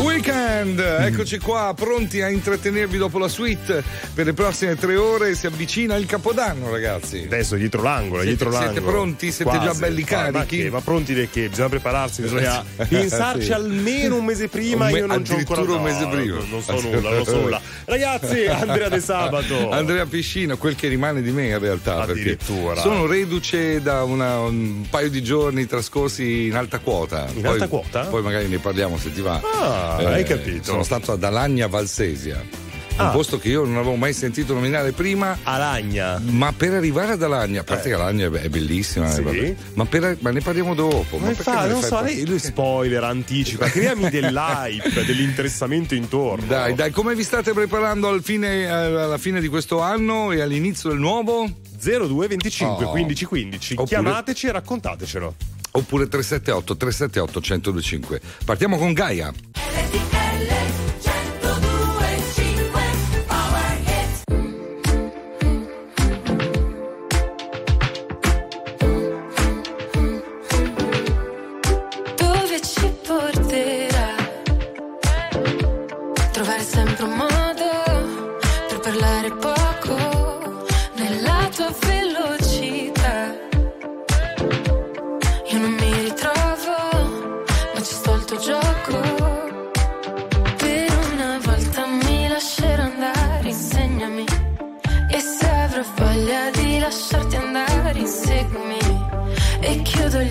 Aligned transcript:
Weekend, 0.00 0.78
eccoci 0.78 1.38
qua, 1.38 1.72
pronti 1.76 2.22
a 2.22 2.28
intrattenervi 2.30 2.96
dopo 2.96 3.18
la 3.18 3.28
suite 3.28 3.82
per 4.14 4.24
le 4.26 4.32
prossime 4.32 4.74
tre 4.76 4.96
ore. 4.96 5.34
Si 5.34 5.46
avvicina 5.46 5.94
il 5.96 6.06
capodanno, 6.06 6.70
ragazzi. 6.70 7.22
Adesso 7.24 7.56
dietro 7.56 7.82
l'angolo, 7.82 8.22
Siete- 8.22 8.36
dietro 8.36 8.50
siete 8.50 8.64
l'angolo. 8.74 8.90
pronti? 8.92 9.30
Siete 9.32 9.58
già 9.60 9.74
belli 9.74 10.02
carichi? 10.02 10.36
Ma, 10.38 10.44
che? 10.64 10.70
ma 10.70 10.80
pronti 10.80 11.12
perché? 11.12 11.48
Bisogna 11.50 11.68
prepararsi, 11.68 12.22
bisogna 12.22 12.64
pensarci 12.88 13.44
Sì. 13.44 13.52
almeno 13.52 14.16
un 14.16 14.24
mese 14.24 14.48
prima. 14.48 14.86
Un 14.86 14.92
me- 14.92 14.98
io 14.98 15.06
non 15.06 15.22
c'ho 15.22 15.34
ancora 15.34 15.60
addirittura 15.60 15.76
un 15.76 15.82
mese 15.84 16.04
no, 16.04 16.08
prima. 16.10 16.38
Non, 16.50 16.62
so 16.62 16.80
nulla, 16.80 17.10
non 17.10 17.24
so 17.24 17.36
nulla. 17.40 17.60
Ragazzi, 17.84 18.46
Andrea 18.48 18.88
De 18.88 19.00
Sabato. 19.00 19.70
Andrea 19.70 20.06
Piscina, 20.06 20.56
quel 20.56 20.76
che 20.76 20.88
rimane 20.88 21.20
di 21.20 21.30
me 21.30 21.46
in 21.48 21.58
realtà. 21.58 22.00
Addirittura. 22.00 22.80
Sono 22.80 23.06
reduce 23.06 23.82
da 23.82 24.02
una- 24.04 24.40
un 24.40 24.86
paio 24.88 25.10
di 25.10 25.22
giorni 25.22 25.66
trascorsi 25.66 26.46
in 26.46 26.56
alta 26.56 26.78
quota. 26.78 27.26
In 27.34 27.42
Poi- 27.42 27.52
alta 27.52 27.68
quota? 27.68 28.00
Poi 28.06 28.22
magari 28.22 28.48
ne 28.48 28.58
parliamo 28.58 28.96
se 28.96 29.12
ti 29.12 29.20
va. 29.20 29.40
Ah, 29.60 29.88
hai 29.96 30.24
capito. 30.24 30.64
Sono 30.64 30.82
stato 30.82 31.12
ad 31.12 31.22
Alagna 31.24 31.66
Valsesia. 31.66 32.68
Un 33.00 33.06
Ah. 33.06 33.10
posto 33.12 33.38
che 33.38 33.48
io 33.48 33.64
non 33.64 33.76
avevo 33.76 33.94
mai 33.94 34.12
sentito 34.12 34.52
nominare 34.52 34.92
prima. 34.92 35.38
Alagna. 35.44 36.20
Ma 36.22 36.52
per 36.52 36.74
arrivare 36.74 37.12
ad 37.12 37.22
Alagna, 37.22 37.62
a 37.62 37.64
parte 37.64 37.88
che 37.88 37.94
Alagna 37.94 38.26
è 38.26 38.28
be- 38.28 38.42
è 38.42 38.48
bellissima, 38.50 39.08
Eh. 39.08 39.14
Sì. 39.14 39.22
eh, 39.22 39.56
ma, 39.72 39.86
per- 39.86 40.18
ma 40.20 40.30
ne 40.30 40.40
parliamo 40.42 40.74
dopo. 40.74 41.16
Ma 41.16 41.28
perché 41.28 41.42
fa, 41.42 41.66
non 41.66 41.80
so, 41.82 42.02
lei, 42.02 42.26
lui 42.26 42.38
spoiler, 42.38 43.02
anticipa, 43.04 43.66
creami 43.70 44.10
dell'hype, 44.10 45.04
dell'interessamento 45.06 45.94
intorno. 45.94 46.44
Dai, 46.46 46.74
dai, 46.74 46.90
come 46.90 47.14
vi 47.14 47.22
state 47.22 47.52
preparando 47.52 48.08
al 48.08 48.22
fine- 48.22 48.64
eh, 48.64 48.68
alla 48.68 49.18
fine 49.18 49.40
di 49.40 49.48
questo 49.48 49.80
anno 49.80 50.30
e 50.32 50.40
all'inizio 50.42 50.90
del 50.90 50.98
nuovo? 50.98 51.48
02 51.78 52.26
25 52.28 52.84
Oh. 52.84 52.90
15 52.90 53.24
15. 53.24 53.72
Oppure- 53.74 53.88
Chiamateci 53.88 54.46
e 54.48 54.52
raccontatecelo. 54.52 55.34
Oppure 55.72 56.08
378 56.08 56.76
378 56.76 57.40
1025. 57.40 58.20
Partiamo 58.44 58.76
con 58.76 58.92
Gaia. 58.92 59.32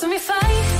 Solo 0.00 0.14
tu 0.14 0.18
mi 0.18 0.79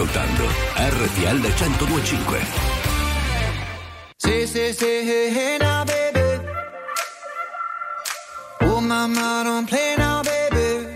ascoltando 0.00 0.44
RTL 0.76 1.40
1025. 1.40 2.40
Say, 4.18 4.46
say, 4.46 4.72
say, 4.72 5.04
hey, 5.04 5.30
hey 5.30 5.58
now, 5.58 5.84
baby. 5.84 6.20
Oh, 8.62 8.80
mama, 8.80 9.42
don't 9.44 9.66
play 9.68 9.96
now, 9.98 10.22
baby. 10.22 10.86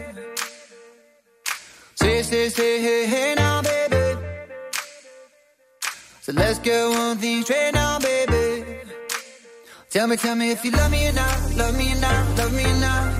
Say, 1.94 2.22
say, 2.22 2.80
hey, 2.80 3.06
hey 3.06 3.34
now, 3.36 3.60
baby. 3.60 4.18
So 6.22 6.32
let's 6.32 6.58
get 6.60 6.88
one 6.88 7.18
thing 7.18 7.42
straight 7.42 7.74
now, 7.74 7.98
baby. 7.98 8.64
Tell 9.90 10.06
me, 10.06 10.16
tell 10.16 10.34
me 10.34 10.50
if 10.50 10.64
you 10.64 10.70
love 10.70 10.90
me 10.90 11.12
not, 11.12 11.54
love 11.56 11.76
me 11.76 11.94
not, 12.00 12.38
love 12.38 12.52
me 12.54 12.64
or 12.64 12.80
not. 12.80 13.12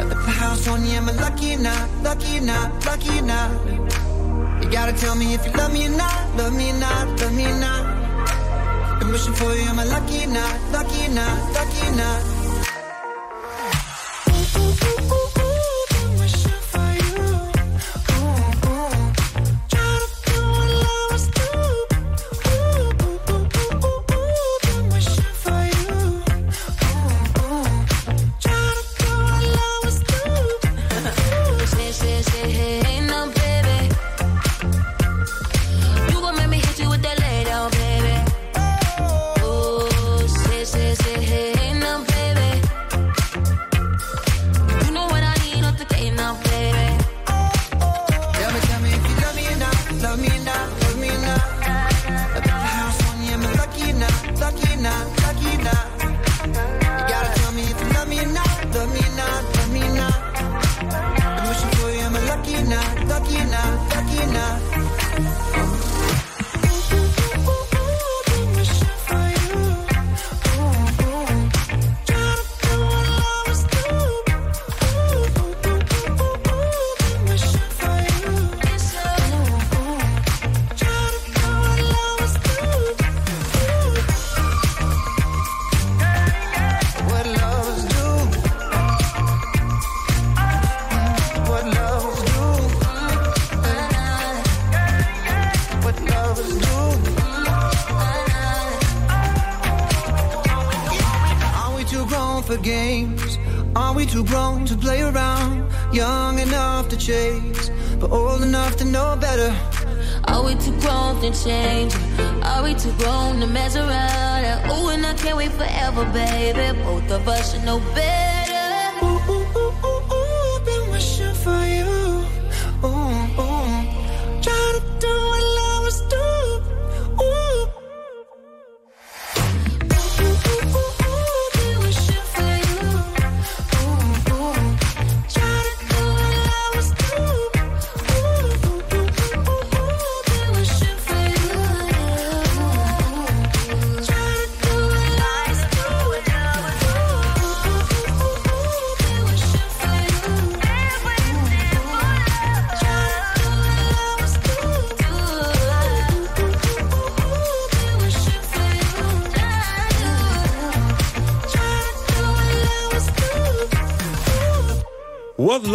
At 0.00 0.08
the 0.08 0.16
house 0.16 0.66
on 0.68 0.84
you, 0.86 0.92
am 0.92 1.08
I 1.08 1.12
lucky 1.12 1.54
or 1.54 1.58
not, 1.58 2.02
lucky 2.02 2.38
or 2.38 2.42
lucky 2.86 3.20
or? 3.20 4.11
Gotta 4.72 4.94
tell 4.94 5.14
me 5.14 5.34
if 5.34 5.44
you 5.44 5.52
love 5.52 5.70
me 5.70 5.86
or 5.86 5.90
not, 5.90 6.34
love 6.34 6.54
me 6.54 6.70
or 6.70 6.78
not, 6.78 7.20
love 7.20 7.34
me 7.34 7.44
or 7.44 7.58
not. 7.58 7.84
I'm 9.02 9.12
wishing 9.12 9.34
for 9.34 9.52
you, 9.54 9.68
am 9.68 9.78
I 9.78 9.84
lucky 9.84 10.24
or 10.24 10.28
not, 10.28 10.72
lucky 10.72 11.04
or 11.04 11.10
not, 11.10 11.52
lucky 11.52 11.88
or 11.88 11.94
not? 11.94 12.41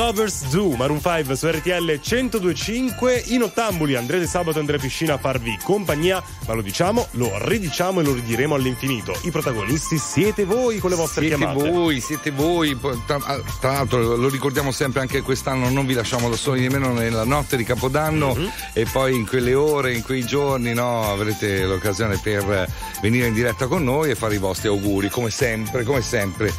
Lovers 0.07 0.48
Do, 0.51 0.69
Maroon 0.77 1.01
5 1.01 1.36
su 1.36 1.50
RTL 1.50 2.00
1025. 2.01 3.24
In 3.27 3.44
ottambuli 3.44 3.95
andrete 3.95 4.25
sabato 4.25 4.57
Andrea 4.57 4.80
Piscina 4.80 5.15
a 5.15 5.18
farvi 5.18 5.59
compagnia, 5.62 6.24
ma 6.48 6.54
lo 6.54 6.62
diciamo, 6.62 7.07
lo 7.12 7.30
ridiciamo 7.45 8.00
e 8.00 8.04
lo 8.06 8.13
ridiremo 8.13 8.56
all'infinito. 8.56 9.13
I 9.24 9.31
protagonisti 9.31 9.98
siete 9.98 10.45
voi 10.45 10.77
con 10.80 10.92
le 10.92 10.95
vostre 10.95 11.27
Siete 11.27 11.36
chiamate. 11.36 11.69
voi, 11.69 12.00
siete 12.00 12.31
voi. 12.31 12.80
Tra, 13.06 13.18
ah, 13.21 13.42
tra 13.59 13.74
l'altro 13.74 14.15
lo 14.15 14.30
ricordiamo 14.30 14.71
sempre 14.71 15.01
anche 15.01 15.21
quest'anno, 15.21 15.68
non 15.69 15.86
vi 15.86 15.94
lasciamo 15.94 16.30
da 16.30 16.38
soli 16.38 16.62
nemmeno 16.62 16.94
nella 16.94 17.25
notte 17.25 17.57
di 17.57 17.65
Capodanno 17.65 18.33
Mhm. 18.33 18.51
e 18.71 18.86
poi 18.89 19.13
in 19.13 19.27
quelle 19.27 19.56
ore, 19.56 19.94
in 19.94 20.03
quei 20.03 20.25
giorni, 20.25 20.74
no, 20.74 21.12
avrete 21.12 21.65
l'occasione 21.65 22.18
per 22.24 22.65
venire 23.01 23.27
in 23.27 23.33
diretta 23.33 23.68
con 23.68 23.83
noi 23.83 24.12
e 24.12 24.15
fare 24.15 24.36
i 24.36 24.39
vostri 24.39 24.69
auguri, 24.69 25.10
come 25.10 25.31
sempre, 25.31 25.83
come 25.83 26.01
sempre. 26.01 26.53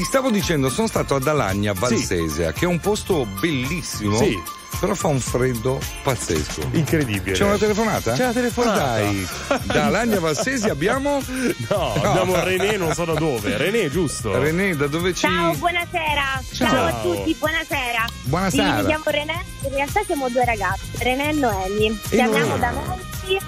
Ti 0.00 0.06
stavo 0.06 0.30
dicendo, 0.30 0.70
sono 0.70 0.86
stato 0.86 1.14
ad 1.16 1.28
Alagna, 1.28 1.74
Valsesia, 1.74 2.52
che 2.52 2.64
è 2.64 2.66
un 2.66 2.80
posto 2.80 3.26
bellissimo. 3.38 4.16
Sì. 4.16 4.42
Però 4.80 4.94
fa 4.94 5.08
un 5.08 5.20
freddo 5.20 5.78
pazzesco. 6.02 6.70
Incredibile. 6.70 7.36
C'è 7.36 7.44
una 7.44 7.58
telefonata? 7.58 8.14
C'è 8.14 8.22
una 8.22 8.32
telefonata. 8.32 8.82
Ah, 8.82 8.96
dai, 8.96 9.28
da 9.64 9.84
Alagna 9.84 10.16
a 10.16 10.20
Valsesia 10.20 10.72
abbiamo 10.72 11.22
No, 11.68 11.92
abbiamo 11.92 12.42
René 12.42 12.78
non 12.78 12.94
so 12.94 13.04
da 13.04 13.12
dove. 13.12 13.58
René, 13.58 13.90
giusto? 13.90 14.40
René, 14.40 14.74
da 14.74 14.86
dove 14.86 15.12
ci. 15.12 15.26
Ciao, 15.26 15.54
buonasera. 15.56 16.42
Ciao. 16.50 16.68
Ciao. 16.70 16.86
a 16.86 16.92
tutti, 17.02 17.36
buonasera. 17.38 18.04
Buonasera. 18.22 18.70
Sì, 18.76 18.80
mi 18.80 18.86
chiamo 18.86 19.04
René, 19.04 19.44
in 19.64 19.74
realtà 19.74 20.00
siamo 20.06 20.30
due 20.30 20.44
ragazzi, 20.46 20.80
René 20.96 21.28
e 21.28 21.32
Noemi. 21.32 22.00
Chiamiamo 22.08 22.56
da 22.56 22.70
Monti 22.70 23.38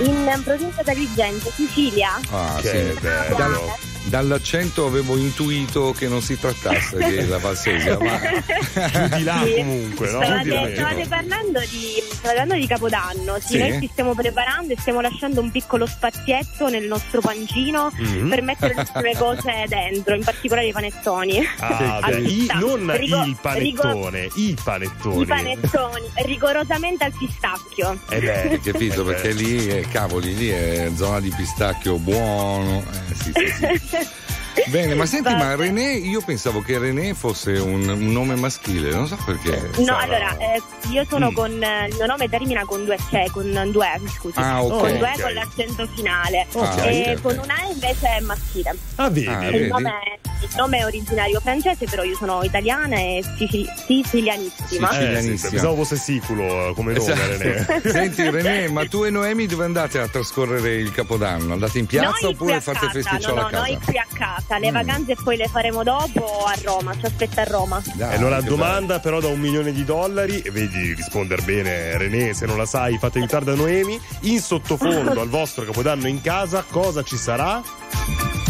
in 0.00 0.40
provincia 0.44 0.82
d'Agrigento, 0.82 1.50
Sicilia. 1.54 2.20
Ah, 2.30 2.58
Che 2.60 2.94
sì. 2.94 3.00
bello. 3.00 3.90
Dal- 4.04 4.20
dall'accento 4.32 4.86
avevo 4.86 5.16
intuito 5.16 5.92
che 5.96 6.08
non 6.08 6.22
si 6.22 6.38
trattasse 6.38 6.96
della 6.96 7.38
Valsesia, 7.38 7.98
ma 7.98 8.18
Giù 8.18 9.16
di 9.16 9.22
là 9.24 9.42
Sì. 9.44 9.54
comunque, 9.56 10.10
no? 10.10 10.22
Stavate, 10.22 10.48
là. 10.48 10.68
stavate 10.72 11.06
parlando 11.08 11.60
di, 11.60 11.94
stavate 12.00 12.20
parlando 12.22 12.54
di 12.54 12.66
Capodanno, 12.66 13.36
sì, 13.40 13.46
Sì. 13.52 13.58
noi 13.58 13.80
ci 13.80 13.88
stiamo 13.92 14.14
preparando 14.14 14.72
e 14.72 14.76
stiamo 14.78 15.00
lasciando 15.00 15.40
un 15.40 15.50
piccolo 15.50 15.86
spazietto 15.86 16.68
nel 16.68 16.86
nostro 16.86 17.20
pancino 17.20 17.90
Mhm. 17.96 18.28
per 18.28 18.42
mettere 18.42 18.74
le 18.74 18.80
nostre 18.82 19.14
cose 19.16 19.64
dentro, 19.68 20.14
in 20.14 20.24
particolare 20.24 20.66
i 20.68 20.72
panettoni. 20.72 21.40
Ah, 21.58 22.00
beh, 22.08 22.16
i- 22.20 22.50
non 22.54 22.96
Rigo- 22.96 23.24
il 23.24 23.36
panettone, 23.40 24.28
i 24.36 24.56
panettoni. 24.62 25.22
I 25.22 25.26
panettoni, 25.26 26.06
rigorosamente 26.24 27.04
al 27.04 27.12
pistacchio. 27.16 27.98
Eh 28.08 28.20
beh, 28.20 28.42
hai 28.50 28.60
capito? 28.60 29.02
eh. 29.02 29.04
Perché 29.12 29.32
lì, 29.32 29.66
eh, 29.68 29.86
cavoli, 29.90 30.34
lì 30.34 30.48
è 30.48 30.90
zona 30.96 31.20
di 31.20 31.32
pistacchio 31.36 31.98
buono. 31.98 32.82
Eh, 33.10 33.14
sì, 33.14 33.32
sì, 33.34 33.46
sì. 33.88 33.90
Entonces, 33.92 34.31
Bene, 34.66 34.94
ma 34.94 35.06
senti, 35.06 35.32
ma. 35.34 35.54
René, 35.56 35.92
io 35.94 36.20
pensavo 36.20 36.60
che 36.62 36.78
René 36.78 37.14
fosse 37.14 37.52
un, 37.52 37.88
un 37.88 38.12
nome 38.12 38.34
maschile, 38.34 38.90
non 38.90 39.06
so 39.06 39.16
perché. 39.24 39.70
No, 39.78 39.84
Sarà- 39.84 39.98
allora, 40.00 40.36
eh, 40.38 40.62
io 40.90 41.04
sono 41.08 41.30
Mm. 41.30 41.34
con. 41.34 41.62
eh, 41.62 41.86
il 41.88 41.94
mio 41.96 42.06
nome 42.06 42.28
termina 42.28 42.64
con 42.64 42.84
due 42.84 42.96
C, 42.96 43.30
con 43.30 43.68
due 43.72 43.86
E, 43.86 44.08
scusi. 44.08 44.38
Ah, 44.38 44.62
ok. 44.62 44.78
Con 44.78 44.98
due 44.98 45.10
ok. 45.10 45.18
E 45.18 45.22
con 45.22 45.32
l'accento 45.32 45.88
finale. 45.94 46.46
Ok, 46.52 46.76
e 46.84 47.12
ok. 47.16 47.20
con 47.22 47.38
una 47.38 47.54
E 47.66 47.72
invece 47.72 48.06
è 48.16 48.20
maschile. 48.20 48.76
Ah, 48.96 49.08
vedi? 49.10 49.26
Ah, 49.26 49.44
Il 49.46 49.50
vedi? 49.52 49.68
nome, 49.68 49.92
il 50.40 50.48
nome 50.56 50.78
è 50.78 50.84
originario 50.84 51.40
francese, 51.40 51.86
però 51.86 52.02
io 52.02 52.16
sono 52.16 52.42
italiana 52.42 52.96
e 52.96 53.22
sicili- 53.38 53.68
sicilianissima. 53.86 54.88
Sì, 54.92 54.96
Eh, 54.98 55.00
Sicilianissima. 55.00 55.50
pensavo 55.50 55.74
fosse 55.76 55.96
siculo 55.96 56.68
eh, 56.68 56.72
come 56.74 56.92
nome, 56.92 57.12
Esatto. 57.12 57.42
René. 57.42 57.82
Senti 57.90 58.28
René, 58.30 58.68
ma 58.68 58.84
tu 58.86 59.04
e 59.04 59.10
Noemi 59.10 59.46
dove 59.46 59.64
andate 59.64 59.98
a 59.98 60.08
trascorrere 60.08 60.74
il 60.74 60.92
Capodanno? 60.92 61.52
Andate 61.52 61.78
in 61.78 61.86
piazza 61.86 62.10
noi 62.20 62.32
oppure 62.34 62.60
fate 62.60 62.78
casa, 62.86 62.90
festicciolo 62.92 63.34
no, 63.34 63.40
no, 63.42 63.46
a 63.46 63.50
casa? 63.50 63.62
noi 63.62 63.78
qui 63.84 63.96
a 63.98 64.06
casa, 64.12 64.41
le 64.58 64.70
Mm. 64.70 64.74
vacanze 64.74 65.14
poi 65.22 65.36
le 65.36 65.48
faremo 65.48 65.82
dopo 65.82 66.44
a 66.44 66.54
Roma, 66.62 66.92
ci 66.98 67.06
aspetta 67.06 67.42
a 67.42 67.44
Roma. 67.44 67.82
Dai, 67.94 68.12
E 68.12 68.16
allora 68.16 68.40
domanda 68.40 68.98
però 69.00 69.20
da 69.20 69.28
un 69.28 69.38
milione 69.40 69.72
di 69.72 69.84
dollari, 69.84 70.40
e 70.40 70.50
vedi 70.50 70.94
rispondere 70.94 71.42
bene 71.42 71.96
René, 71.96 72.34
se 72.34 72.46
non 72.46 72.56
la 72.58 72.66
sai 72.66 72.98
fate 72.98 73.18
aiutare 73.18 73.44
da 73.44 73.54
Noemi, 73.54 73.98
in 74.20 74.40
sottofondo 74.40 75.20
al 75.20 75.28
vostro 75.28 75.64
capodanno 75.64 76.06
in 76.08 76.20
casa 76.20 76.64
cosa 76.68 77.02
ci 77.02 77.16
sarà? 77.16 78.41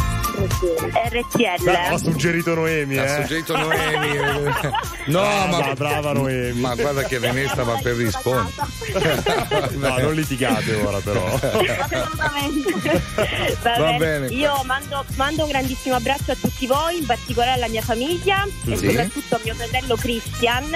RTL. 1.10 1.64
Beh, 1.64 1.90
ho 1.90 1.98
suggerito 1.98 2.54
Noemi. 2.54 2.98
Ha 2.98 3.04
eh. 3.04 3.20
suggerito 3.22 3.56
Noemi. 3.56 4.18
no, 5.06 5.20
Brava, 5.20 5.46
ma 5.46 5.74
brava 5.74 6.12
Noemi. 6.12 6.60
Ma 6.60 6.74
guarda 6.74 7.02
che 7.04 7.18
René 7.18 7.48
stava 7.48 7.78
per 7.82 7.96
rispondere. 7.96 8.52
No, 9.72 9.98
non 9.98 10.14
litigate 10.14 10.74
ora 10.76 10.98
però. 10.98 11.24
Assolutamente. 11.34 13.02
Va, 13.62 13.76
Va 13.78 13.92
bene. 13.92 13.98
bene. 13.98 14.26
Io 14.28 14.62
mando, 14.64 15.04
mando 15.16 15.44
un 15.44 15.48
grandissimo 15.48 15.94
abbraccio 15.96 16.32
a 16.32 16.36
tutti 16.40 16.66
voi, 16.66 16.98
in 16.98 17.06
particolare 17.06 17.52
alla 17.52 17.68
mia 17.68 17.82
famiglia 17.82 18.44
e 18.66 18.76
Sì. 18.76 18.86
soprattutto 18.88 19.34
a 19.36 19.40
mio 19.42 19.54
fratello 19.54 19.96
Christian. 19.96 20.70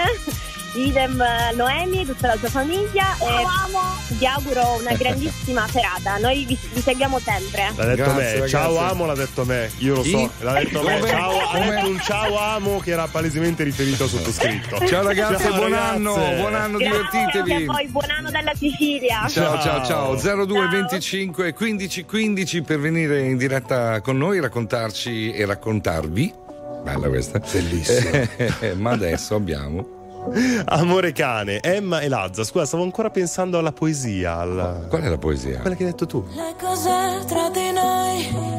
Idem 0.76 1.18
eh, 1.20 1.54
Noemi, 1.54 2.04
tutta 2.04 2.26
la 2.28 2.36
sua 2.36 2.48
famiglia 2.50 3.16
e 3.18 4.14
vi 4.18 4.26
auguro 4.26 4.76
una 4.78 4.92
grandissima 4.94 5.66
serata. 5.72 6.18
Noi 6.18 6.44
vi, 6.44 6.58
vi 6.74 6.80
seguiamo 6.82 7.18
sempre. 7.18 7.72
L'ha 7.74 7.84
detto 7.94 8.02
a 8.02 8.04
Grazie, 8.12 8.22
me, 8.22 8.32
ragazzi. 8.32 8.48
ciao 8.50 8.76
amo 8.78 9.06
l'ha 9.06 9.14
detto 9.14 9.40
a 9.40 9.44
me, 9.46 9.70
io 9.78 9.94
lo 9.94 10.00
Chi? 10.02 10.10
so, 10.10 10.30
l'ha 10.40 10.52
detto 10.52 10.80
a 10.80 10.82
me, 10.82 10.98
Come? 10.98 11.08
ciao, 11.10 11.38
ha 11.40 11.46
Come? 11.52 11.70
detto 11.70 11.86
un 11.88 12.00
ciao 12.00 12.38
amo 12.38 12.78
che 12.80 12.90
era 12.90 13.06
palesemente 13.06 13.64
riferito 13.64 14.02
al 14.02 14.08
sottoscritto. 14.10 14.86
Ciao 14.86 15.02
ragazzi, 15.02 15.42
Ciao, 15.44 15.54
buon 15.56 15.70
ragazze. 15.70 15.94
anno, 15.94 16.14
buon 16.14 16.54
anno, 16.54 16.78
Grazie 16.78 16.98
anche 16.98 17.42
divertitevi. 17.42 17.62
a 17.62 17.72
voi, 17.72 17.88
buon 17.88 18.10
anno 18.10 18.30
dalla 18.30 18.52
Sicilia. 18.54 19.26
Ciao 19.28 19.58
ciao 19.60 19.84
Ciao. 19.84 20.18
ciao 20.18 20.44
02 20.44 20.54
Ciao. 20.58 20.68
25 20.70 21.52
15 21.54 22.04
15 22.04 22.62
per 22.62 22.78
venire 22.80 23.20
in 23.22 23.38
diretta 23.38 24.00
con 24.02 24.18
noi, 24.18 24.40
raccontarci 24.40 25.32
e 25.32 25.46
raccontarvi. 25.46 26.34
Bella 26.82 27.08
questa. 27.08 27.38
Bellissimo. 27.40 28.26
Ma 28.76 28.90
adesso 28.90 29.34
abbiamo. 29.34 29.95
Amore 30.66 31.12
cane, 31.12 31.60
Emma 31.60 32.00
e 32.00 32.08
Lazza. 32.08 32.44
Scusa, 32.44 32.64
stavo 32.66 32.82
ancora 32.82 33.10
pensando 33.10 33.58
alla 33.58 33.72
poesia, 33.72 34.38
al... 34.38 34.86
Qual 34.88 35.02
è 35.02 35.08
la 35.08 35.18
poesia? 35.18 35.60
quella 35.60 35.76
che 35.76 35.84
hai 35.84 35.90
detto 35.90 36.06
tu. 36.06 36.24
Le 36.34 36.54
cose 36.60 37.24
tra 37.26 37.48
di 37.50 37.70
noi 37.72 38.54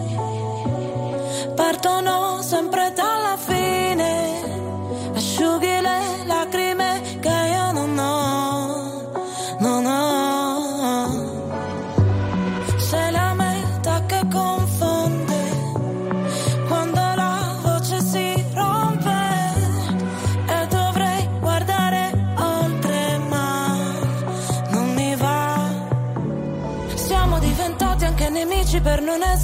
partono 1.56 2.42
sempre 2.42 2.94
dalla 2.96 3.38
fine. 3.38 4.36
Asciughi 5.14 5.82
le 5.82 6.26
lacrime 6.26 7.02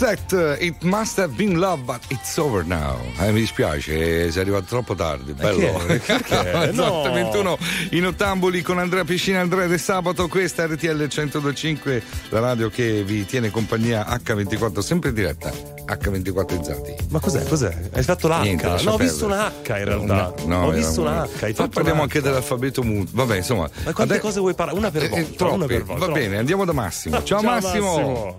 Roxette, 0.00 0.56
It 0.60 0.82
Must 0.82 1.18
Have 1.18 1.36
Been 1.36 1.58
Love, 1.58 1.82
but 1.84 2.00
it's 2.08 2.38
over 2.38 2.64
now. 2.64 2.96
Eh, 3.18 3.32
mi 3.32 3.40
dispiace, 3.40 4.30
sei 4.30 4.40
arrivato 4.40 4.64
troppo 4.64 4.94
tardi. 4.94 5.34
Bello. 5.34 5.76
Perché? 5.84 6.68
Esatto, 6.70 7.08
No. 7.08 7.12
21 7.12 7.58
in 7.90 8.06
Ottamboli 8.06 8.62
con 8.62 8.78
Andrea 8.78 9.04
Piscina 9.04 9.40
Andrea 9.40 9.66
De 9.66 9.76
Sabato. 9.76 10.26
Questa 10.26 10.64
RTL 10.64 11.06
1025, 11.06 12.02
la 12.30 12.40
radio 12.40 12.70
che 12.70 13.04
vi 13.04 13.26
tiene 13.26 13.50
compagnia 13.50 14.06
H24, 14.06 14.78
sempre 14.78 15.10
in 15.10 15.14
diretta. 15.14 15.79
H24 15.92 16.60
Ezzati. 16.60 16.94
Ma 17.10 17.20
cos'è? 17.20 17.44
Cos'è? 17.44 17.76
Hai 17.92 18.02
fatto 18.02 18.28
l'H? 18.28 18.40
Niente, 18.42 18.66
no, 18.66 18.72
ho 18.72 18.76
perdere. 18.76 19.04
visto 19.04 19.24
una 19.26 19.46
H 19.46 19.52
in 19.78 19.84
realtà. 19.84 20.34
No, 20.44 20.46
no, 20.46 20.66
ho 20.66 20.70
visto 20.70 21.00
una- 21.00 21.10
una 21.10 21.22
H. 21.24 21.42
Hai 21.44 21.52
Poi 21.54 21.68
parliamo 21.68 22.02
anche 22.02 22.20
dell'alfabeto 22.20 22.82
muto. 22.82 23.10
Vabbè, 23.14 23.36
insomma. 23.36 23.68
Ma 23.84 23.92
quante 23.92 24.14
Ade- 24.14 24.22
cose 24.22 24.40
vuoi 24.40 24.54
parlare? 24.54 24.78
Una 24.78 24.90
per 24.90 25.04
Eh, 25.04 25.08
volta. 25.08 25.24
eh, 25.30 25.34
troppe. 25.36 25.54
una 25.54 25.66
per 25.66 25.84
volta. 25.84 26.06
Va 26.06 26.12
bene, 26.12 26.36
andiamo 26.38 26.64
da 26.64 26.72
Massimo. 26.72 27.22
Ciao, 27.22 27.42
Massimo. 27.42 28.38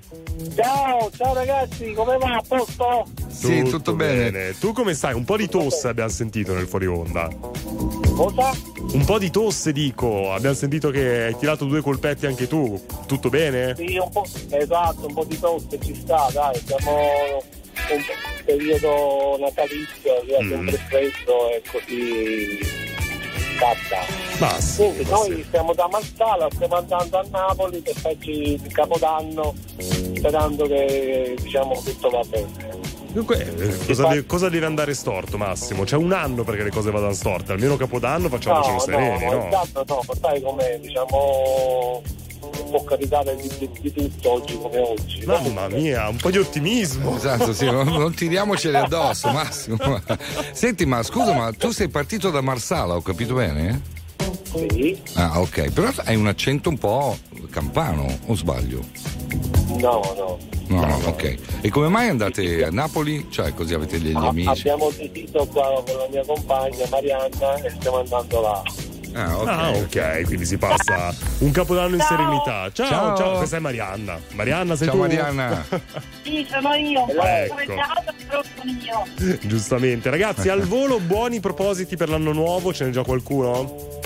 Ciao, 0.55 1.09
ciao 1.15 1.33
ragazzi, 1.33 1.93
come 1.93 2.17
va? 2.17 2.35
A 2.35 2.43
posto? 2.47 3.05
Sì, 3.27 3.63
tutto 3.63 3.93
bene. 3.93 4.57
Tu 4.59 4.71
come 4.73 4.93
stai? 4.93 5.13
Un 5.13 5.23
po' 5.25 5.37
di 5.37 5.47
tosse 5.47 5.87
abbiamo 5.87 6.09
sentito 6.09 6.53
nel 6.53 6.67
fuori 6.67 6.87
onda. 6.87 7.27
Cosa? 8.21 8.51
Un 8.93 9.03
po' 9.03 9.17
di 9.17 9.31
tosse, 9.31 9.71
dico. 9.71 10.31
Abbiamo 10.31 10.53
sentito 10.53 10.91
che 10.91 11.23
hai 11.23 11.37
tirato 11.37 11.65
due 11.65 11.81
colpetti 11.81 12.27
anche 12.27 12.47
tu. 12.47 12.79
Tutto 13.07 13.29
bene? 13.29 13.73
Sì, 13.75 13.97
un 13.97 14.09
po', 14.11 14.25
esatto, 14.49 15.07
un 15.07 15.13
po' 15.13 15.23
di 15.23 15.39
tosse 15.39 15.79
ci 15.81 15.95
sta, 15.95 16.29
dai, 16.31 16.61
siamo 16.63 17.41
un 17.89 18.03
periodo 18.45 19.37
natalizio, 19.39 20.23
che 20.27 20.35
è 20.35 20.47
sempre 20.47 20.77
freddo 20.77 21.49
e 21.49 21.61
così 21.71 22.59
scatta. 23.55 24.05
Ma 24.37 24.59
sì, 24.59 24.83
Quindi 24.83 25.09
noi 25.09 25.45
siamo 25.49 25.73
da 25.73 25.87
Marsala, 25.87 26.47
stiamo 26.51 26.75
andando 26.75 27.17
a 27.17 27.25
Napoli 27.31 27.79
per 27.79 27.95
farci 27.95 28.53
il 28.53 28.71
Capodanno, 28.71 29.55
sperando 30.15 30.67
che 30.67 31.35
diciamo 31.41 31.81
tutto 31.83 32.09
va 32.09 32.21
bene. 32.29 32.80
Dunque, 33.13 33.53
eh, 33.57 33.85
cosa, 33.85 34.07
de- 34.07 34.25
cosa 34.25 34.47
deve 34.49 34.65
andare 34.65 34.93
storto, 34.93 35.37
Massimo? 35.37 35.83
C'è 35.83 35.97
un 35.97 36.13
anno 36.13 36.43
perché 36.43 36.63
le 36.63 36.69
cose 36.71 36.91
vadano 36.91 37.13
storte. 37.13 37.51
Almeno 37.51 37.75
Capodanno 37.75 38.29
facciamocelo 38.29 38.79
sereni, 38.79 39.25
no? 39.25 39.47
esatto, 39.47 39.83
no, 39.87 40.01
ma 40.07 40.13
sai 40.21 40.41
come 40.41 40.79
diciamo 40.81 42.01
può 42.69 42.83
capitare 42.85 43.35
di, 43.35 43.49
di- 43.59 43.69
di 43.81 43.91
tutto 43.93 44.31
oggi 44.31 44.57
come 44.57 44.79
oggi. 44.79 45.25
Mamma 45.25 45.67
mia, 45.67 46.07
un 46.07 46.15
po' 46.15 46.31
di 46.31 46.37
ottimismo. 46.37 47.15
Esatto, 47.17 47.51
sì, 47.53 47.65
non, 47.65 47.85
non 47.87 48.13
tiriamoceli 48.13 48.75
addosso, 48.77 49.29
Massimo. 49.31 49.77
Senti, 50.53 50.85
ma 50.85 51.03
scusa, 51.03 51.33
ma 51.33 51.51
tu 51.51 51.71
sei 51.71 51.89
partito 51.89 52.29
da 52.29 52.39
Marsala, 52.39 52.95
ho 52.95 53.01
capito 53.01 53.33
bene? 53.33 53.81
Sì, 54.53 55.01
Ah, 55.15 55.39
ok, 55.41 55.71
però 55.71 55.89
hai 56.05 56.15
un 56.15 56.27
accento 56.27 56.69
un 56.69 56.77
po' 56.77 57.17
campano, 57.49 58.05
o 58.27 58.35
sbaglio? 58.35 58.79
no, 59.79 60.01
no. 60.15 60.37
No, 60.71 60.85
no, 60.85 60.95
ok. 61.07 61.37
E 61.61 61.69
come 61.69 61.89
mai 61.89 62.07
andate 62.07 62.63
a 62.63 62.69
Napoli? 62.69 63.27
Cioè, 63.29 63.53
così 63.53 63.73
avete 63.73 63.99
degli 64.01 64.15
Ah, 64.15 64.27
amici? 64.29 64.47
Abbiamo 64.69 64.89
deciso 64.95 65.45
qua 65.47 65.83
con 65.85 65.97
la 65.97 66.07
mia 66.09 66.23
compagna 66.25 66.85
Marianna 66.89 67.55
e 67.55 67.69
stiamo 67.77 67.97
andando 67.99 68.41
là. 68.41 68.63
Ah, 69.13 69.37
ok. 69.37 69.47
Ah, 69.47 69.69
ok, 69.71 70.21
quindi 70.23 70.45
si 70.45 70.57
passa 70.57 71.13
un 71.39 71.51
capodanno 71.51 71.95
in 71.95 72.01
serenità. 72.01 72.69
Ciao, 72.71 72.87
ciao, 72.87 73.17
Ciao. 73.17 73.37
questa 73.37 73.57
è 73.57 73.59
Marianna. 73.59 74.19
Marianna, 74.33 74.75
sei 74.75 74.87
Ciao 74.87 74.95
tu? 74.95 75.01
Marianna. 75.01 75.65
Sì, 76.23 76.47
sono 76.49 76.73
io. 76.75 77.07
Ecco. 77.07 77.55
Ciao, 77.75 78.43
sono 78.55 78.71
io. 78.71 79.37
Giustamente. 79.41 80.09
Ragazzi, 80.09 80.49
al 80.49 80.61
volo 80.61 80.99
buoni 80.99 81.39
propositi 81.39 81.97
per 81.97 82.09
l'anno 82.09 82.31
nuovo, 82.31 82.71
ce 82.73 82.85
n'è 82.85 82.91
già 82.91 83.03
qualcuno? 83.03 83.99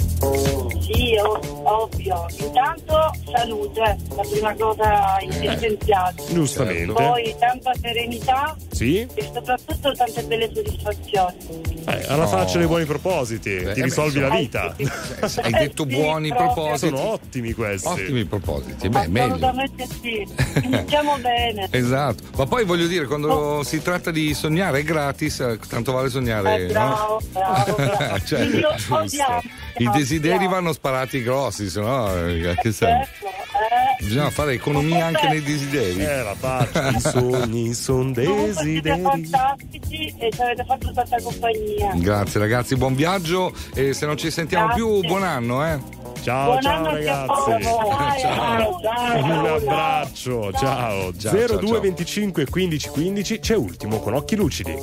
Sì, 0.79 1.15
ov- 1.21 1.59
ovvio. 1.63 2.25
Intanto 2.39 3.11
salute, 3.35 3.97
la 4.15 4.23
prima 4.31 4.55
cosa 4.55 5.17
essenziale. 5.19 6.15
Giustamente. 6.31 6.93
Poi 6.93 7.35
tanta 7.37 7.71
serenità 7.81 8.55
Sì? 8.71 9.05
e 9.13 9.29
soprattutto 9.33 9.91
tante 9.93 10.23
belle 10.23 10.49
soddisfazioni. 10.53 11.83
Eh, 11.87 12.05
alla 12.07 12.27
faccia 12.27 12.57
dei 12.59 12.67
buoni 12.67 12.85
propositi, 12.85 13.55
Eh, 13.55 13.73
ti 13.73 13.79
beh, 13.81 13.85
risolvi 13.85 14.19
la 14.19 14.29
vita. 14.29 14.73
Eh, 14.77 14.87
Hai 15.41 15.51
detto 15.51 15.83
Sì, 15.87 15.95
buoni 15.95 16.29
proprio. 16.29 16.53
propositi. 16.53 16.95
Sono 16.95 17.09
ottimi 17.11 17.53
questi. 17.53 17.87
Ottimi 17.87 18.25
propositi, 18.25 18.89
beh, 18.89 19.07
meglio. 19.07 19.33
Assolutamente 19.35 19.87
sì. 20.01 20.27
Iniziamo 20.63 21.17
bene. 21.21 21.67
Esatto, 21.71 22.23
ma 22.37 22.45
poi 22.45 22.65
voglio 22.65 22.87
dire, 22.87 23.05
quando 23.05 23.61
si 23.63 23.81
tratta 23.81 24.11
di 24.11 24.33
sognare 24.33 24.79
è 24.79 24.83
gratis, 24.83 25.39
eh, 25.41 25.59
tanto 25.67 25.91
vale 25.91 26.09
sognare. 26.09 26.63
Eh, 26.63 26.65
bravo, 26.67 27.21
bravo, 27.31 27.75
bravo. 27.75 28.19
Cioè, 28.25 28.41
odiamo, 28.89 29.41
I 29.77 29.89
desideri 29.91 30.35
odiamo. 30.35 30.53
vanno 30.55 30.73
sparati 30.73 31.21
grossi, 31.21 31.69
se 31.69 31.79
no, 31.81 32.13
eh, 32.27 32.55
che 32.61 32.71
serve? 32.71 33.07
Certo, 33.19 33.25
eh. 33.27 34.03
Bisogna 34.03 34.29
fare 34.29 34.53
economia 34.53 35.05
anche 35.05 35.27
nei 35.27 35.41
desideri. 35.41 35.99
Eh, 36.03 36.23
la 36.23 36.35
faccia, 36.35 36.89
i 36.95 36.99
sogni 36.99 37.73
sono 37.73 38.13
Comunque 38.13 38.53
siete 38.53 38.81
desideri. 38.81 39.01
fantastici 39.01 40.13
e 40.17 40.31
ci 40.31 40.41
avete 40.41 40.63
fatto 40.65 40.91
tanta 40.93 41.17
compagnia. 41.21 41.91
Grazie 41.95 42.39
ragazzi, 42.39 42.75
buon 42.75 42.95
viaggio 42.95 43.53
e 43.73 43.93
se 43.93 44.05
non 44.05 44.17
ci 44.17 44.29
sentiamo 44.31 44.65
Grazie. 44.67 44.83
più, 44.83 44.84
buon 45.05 45.23
anno, 45.23 45.65
eh. 45.65 45.79
Ciao, 46.21 46.51
Buon 46.51 46.61
ciao 46.61 46.83
ragazzi. 46.85 47.27
Ciao. 47.27 47.89
Ciao, 48.19 48.79
ciao. 48.81 49.23
Un 49.23 49.45
abbraccio, 49.45 50.51
ciao. 50.53 51.13
Ciao, 51.17 51.31
02 51.31 51.67
ciao. 51.67 51.79
25 51.81 52.45
15 52.49 52.89
15 52.89 53.39
c'è 53.39 53.55
ultimo 53.55 53.99
con 53.99 54.15
occhi 54.15 54.35
lucidi. 54.35 54.75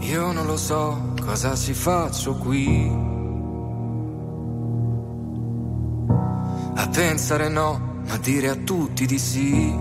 Io 0.00 0.32
non 0.32 0.46
lo 0.46 0.56
so 0.56 1.14
cosa 1.20 1.56
ci 1.56 1.72
faccio 1.72 2.34
qui. 2.36 2.88
A 6.76 6.88
pensare 6.88 7.48
no, 7.48 8.02
ma 8.06 8.16
dire 8.18 8.48
a 8.50 8.54
tutti 8.54 9.06
di 9.06 9.18
sì. 9.18 9.74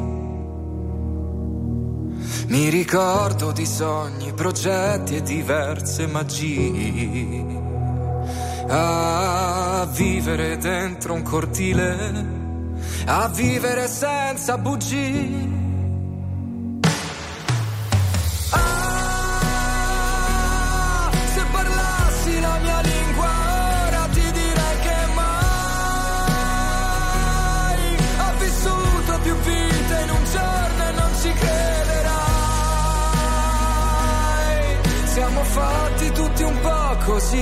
Mi 2.47 2.69
ricordo 2.69 3.51
di 3.51 3.65
sogni, 3.65 4.33
progetti 4.33 5.17
e 5.17 5.21
diverse 5.21 6.07
magie. 6.07 7.74
A 8.67 9.87
vivere 9.91 10.57
dentro 10.57 11.13
un 11.13 11.21
cortile, 11.21 12.25
a 13.05 13.27
vivere 13.29 13.87
senza 13.87 14.57
bugie. 14.57 15.63
Fatti 35.55 36.11
tutti 36.11 36.43
un 36.43 36.59
po' 36.59 36.97
così, 37.05 37.41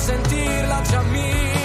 sentirla 0.00 0.80
già 0.82 1.02
mia. 1.02 1.59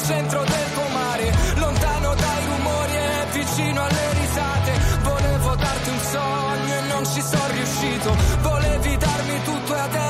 al 0.00 0.06
centro 0.06 0.44
del 0.44 0.72
comare, 0.74 1.32
lontano 1.56 2.14
dai 2.14 2.44
rumori 2.46 2.96
e 2.96 3.26
vicino 3.32 3.82
alle 3.82 4.12
risate. 4.12 4.72
Volevo 5.02 5.54
darti 5.56 5.90
un 5.90 5.98
sogno 5.98 6.74
e 6.74 6.80
non 6.88 7.06
ci 7.06 7.20
sono 7.20 7.46
riuscito, 7.52 8.16
volevi 8.40 8.96
darmi 8.96 9.42
tutto 9.42 9.74
e 9.74 9.78
adesso 9.78 10.09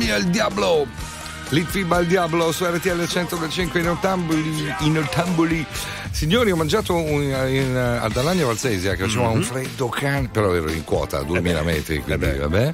Mia, 0.00 0.16
il 0.16 0.28
diavolo! 0.28 0.86
Litfiba 1.50 1.96
al 1.96 2.06
diavolo 2.06 2.52
su 2.52 2.64
RTL 2.64 3.06
105 3.06 3.80
in 3.80 3.88
Ottamboli, 3.90 4.74
in 4.80 4.96
Ottamboli. 4.98 5.66
Signori, 6.10 6.50
ho 6.52 6.56
mangiato 6.56 6.94
un, 6.94 7.20
in, 7.22 7.76
ad 7.76 8.16
Alagna 8.16 8.46
Valsesia 8.46 8.94
che 8.94 9.02
faceva 9.04 9.28
Mhm. 9.28 9.34
un 9.34 9.42
freddo 9.42 9.88
can, 9.88 10.30
però 10.30 10.54
ero 10.54 10.70
in 10.70 10.84
quota 10.84 11.18
a 11.18 11.22
2000 11.22 11.58
beh, 11.58 11.64
metri, 11.64 11.98
quindi 12.02 12.24
eh 12.24 12.36
vabbè. 12.38 12.70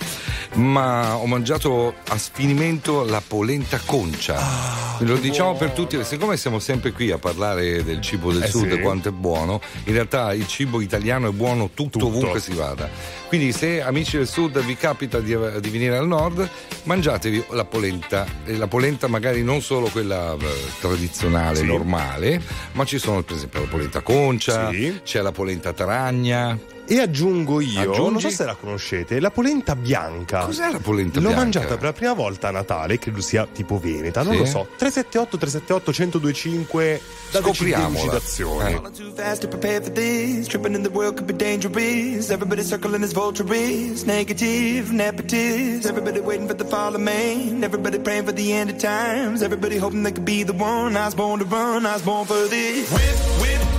Ma 0.54 1.16
ho 1.16 1.26
mangiato 1.26 1.94
a 2.06 2.16
sfinimento 2.18 3.02
la 3.04 3.20
polenta 3.26 3.80
concia. 3.84 4.36
Ah, 4.38 4.85
Lo 5.00 5.16
diciamo 5.16 5.54
per 5.54 5.70
tutti, 5.70 5.98
siccome 6.04 6.36
siamo 6.36 6.58
sempre 6.58 6.92
qui 6.92 7.10
a 7.10 7.18
parlare 7.18 7.82
del 7.82 8.00
cibo 8.02 8.32
del 8.32 8.42
Eh 8.44 8.48
sud 8.48 8.70
sì. 8.74 8.80
quanto 8.80 9.08
è 9.08 9.12
buono, 9.12 9.60
in 9.84 9.92
realtà 9.94 10.32
il 10.34 10.46
cibo 10.46 10.80
italiano 10.80 11.28
è 11.28 11.32
buono 11.32 11.70
tutto, 11.72 11.98
Tutto. 11.98 12.06
ovunque 12.06 12.40
si 12.40 12.52
vada. 12.52 12.88
Quindi 13.28 13.52
se 13.52 13.80
amici 13.82 14.16
del 14.18 14.26
sud 14.28 14.62
vi 14.64 14.76
capita 14.76 15.18
di, 15.20 15.36
di 15.60 15.68
venire 15.70 15.96
al 15.96 16.06
nord, 16.06 16.48
mangiatevi 16.84 17.44
la 17.50 17.64
polenta. 17.64 18.26
E 18.44 18.56
la 18.56 18.64
la 18.66 18.72
polenta 18.72 19.06
magari 19.06 19.44
non 19.44 19.62
solo 19.62 19.86
quella 19.88 20.34
eh, 20.34 20.38
tradizionale, 20.80 21.58
Sì. 21.58 21.64
normale, 21.66 22.42
ma 22.72 22.84
ci 22.84 22.98
sono 22.98 23.22
per 23.22 23.36
esempio 23.36 23.60
la 23.60 23.66
polenta 23.68 24.00
concia, 24.00 24.70
Sì. 24.72 25.00
c'è 25.04 25.22
la 25.22 25.30
polenta 25.30 25.72
taragna. 25.72 26.58
E 26.88 27.00
aggiungo 27.00 27.60
io, 27.60 27.80
Aggiungi? 27.92 28.10
non 28.12 28.20
so 28.20 28.30
se 28.30 28.44
la 28.44 28.54
conoscete, 28.54 29.18
la 29.18 29.30
polenta 29.30 29.74
bianca. 29.74 30.44
Cos'è 30.44 30.70
la 30.70 30.78
polenta 30.78 31.18
L'ho 31.18 31.26
bianca? 31.28 31.42
mangiata 31.42 31.74
per 31.74 31.82
la 31.82 31.92
prima 31.92 32.12
volta 32.12 32.48
a 32.48 32.50
Natale, 32.52 32.98
credo 32.98 33.20
sia 33.20 33.46
tipo 33.52 33.78
Veneta, 33.78 34.22
non 34.22 34.34
Sì? 34.34 34.38
lo 34.38 34.44
so. 34.44 34.66
378 34.76 35.36
378 35.36 35.90
1025 35.90 37.00
dateci 37.32 37.54
Scopriamola. 37.54 37.88
delucidazioni. 37.88 38.72
Eh. 38.72 38.80
Too 38.96 39.12
fast 39.14 39.40
to 39.40 39.48
prepare 39.48 39.80
for 39.82 39.92
this. 39.92 40.46
Tripping 40.46 40.74
in 40.74 40.82
the 40.82 40.90
world 40.90 41.14
could 41.16 41.26
be 41.26 41.34
dangerous. 41.36 42.30
Everybody 42.30 42.62
circling 42.62 43.02
as 43.02 43.12
vultures. 43.12 44.04
Negative, 44.04 44.90
nepotist. 44.92 45.86
Everybody 45.86 46.20
waiting 46.20 46.46
for 46.46 46.54
the 46.56 46.64
fall 46.64 46.94
of 46.94 47.00
man. 47.00 47.62
Everybody 47.64 47.98
praying 47.98 48.24
for 48.26 48.32
the 48.32 48.52
end 48.52 48.70
of 48.70 48.78
times. 48.78 49.42
Everybody 49.42 49.76
hoping 49.76 50.02
they 50.04 50.12
could 50.12 50.24
be 50.24 50.44
the 50.44 50.52
one. 50.54 50.96
I 50.96 51.06
was 51.06 51.14
born 51.16 51.40
to 51.40 51.44
run. 51.46 51.84
I 51.84 51.94
was 51.94 52.02
born 52.02 52.26
for 52.26 52.46
this. 52.48 52.88
Whip, 52.90 53.40
whip, 53.40 53.75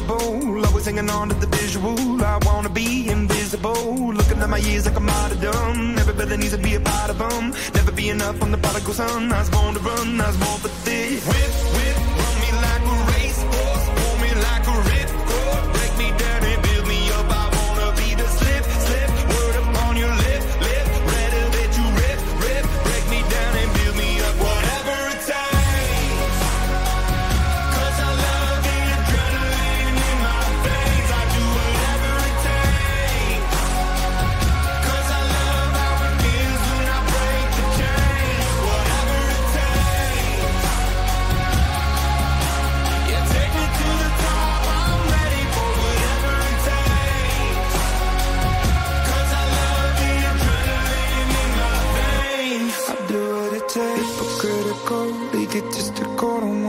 feeling. 0.00 0.64
Always 0.64 0.86
hanging 0.86 1.10
on 1.10 1.28
to 1.28 1.34
the 1.34 1.46
visual. 1.46 2.24
I 2.24 2.38
wanna 2.44 2.68
be 2.68 3.08
invisible. 3.08 4.12
Looking 4.14 4.40
at 4.40 4.48
my 4.48 4.58
years 4.58 4.86
like 4.86 4.96
I'm 4.96 5.08
out 5.08 5.32
of 5.32 5.40
dumb. 5.40 5.98
Everybody 5.98 6.36
needs 6.36 6.52
to 6.52 6.58
be 6.58 6.74
a 6.74 6.80
part 6.80 7.10
of 7.10 7.18
them. 7.18 7.50
Never 7.74 7.92
be 7.92 8.08
enough 8.08 8.42
on 8.42 8.50
the 8.50 8.58
prodigal 8.58 8.94
son. 8.94 9.32
I 9.32 9.40
was 9.40 9.50
born 9.50 9.74
to 9.74 9.80
run. 9.80 10.20
I 10.20 10.26
was 10.28 10.36
born 10.36 10.58
for 10.60 10.68
this. 10.84 11.81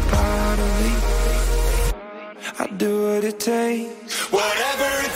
to 0.00 0.08
be 0.08 0.12
a 0.12 0.16
part 0.16 0.58
of 0.58 0.70
me. 0.82 0.92
I 2.58 2.66
do 2.76 3.02
what 3.06 3.24
it 3.24 3.40
takes. 3.40 4.32
Whatever 4.32 5.09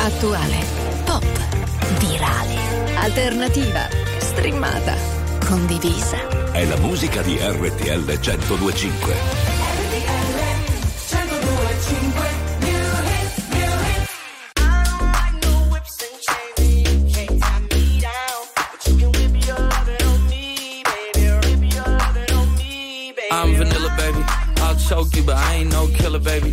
Attuale, 0.00 0.58
pop, 1.04 1.24
virale, 2.00 2.58
alternativa, 2.96 3.88
streamata, 4.18 4.96
condivisa. 5.46 6.50
È 6.50 6.64
la 6.64 6.76
musica 6.78 7.22
di 7.22 7.38
RTL 7.38 8.18
1025. 8.18 9.14
I'm 23.30 23.54
vanilla, 23.54 23.94
baby. 23.96 24.24
I'll 24.60 24.74
choke 24.76 25.14
you, 25.14 25.22
but 25.22 25.36
I 25.36 25.54
ain't 25.54 25.72
no 25.72 25.86
killer, 25.86 26.18
baby. 26.18 26.52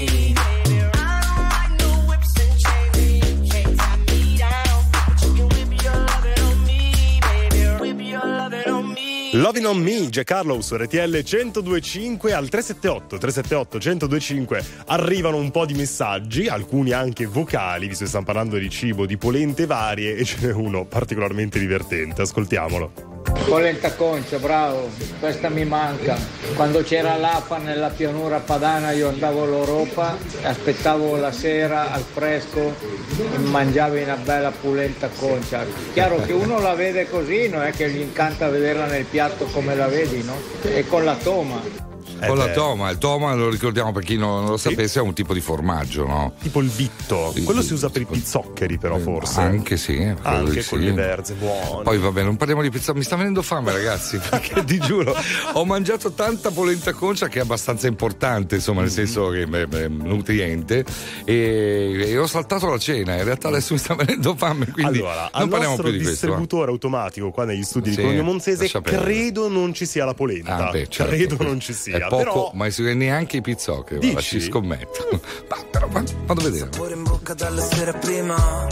Loving 9.41 9.65
on 9.65 9.79
Me, 9.79 10.07
Jack 10.09 10.29
Harlow 10.29 10.59
su 10.59 10.75
RTL 10.75 11.23
1025 11.23 12.31
al 12.31 12.47
378 12.47 13.17
378 13.17 13.77
1025 13.77 14.63
arrivano 14.85 15.37
un 15.37 15.49
po' 15.49 15.65
di 15.65 15.73
messaggi, 15.73 16.47
alcuni 16.47 16.91
anche 16.91 17.25
vocali, 17.25 17.87
visto 17.87 18.03
che 18.03 18.09
stiamo 18.09 18.25
parlando 18.27 18.59
di 18.59 18.69
cibo, 18.69 19.07
di 19.07 19.17
polente 19.17 19.65
varie 19.65 20.15
e 20.15 20.25
ce 20.25 20.45
n'è 20.45 20.53
uno 20.53 20.85
particolarmente 20.85 21.57
divertente, 21.57 22.21
ascoltiamolo. 22.21 23.20
Polenta 23.45 23.93
concia, 23.95 24.37
bravo, 24.37 24.89
questa 25.19 25.49
mi 25.49 25.65
manca. 25.65 26.17
Quando 26.55 26.83
c'era 26.83 27.17
l'APA 27.17 27.57
nella 27.57 27.89
pianura 27.89 28.39
padana 28.39 28.91
io 28.91 29.09
andavo 29.09 29.43
all'Europa, 29.43 30.17
aspettavo 30.43 31.17
la 31.17 31.31
sera 31.31 31.91
al 31.91 32.03
fresco 32.03 32.73
e 33.17 33.37
mangiavi 33.37 34.03
una 34.03 34.15
bella 34.15 34.51
polenta 34.51 35.09
concia. 35.09 35.65
Chiaro 35.91 36.21
che 36.21 36.31
uno 36.31 36.59
la 36.59 36.75
vede 36.75 37.09
così, 37.09 37.49
non 37.49 37.63
è 37.63 37.71
che 37.71 37.89
gli 37.89 37.99
incanta 37.99 38.47
vederla 38.49 38.85
nel 38.85 39.05
piatto 39.05 39.45
come 39.45 39.75
la 39.75 39.87
vedi, 39.87 40.23
no? 40.23 40.35
E 40.63 40.87
con 40.87 41.03
la 41.03 41.15
toma. 41.15 41.89
Con 42.19 42.37
la 42.37 42.45
beh. 42.47 42.53
toma, 42.53 42.89
il 42.89 42.97
toma 42.97 43.33
lo 43.33 43.49
ricordiamo 43.49 43.91
per 43.91 44.03
chi 44.03 44.17
non 44.17 44.45
lo 44.45 44.57
sapesse 44.57 44.99
è 44.99 45.01
un 45.01 45.13
tipo 45.13 45.33
di 45.33 45.41
formaggio, 45.41 46.05
no? 46.05 46.33
Tipo 46.41 46.59
il 46.61 46.69
vitto, 46.69 47.33
quello 47.43 47.61
si 47.61 47.73
usa 47.73 47.89
per 47.89 48.01
i 48.01 48.05
pizzoccheri 48.05 48.77
però 48.77 48.97
forse. 48.97 49.41
Anche 49.41 49.77
sì, 49.77 49.95
credo 49.95 50.19
Anche 50.23 50.59
di 50.59 50.65
con 50.65 50.79
sì. 50.79 50.85
le 50.85 50.91
verze, 50.91 51.33
buono. 51.33 51.81
Poi 51.81 51.97
va 51.97 52.11
bene, 52.11 52.27
non 52.27 52.37
parliamo 52.37 52.61
di 52.61 52.69
pizza, 52.69 52.93
mi 52.93 53.03
sta 53.03 53.15
venendo 53.15 53.41
fame 53.41 53.71
ragazzi, 53.71 54.19
perché 54.29 54.63
ti 54.63 54.77
giuro, 54.79 55.15
ho 55.53 55.65
mangiato 55.65 56.11
tanta 56.11 56.51
polenta 56.51 56.93
concia 56.93 57.27
che 57.27 57.39
è 57.39 57.41
abbastanza 57.41 57.87
importante, 57.87 58.55
insomma, 58.55 58.81
nel 58.81 58.91
senso 58.91 59.29
che 59.29 59.43
è, 59.43 59.67
è 59.67 59.87
nutriente 59.87 60.85
e, 61.25 62.03
e 62.07 62.17
ho 62.17 62.27
saltato 62.27 62.69
la 62.69 62.77
cena, 62.77 63.15
in 63.15 63.23
realtà 63.23 63.47
adesso 63.47 63.73
mi 63.73 63.79
sta 63.79 63.95
venendo 63.95 64.35
fame, 64.35 64.67
quindi 64.71 64.99
allora, 64.99 65.29
al 65.31 65.41
non 65.41 65.49
parliamo 65.49 65.75
più 65.75 65.91
di 65.91 66.01
questo. 66.01 66.27
va. 66.27 66.33
distributore 66.33 66.71
automatico 66.71 67.31
qua 67.31 67.45
negli 67.45 67.63
studi 67.63 67.89
Sì, 67.89 67.95
di 67.97 68.01
Cologno 68.01 68.23
Monzese 68.23 68.69
credo 68.81 69.47
non 69.49 69.73
ci 69.73 69.85
sia 69.85 70.05
la 70.05 70.13
polenta. 70.13 70.67
Ah, 70.67 70.71
beh, 70.71 70.87
certo, 70.87 71.15
credo 71.15 71.37
non 71.43 71.59
ci 71.59 71.73
sia. 71.73 72.00
È 72.01 72.07
poco, 72.09 72.23
però 72.23 72.51
ma 72.53 72.67
neanche 72.93 73.37
i 73.37 73.41
pizzocchi, 73.41 73.95
Dici? 73.95 74.11
guarda, 74.11 74.21
ci 74.21 74.39
scommetto. 74.41 75.07
ma 75.49 75.57
però 75.69 75.87
va- 75.87 76.03
vado 76.25 76.41
a 76.41 76.43
vedere. 76.43 76.69
Sapore 76.71 76.93
in 76.93 77.03
bocca 77.03 77.33
dalla 77.33 77.61
sera 77.61 77.93
prima 77.93 78.67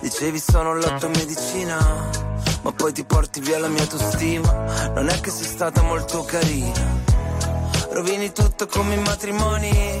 Dicevi 0.00 0.38
sono 0.38 0.74
la 0.76 0.98
tua 0.98 1.08
medicina 1.08 1.76
Ma 2.62 2.72
poi 2.72 2.92
ti 2.92 3.04
porti 3.04 3.40
via 3.40 3.58
la 3.58 3.68
mia 3.68 3.82
autostima 3.82 4.88
Non 4.94 5.08
è 5.08 5.20
che 5.20 5.30
sei 5.30 5.44
stata 5.46 5.82
molto 5.82 6.22
carina 6.22 7.02
Rovini 7.90 8.32
tutto 8.32 8.66
come 8.66 8.94
i 8.94 8.98
matrimoni 8.98 10.00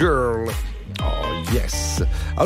Girl. 0.00 0.69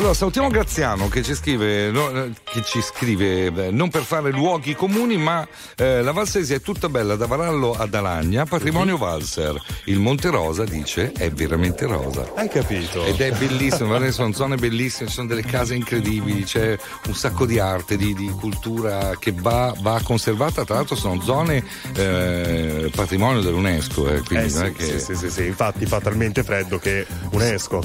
Allora, 0.05 0.19
salutiamo 0.19 0.49
Graziano 0.49 1.07
che 1.07 1.23
ci 1.23 1.33
scrive, 1.33 1.89
no, 1.89 2.11
eh, 2.11 2.29
che 2.43 2.61
ci 2.63 2.79
scrive 2.79 3.45
eh, 3.45 3.71
non 3.71 3.89
per 3.89 4.03
fare 4.03 4.29
luoghi 4.29 4.75
comuni, 4.75 5.17
ma 5.17 5.47
eh, 5.77 6.03
la 6.03 6.11
Valsesia 6.11 6.57
è 6.57 6.61
tutta 6.61 6.89
bella 6.89 7.15
da 7.15 7.25
Varallo 7.25 7.73
ad 7.73 7.91
Alagna, 7.91 8.45
patrimonio 8.45 8.97
Valser. 8.97 9.59
Il 9.85 9.97
Monte 9.97 10.29
Rosa 10.29 10.63
dice 10.63 11.11
è 11.11 11.31
veramente 11.31 11.87
rosa. 11.87 12.33
Hai 12.35 12.47
capito? 12.49 13.03
Ed 13.03 13.19
è 13.19 13.31
bellissimo, 13.31 14.11
sono 14.11 14.31
zone 14.31 14.57
bellissime, 14.57 15.09
ci 15.09 15.15
sono 15.15 15.27
delle 15.27 15.41
case 15.41 15.73
incredibili, 15.73 16.43
c'è 16.43 16.77
un 17.07 17.15
sacco 17.15 17.47
di 17.47 17.57
arte, 17.57 17.97
di, 17.97 18.13
di 18.13 18.29
cultura 18.29 19.15
che 19.17 19.33
va, 19.35 19.73
va 19.79 19.99
conservata, 20.03 20.65
tra 20.65 20.75
l'altro 20.75 20.95
sono 20.95 21.19
zone 21.19 21.63
eh, 21.95 22.91
patrimonio 22.93 23.41
dell'UNESCO, 23.41 24.07
eh, 24.09 24.21
quindi 24.21 24.45
Eh 24.45 24.49
sì, 24.49 24.71
che... 24.71 24.83
sì, 24.83 24.99
sì, 24.99 25.15
sì, 25.15 25.29
sì, 25.31 25.45
infatti 25.47 25.87
fa 25.87 25.99
talmente 25.99 26.43
freddo 26.43 26.77
che 26.77 27.07
UNESCO. 27.31 27.81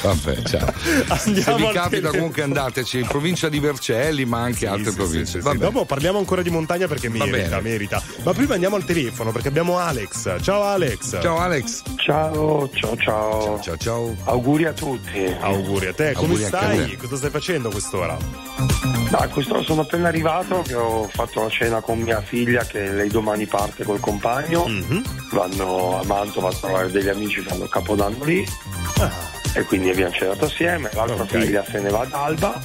Vabbè, 0.00 0.42
ciao. 0.44 1.24
Se 1.26 1.50
Andiamo 1.50 1.56
vi 1.56 1.64
al 1.66 1.72
capita 1.72 2.10
comunque 2.10 2.42
andateci 2.42 3.00
in 3.00 3.06
provincia 3.06 3.48
di 3.48 3.58
Vercelli, 3.58 4.24
ma 4.24 4.40
anche 4.42 4.66
altre 4.66 4.90
Sì, 4.90 4.96
province. 4.96 5.24
sì, 5.26 5.32
sì, 5.32 5.40
Vabbè. 5.40 5.56
sì. 5.56 5.62
Dopo 5.62 5.84
parliamo 5.84 6.18
ancora 6.18 6.42
di 6.42 6.50
montagna 6.50 6.86
perché 6.86 7.08
merita, 7.08 7.60
merita. 7.60 8.02
Ma 8.22 8.32
prima 8.32 8.54
andiamo 8.54 8.76
al 8.76 8.84
telefono 8.84 9.32
perché 9.32 9.48
abbiamo 9.48 9.78
Alex. 9.78 10.40
Ciao 10.42 10.62
Alex. 10.62 11.20
Ciao 11.20 11.38
Alex. 11.38 11.82
Ciao, 11.96 12.68
ciao, 12.72 12.96
ciao. 12.96 13.60
Ciao, 13.60 13.76
ciao. 13.76 14.16
Auguri 14.24 14.64
a 14.66 14.72
tutti. 14.72 15.24
Auguri 15.40 15.86
a 15.86 15.92
te, 15.94 16.12
come 16.12 16.28
Auguri 16.34 16.44
stai? 16.44 16.96
Cosa 16.96 17.16
stai 17.16 17.30
facendo 17.30 17.68
a 17.68 17.70
quest'ora? 17.72 18.16
Dai, 19.10 19.28
quest'ora 19.30 19.62
sono 19.62 19.82
appena 19.82 20.08
arrivato 20.08 20.62
che 20.62 20.74
ho 20.74 21.08
fatto 21.12 21.42
la 21.42 21.48
cena 21.50 21.80
con 21.80 21.98
mia 22.00 22.20
figlia 22.22 22.64
che 22.64 22.90
lei 22.90 23.08
domani 23.08 23.46
parte 23.46 23.84
col 23.84 24.00
compagno. 24.00 24.66
Mhm. 24.66 25.02
Vanno 25.32 26.00
a 26.00 26.04
Mantova 26.04 26.48
a 26.48 26.52
trovare 26.52 26.90
degli 26.90 27.08
amici, 27.08 27.40
fanno 27.40 27.66
capodanno 27.66 28.24
lì. 28.24 28.44
E 29.56 29.62
quindi 29.64 29.90
abbiamo 29.90 30.12
cenato 30.12 30.44
assieme. 30.44 30.90
L'altra 30.92 31.16
Ah. 31.16 31.22
Ok. 31.22 31.26
figlia 31.38 31.64
se 31.64 31.80
ne 31.80 31.88
va 31.90 32.00
ad 32.00 32.12
Alba. 32.12 32.60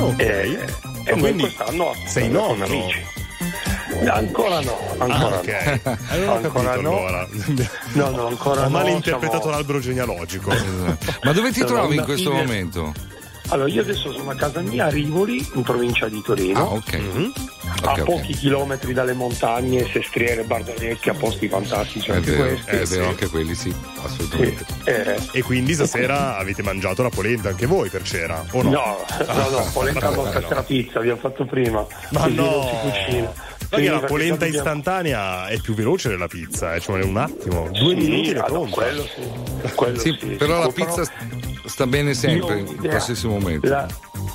Ok. 0.00 0.20
E, 0.20 0.24
e 0.24 0.58
Ah, 1.10 1.10
noi 1.10 1.20
quindi 1.20 1.42
quest'anno 1.42 1.94
sei 2.06 2.30
con 2.30 2.32
nonno? 2.32 2.64
amici. 2.64 3.04
Ancora 4.08 4.60
no, 4.60 4.78
ancora 4.98 5.36
Ah, 5.36 5.38
ok. 5.38 5.80
no. 5.84 5.98
Allora 6.08 6.30
ho 6.32 6.36
ancora 6.36 6.62
no. 6.76 6.88
allora. 6.96 7.28
No, 7.92 8.10
no, 8.10 8.26
ancora 8.28 8.60
Ho 8.60 8.64
no. 8.64 8.70
male 8.70 8.90
interpretato 8.90 9.42
siamo- 9.42 9.54
l'albero 9.56 9.78
genealogico. 9.80 10.50
Ma 11.22 11.32
dove 11.32 11.52
ti 11.52 11.60
Sono 11.60 11.72
trovi 11.72 11.96
in 11.96 12.02
questo 12.04 12.32
momento? 12.32 12.92
Allora, 13.52 13.68
io 13.68 13.82
adesso 13.82 14.10
sono 14.12 14.30
a 14.30 14.34
casa 14.34 14.60
mia 14.62 14.86
a 14.86 14.88
Rivoli, 14.88 15.46
in 15.54 15.62
provincia 15.62 16.08
di 16.08 16.22
Torino. 16.22 16.58
Ah, 16.58 16.72
ok. 16.72 16.94
a 17.82 17.90
Ok, 17.90 17.98
ok. 17.98 18.02
pochi 18.04 18.32
chilometri 18.32 18.92
dalle 18.94 19.12
montagne, 19.12 19.86
Sestriere, 19.90 20.44
Bardonetti, 20.44 21.10
a 21.10 21.14
posti 21.14 21.48
fantastici 21.48 22.10
È 22.10 22.14
anche 22.14 22.30
vero, 22.30 22.46
questi. 22.48 22.70
è 22.70 22.84
vero, 22.84 23.08
anche 23.08 23.28
quelli 23.28 23.54
sì, 23.54 23.74
assolutamente. 24.02 24.64
Eh, 24.84 25.18
E 25.32 25.42
quindi 25.42 25.74
stasera 25.74 26.38
avete 26.38 26.62
mangiato 26.62 27.02
la 27.02 27.10
polenta 27.10 27.50
anche 27.50 27.66
voi 27.66 27.90
per 27.90 28.02
cena? 28.02 28.42
O 28.52 28.62
no? 28.62 28.70
no, 28.70 29.04
no, 29.26 29.48
no, 29.50 29.68
polenta 29.72 30.08
no. 30.10 30.22
la 30.48 30.62
pizza, 30.62 30.98
abbiamo 31.00 31.18
fatto 31.20 31.44
prima. 31.44 31.86
Ma 32.10 32.26
no! 32.28 32.44
non 32.44 32.68
si 32.68 32.76
cucina. 33.04 33.32
Perché 33.68 33.86
Sì, 33.86 33.90
la 33.90 34.00
polenta 34.00 34.46
istantanea 34.46 35.46
è 35.48 35.58
più 35.58 35.74
veloce 35.74 36.08
della 36.08 36.26
pizza, 36.26 36.74
eh, 36.74 36.80
ci 36.80 36.86
vuole 36.88 37.04
un 37.04 37.16
attimo, 37.16 37.68
due 37.70 37.94
Sì, 37.94 38.00
minuti 38.00 38.30
ed 38.30 38.36
è 38.36 38.40
ah, 38.40 38.42
pronta. 38.44 38.70
quello 38.70 39.02
sì. 39.02 39.70
Quello 39.74 39.98
Sì, 39.98 40.16
sì, 40.20 40.26
però 40.36 40.58
la 40.60 40.68
pizza 40.68 41.02
sta 41.66 41.86
bene 41.86 42.14
sempre, 42.14 42.58
Io 42.60 42.66
in 42.70 42.76
qualsiasi 42.78 43.26
momento. 43.26 43.68
La- 43.68 43.86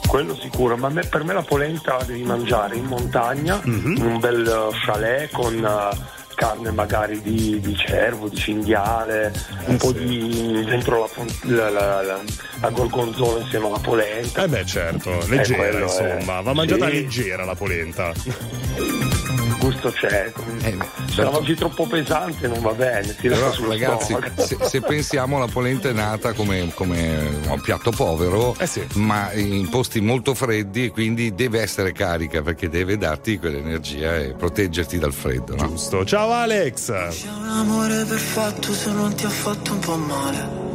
quello 0.08 0.36
sicuro, 0.36 0.78
ma 0.78 0.90
me- 0.90 1.04
per 1.08 1.24
me 1.24 1.34
la 1.34 1.42
polenta 1.44 1.98
la 1.98 2.04
devi 2.04 2.24
mangiare 2.24 2.76
in 2.78 2.86
montagna, 2.86 3.60
Mhm. 3.64 3.96
in 3.98 4.06
un 4.06 4.20
bel 4.20 4.48
eh, 4.48 4.78
chalet 4.86 5.32
con 5.32 5.54
eh, 5.64 6.16
carne 6.36 6.70
magari 6.72 7.20
di, 7.22 7.60
di 7.60 7.76
cervo, 7.76 8.28
di 8.30 8.36
cinghiale, 8.38 9.34
Eh, 9.66 9.70
un 9.72 9.78
po' 9.78 9.92
di 9.92 10.64
dentro 10.66 11.10
la, 11.42 11.70
la, 11.70 11.70
la- 11.72 12.02
la- 12.04 12.22
la 12.62 12.70
gorgonzola 12.70 13.40
insieme 13.42 13.66
alla 13.68 13.80
polenta. 13.80 14.44
Eh 14.44 14.48
beh 14.48 14.66
certo, 14.66 15.18
leggera 15.28 15.58
quello 15.58 15.78
è- 15.98 16.14
insomma, 16.18 16.42
va 16.42 16.54
mangiata 16.54 16.86
sì. 16.88 16.92
leggera 16.94 17.44
la 17.44 17.56
polenta. 17.56 18.14
Gusto 19.68 19.92
c'è. 19.92 20.32
Se 21.14 21.24
la 21.24 21.30
mangi 21.30 21.54
troppo 21.54 21.86
pesante 21.88 22.48
non 22.48 22.62
va 22.62 22.72
bene, 22.72 23.14
ti 23.18 23.28
Eh, 23.28 23.32
Però 23.32 23.52
ragazzi, 23.68 24.16
se, 24.38 24.58
se 24.62 24.80
pensiamo 24.82 25.40
la 25.40 25.48
polenta 25.48 25.90
è 25.90 25.92
nata 25.92 26.32
come, 26.32 26.72
come 26.74 27.42
un 27.50 27.60
piatto 27.60 27.92
povero, 27.92 28.56
Eh 28.60 28.66
sì. 28.66 28.88
ma 28.94 29.30
in 29.34 29.68
posti 29.68 30.00
molto 30.00 30.34
freddi 30.34 30.86
e 30.86 30.92
quindi 30.92 31.36
deve 31.36 31.60
essere 31.62 31.92
carica 31.92 32.42
perché 32.42 32.70
deve 32.70 32.98
darti 32.98 33.40
quell'energia 33.40 34.16
e 34.16 34.34
proteggerti 34.36 34.98
dal 35.00 35.12
freddo. 35.12 35.56
No? 35.58 35.68
Giusto. 35.68 36.06
Ciao 36.06 36.32
Alex! 36.32 36.86
C'è 37.10 37.28
un 37.28 37.48
amore 37.50 38.06
perfetto 38.06 38.72
se 38.72 38.90
non 38.92 39.14
ti 39.16 39.26
ha 39.26 39.30
fatto 39.30 39.74
un 39.74 39.80
po' 39.80 39.98
male. 39.98 40.66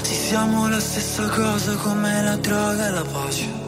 Sì, 0.00 0.14
siamo 0.14 0.66
la 0.66 0.80
stessa 0.80 1.28
cosa 1.28 1.74
come 1.76 2.22
la 2.22 2.36
droga 2.36 2.86
e 2.86 2.90
la 2.90 3.04
pace. 3.04 3.67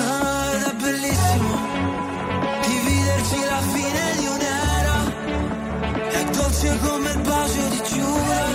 dolce 6.61 6.77
come 6.79 7.11
il 7.11 7.19
bacio 7.21 7.67
di 7.69 7.81
Giura 7.89 8.45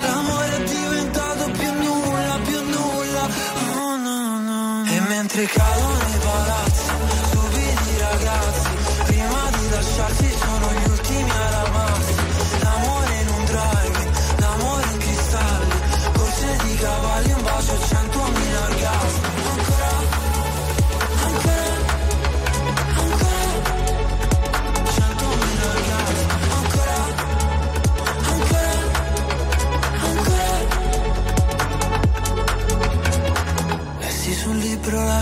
L'amore 0.00 0.56
è 0.56 0.62
diventato 0.64 1.50
più 1.50 1.72
nulla, 1.72 2.38
più 2.44 2.60
nulla 2.64 3.28
oh, 3.76 3.96
no, 3.96 4.40
no. 4.40 4.84
E 4.86 5.00
mentre 5.00 5.44
cadono 5.46 5.95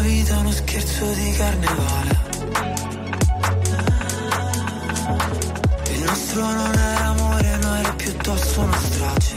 vita 0.05 0.37
uno 0.37 0.51
scherzo 0.51 1.05
di 1.13 1.33
carnevale. 1.33 2.19
Il 5.93 6.03
nostro 6.03 6.43
non 6.43 6.75
era 6.75 7.05
amore, 7.07 7.57
no 7.63 7.75
era 7.75 7.93
piuttosto 7.93 8.61
una 8.61 8.79
strage. 8.79 9.35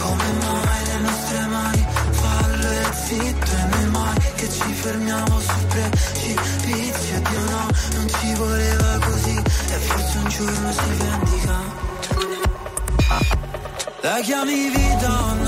Come 0.00 0.28
mai 0.42 0.84
le 0.86 0.98
nostre 1.00 1.46
mani 1.46 1.86
fallo 2.10 2.70
e 2.70 2.84
zitto 3.04 3.50
e 3.50 3.64
noi 3.70 3.86
mai 3.90 4.18
che 4.36 4.48
ci 4.48 4.72
fermiamo 4.72 5.40
sul 5.40 5.66
precipizio 5.66 7.20
Dio 7.28 7.40
no, 7.50 7.66
non 7.94 8.08
ci 8.08 8.34
voleva 8.34 8.98
così 9.00 9.36
e 9.36 9.76
forse 9.86 10.18
un 10.18 10.28
giorno 10.28 10.72
si 10.72 10.90
vendica 10.98 11.56
La 14.02 14.20
chiami 14.22 14.70
vita 14.70 15.24
o 15.24 15.34
no? 15.34 15.47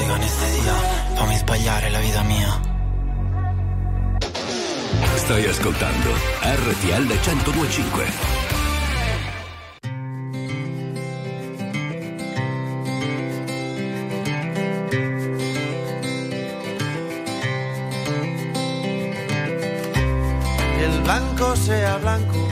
Antibiotico, 0.00 0.12
anestesia, 0.14 0.72
fammi 1.14 1.36
sbagliare 1.36 1.90
la 1.90 1.98
vita 1.98 2.22
mia. 2.22 2.60
Stai 5.16 5.46
ascoltando 5.46 6.10
RTL 6.42 7.06
1025. 7.06 8.02
Que 20.76 20.84
el 20.84 21.00
blanco 21.02 21.56
sea 21.56 21.96
blanco, 21.98 22.48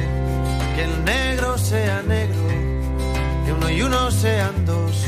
que 0.76 0.84
el 0.84 1.05
negro 1.05 1.57
sea 1.57 2.03
negro, 2.03 2.49
que 3.44 3.53
uno 3.53 3.70
y 3.70 3.82
uno 3.82 4.11
sean 4.11 4.64
dos, 4.66 5.07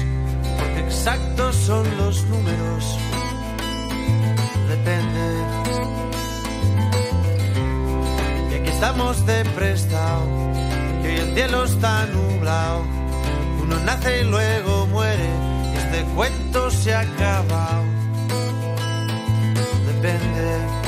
exactos 1.00 1.56
son 1.56 1.96
los 1.96 2.24
números. 2.26 2.98
Depende. 4.68 5.26
Y 8.50 8.54
aquí 8.56 8.68
estamos 8.68 9.24
de 9.24 9.44
prestado, 9.56 10.26
que 11.00 11.08
hoy 11.08 11.16
el 11.16 11.34
cielo 11.34 11.64
está 11.64 12.04
nublado. 12.04 12.84
Uno 13.62 13.78
nace 13.80 14.20
y 14.20 14.24
luego 14.24 14.86
muere, 14.88 15.30
y 15.72 15.76
este 15.78 16.02
cuento 16.14 16.70
se 16.70 16.94
ha 16.94 17.00
acabado. 17.00 17.84
Depende 19.86 20.80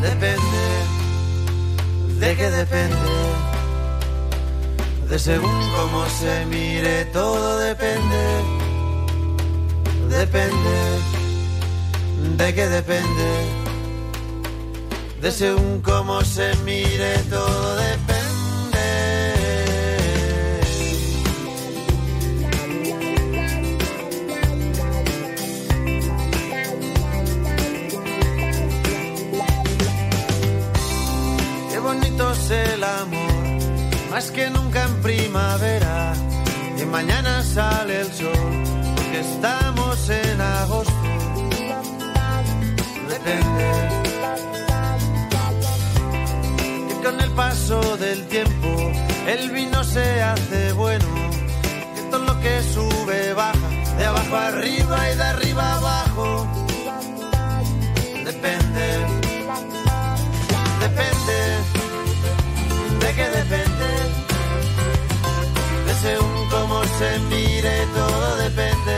depende, 0.00 0.64
de 2.20 2.36
qué 2.36 2.50
depende, 2.50 2.96
de 5.08 5.18
según 5.18 5.60
cómo 5.76 6.04
se 6.08 6.44
mire, 6.46 7.06
todo 7.06 7.58
depende, 7.58 8.53
depende, 10.18 10.76
de 12.36 12.54
qué 12.54 12.68
depende, 12.68 13.30
de 15.20 15.30
según 15.30 15.80
cómo 15.82 16.22
se 16.22 16.54
mire, 16.64 17.18
todo 17.30 17.76
depende. 17.76 18.13
El 49.26 49.50
vino 49.50 49.84
se 49.84 50.22
hace 50.22 50.72
bueno. 50.72 51.06
Que 51.94 52.02
todo 52.10 52.24
lo 52.24 52.40
que 52.40 52.62
sube 52.62 53.32
baja, 53.34 53.68
de 53.98 54.04
abajo 54.04 54.36
arriba 54.36 55.10
y 55.10 55.16
de 55.16 55.22
arriba 55.22 55.74
abajo. 55.74 56.46
Depende 58.24 59.24
depende, 60.84 61.38
de 63.00 63.14
qué 63.16 63.26
depende, 63.40 63.88
de 65.86 65.94
según 66.02 66.48
cómo 66.50 66.84
se 66.98 67.18
mire, 67.30 67.86
todo 67.94 68.36
depende, 68.36 68.96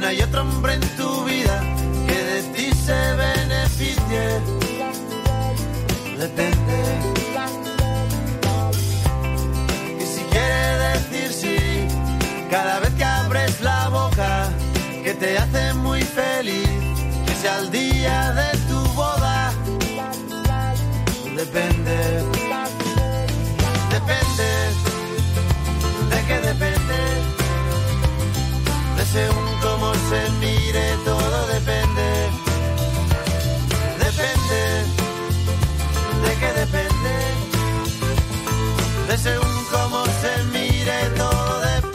no 0.00 0.06
hay 0.06 0.22
otro 0.22 0.42
hombre 0.42 0.74
en 0.74 0.80
tu 0.96 1.24
vida 1.24 1.60
que 2.06 2.24
de 2.30 2.42
ti 2.54 2.70
se 2.72 3.00
beneficie. 3.24 4.40
Depende. 6.16 6.78
Y 10.00 10.06
si 10.14 10.22
quiere 10.32 10.78
decir 10.88 11.32
sí, 11.32 11.58
cada 12.50 12.80
vez 12.80 12.90
que 12.94 13.04
abres 13.04 13.60
la 13.60 13.88
boca, 13.88 14.48
que 15.04 15.14
te 15.14 15.38
hace 15.38 15.74
muy 15.74 16.02
feliz, 16.02 16.68
que 17.26 17.34
sea 17.34 17.58
el 17.58 17.70
día 17.70 18.32
de 18.32 18.49
cómo 30.10 30.22
se 30.22 30.30
mire, 30.40 30.96
todo 31.04 31.46
depende, 31.46 32.30
depende, 33.98 34.60
de 36.24 36.32
qué 36.40 36.52
depende, 36.60 37.14
de 39.08 39.18
según 39.18 39.64
cómo 39.70 40.04
se 40.04 40.44
mire, 40.52 41.10
todo 41.16 41.60
depende. 41.60 41.90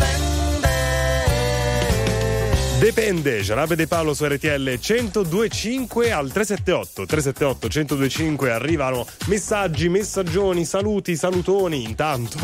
Depende, 2.79 3.43
Jarabe 3.43 3.75
De 3.75 3.87
Paolo 3.87 4.15
su 4.15 4.25
RTL 4.25 4.77
1025 4.79 6.01
al 6.13 6.31
378 6.31 7.05
378 7.05 7.67
1025 7.67 8.51
arrivano 8.51 9.05
messaggi, 9.27 9.89
messaggioni, 9.89 10.65
saluti, 10.65 11.17
salutoni. 11.17 11.83
Intanto 11.83 12.37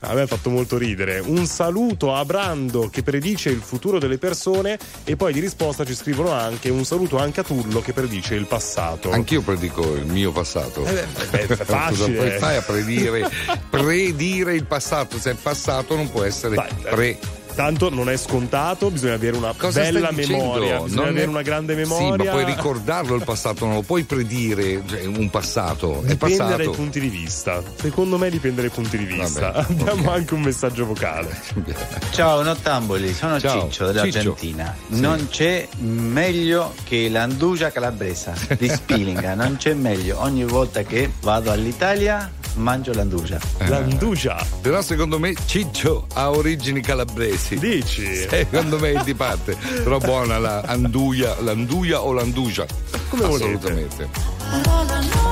a 0.00 0.14
me 0.14 0.22
ha 0.22 0.26
fatto 0.26 0.50
molto 0.50 0.78
ridere. 0.78 1.18
Un 1.18 1.46
saluto 1.46 2.14
a 2.14 2.24
Brando 2.24 2.88
che 2.88 3.02
predice 3.02 3.50
il 3.50 3.60
futuro 3.60 3.98
delle 3.98 4.18
persone 4.18 4.78
e 5.04 5.16
poi 5.16 5.32
di 5.32 5.40
risposta 5.40 5.84
ci 5.84 5.94
scrivono 5.94 6.32
anche 6.32 6.68
un 6.70 6.84
saluto 6.84 7.18
anche 7.18 7.40
a 7.40 7.44
Tullo 7.44 7.80
che 7.80 7.92
predice 7.92 8.34
il 8.34 8.46
passato. 8.46 9.10
Anch'io 9.10 9.42
predico 9.42 9.94
il 9.94 10.06
mio 10.06 10.32
passato. 10.32 10.84
Eh 10.84 11.04
beh, 11.30 11.46
beh, 11.46 11.56
facile. 11.64 12.16
Cosa 12.16 12.38
fai 12.38 12.56
a 12.56 12.62
predire, 12.62 13.30
predire 13.70 14.54
il 14.54 14.64
passato? 14.64 15.18
Se 15.18 15.32
è 15.32 15.34
passato 15.34 15.96
non 15.96 16.10
può 16.10 16.22
essere 16.22 16.56
pre. 16.82 17.40
Tanto 17.54 17.90
non 17.90 18.08
è 18.08 18.16
scontato, 18.16 18.90
bisogna 18.90 19.14
avere 19.14 19.36
una 19.36 19.52
Cosa 19.56 19.80
bella 19.82 20.10
memoria, 20.10 20.80
bisogna 20.80 21.00
Non 21.02 21.08
avere 21.10 21.24
è- 21.24 21.28
una 21.28 21.42
grande 21.42 21.74
Sì, 21.74 21.78
memoria. 21.80 22.24
ma 22.24 22.30
puoi 22.30 22.44
ricordarlo 22.44 23.14
il 23.14 23.24
passato, 23.24 23.66
non 23.66 23.74
lo 23.74 23.82
puoi 23.82 24.04
predire 24.04 24.82
cioè, 24.86 25.04
un 25.04 25.28
passato. 25.30 26.02
È 26.02 26.06
Dipende 26.06 26.36
dai 26.36 26.48
passato. 26.56 26.70
punti 26.70 27.00
di 27.00 27.08
vista. 27.08 27.62
Secondo 27.76 28.16
me 28.18 28.30
dipende 28.30 28.60
dai 28.62 28.70
punti 28.70 28.96
di 28.98 29.04
vista. 29.04 29.50
Vabbè, 29.52 29.66
Abbiamo 29.90 30.10
anche 30.10 30.34
un 30.34 30.40
messaggio 30.42 30.86
vocale. 30.86 31.28
Ciao 32.10 32.42
Nottamboli, 32.42 33.12
sono 33.14 33.38
Ciao, 33.38 33.62
Ciccio 33.68 33.86
dell'Argentina. 33.86 34.74
Ciccio. 34.88 35.00
Non 35.00 35.28
c'è 35.30 35.68
meglio 35.78 36.74
che 36.84 37.08
l'andugia 37.08 37.70
calabresa 37.70 38.32
di 38.58 38.68
Spilinga, 38.72 39.34
non 39.34 39.56
c'è 39.58 39.74
meglio. 39.74 40.20
Ogni 40.20 40.44
volta 40.44 40.82
che 40.82 41.10
vado 41.20 41.50
all'Italia 41.50 42.30
mangio 42.54 42.92
l'andugia. 42.92 43.38
L'andugia. 43.58 44.44
Però 44.60 44.82
secondo 44.82 45.18
me 45.18 45.34
Ciccio 45.46 46.06
ha 46.14 46.30
origini 46.30 46.80
calabresi. 46.80 47.58
Dici? 47.58 48.14
Secondo 48.28 48.78
me 48.78 48.92
è 48.92 49.02
di 49.04 49.14
parte. 49.14 49.56
Però 49.56 49.98
buona 49.98 50.38
la 50.38 50.60
anduia, 50.60 51.40
l'anduia 51.40 52.02
o 52.02 52.12
l'andugia. 52.12 52.66
Come 53.08 53.26
volete. 53.26 53.44
Assolutamente. 53.44 55.31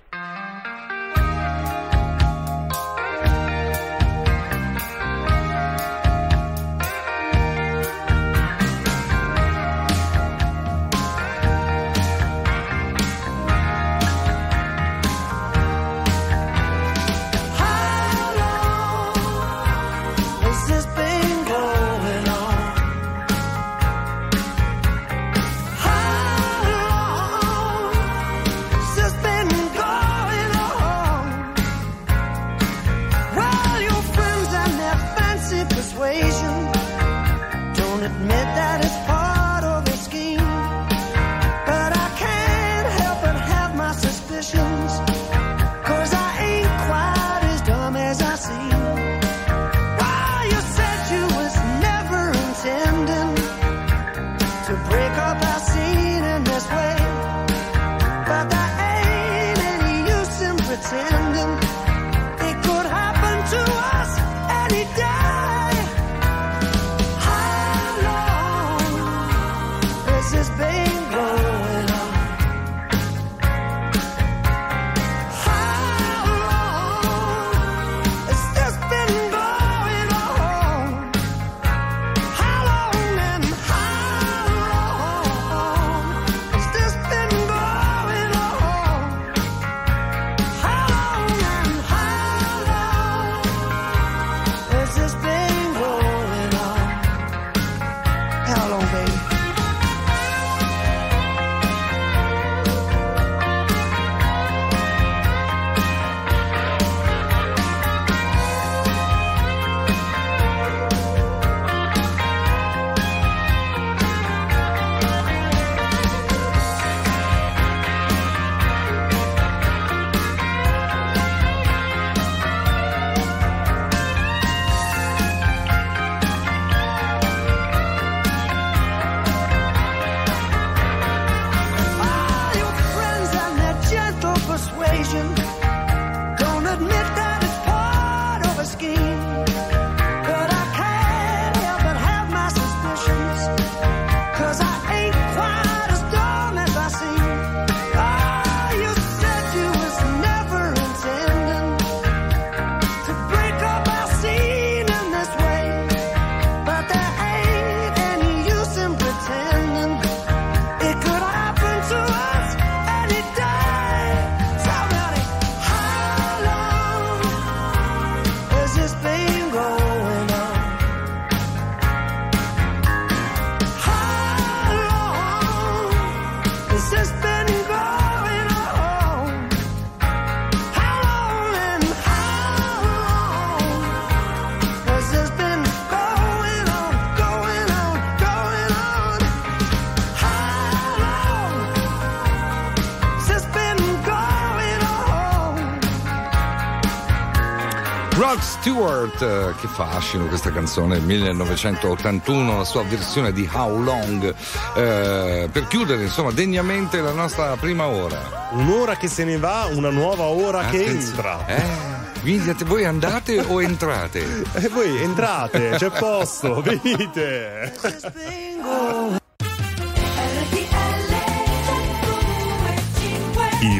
Stewart, 198.71 199.21
eh, 199.21 199.53
che 199.59 199.67
fascino 199.67 200.27
questa 200.27 200.49
canzone, 200.49 200.97
1981, 200.99 202.59
la 202.59 202.63
sua 202.63 202.83
versione 202.83 203.33
di 203.33 203.47
How 203.51 203.81
Long, 203.83 204.33
eh, 204.75 205.49
per 205.51 205.67
chiudere 205.67 206.03
insomma 206.03 206.31
degnamente 206.31 207.01
la 207.01 207.11
nostra 207.11 207.57
prima 207.57 207.87
ora. 207.87 208.49
Un'ora 208.51 208.95
che 208.95 209.09
se 209.09 209.25
ne 209.25 209.37
va, 209.37 209.67
una 209.73 209.89
nuova 209.89 210.23
ora 210.23 210.67
che 210.67 210.83
Attenzione. 210.83 211.09
entra. 211.09 211.45
Eh, 211.47 212.19
quindi 212.21 212.55
te- 212.55 212.63
voi 212.63 212.85
andate 212.85 213.39
o 213.45 213.61
entrate? 213.61 214.43
E 214.55 214.69
voi 214.69 215.01
entrate, 215.01 215.71
c'è 215.77 215.89
posto, 215.89 216.61
venite. 216.63 217.73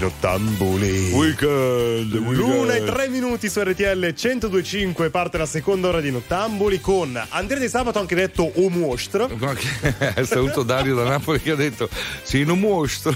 I 0.02 0.04
Nottambuli. 0.04 1.12
Weekend, 1.12 2.14
L'una 2.16 2.74
e 2.74 2.84
tre 2.84 3.08
minuti 3.08 3.48
su 3.50 3.62
RTL 3.62 4.16
1025 4.20 5.12
parte 5.12 5.38
la 5.38 5.46
seconda 5.46 5.90
ora 5.90 6.02
di 6.02 6.10
Nottambuli 6.10 6.82
con 6.82 7.22
Andrea 7.30 7.60
Di 7.60 7.70
Sabato 7.70 8.00
anche 8.00 8.16
detto 8.16 8.52
o. 8.56 8.70
No, 8.72 9.54
È 10.16 10.24
saluto 10.24 10.64
Dario 10.64 10.96
da 10.96 11.04
Napoli 11.04 11.40
che 11.40 11.52
ha 11.52 11.56
detto 11.56 11.88
sì, 12.24 12.44
non 12.44 12.60
mostro. 12.60 13.16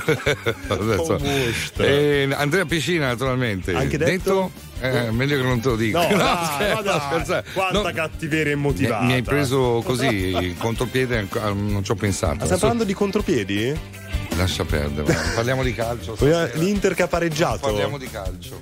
Adesso- 0.67 1.17
mostro. 1.19 1.83
E 1.83 2.29
Andrea 2.31 2.65
Piscina 2.65 3.07
naturalmente. 3.07 3.73
Anche 3.73 3.97
detto? 3.97 4.51
Eh, 4.79 5.09
meglio 5.09 5.38
che 5.38 5.43
non 5.43 5.59
te 5.61 5.69
lo 5.69 5.75
dico. 5.77 5.97
No, 5.97 6.05
dai, 6.15 6.45
scherzo, 6.53 6.75
ma 6.75 6.81
dai, 6.81 6.99
scherzare. 6.99 7.45
quanta 7.51 7.81
No, 7.81 7.91
cattiveria 7.93 8.53
mi, 8.55 8.59
immotivata. 8.61 9.03
mi 9.05 9.13
hai 9.13 9.23
preso 9.23 9.81
così, 9.83 10.05
il 10.07 10.55
contropiede, 10.59 11.17
ancora- 11.17 11.47
non 11.51 11.83
ci 11.83 11.89
ho 11.89 11.95
pensato. 11.95 12.36
Ma 12.36 12.43
Adesso- 12.43 12.59
parlando 12.59 12.83
di 12.83 12.93
contropiedi? 12.93 14.03
Lascia 14.36 14.65
perdere, 14.65 15.15
parliamo 15.34 15.63
di 15.63 15.73
calcio. 15.73 16.15
Stasera. 16.17 16.51
L'Inter 16.55 16.93
che 16.93 17.03
ha 17.03 17.07
pareggiato. 17.07 17.59
Parliamo 17.59 17.97
di 17.97 18.09
calcio. 18.09 18.59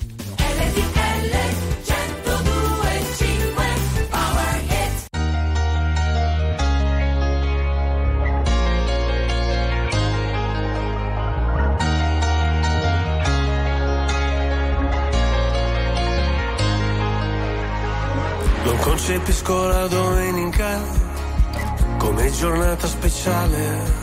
Non 18.63 18.77
concepisco 18.79 19.67
la 19.67 19.87
domenica 19.87 20.79
come 21.97 22.31
giornata 22.31 22.87
speciale. 22.87 24.02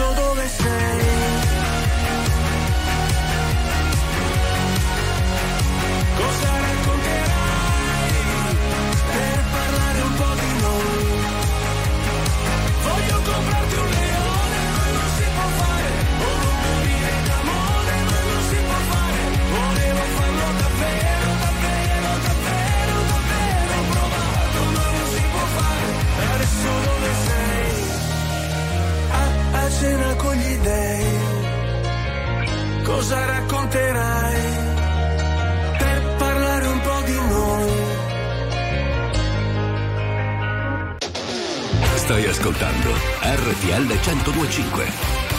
adesso 0.00 0.27
dei. 30.62 31.06
Cosa 32.82 33.24
racconterai? 33.24 34.68
per 35.78 36.14
parlare 36.16 36.66
un 36.66 36.80
po' 36.80 37.02
di 37.04 37.18
noi. 37.28 37.70
Stai 41.96 42.26
ascoltando 42.26 42.90
RTL 43.22 43.86
1025. 43.86 45.37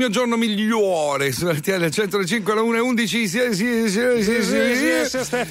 Mio 0.00 0.08
giorno 0.08 0.38
migliore 0.38 1.30
su 1.30 1.46
RTL 1.46 1.90
105 1.90 2.52
alla 2.52 2.62
1 2.62 2.76
e 2.76 2.80
11. 2.80 3.28
Sì, 3.28 3.52
sì, 3.52 3.52
sì, 3.52 3.90
sì, 3.90 4.22
sì, 4.22 4.42
sì. 4.42 4.56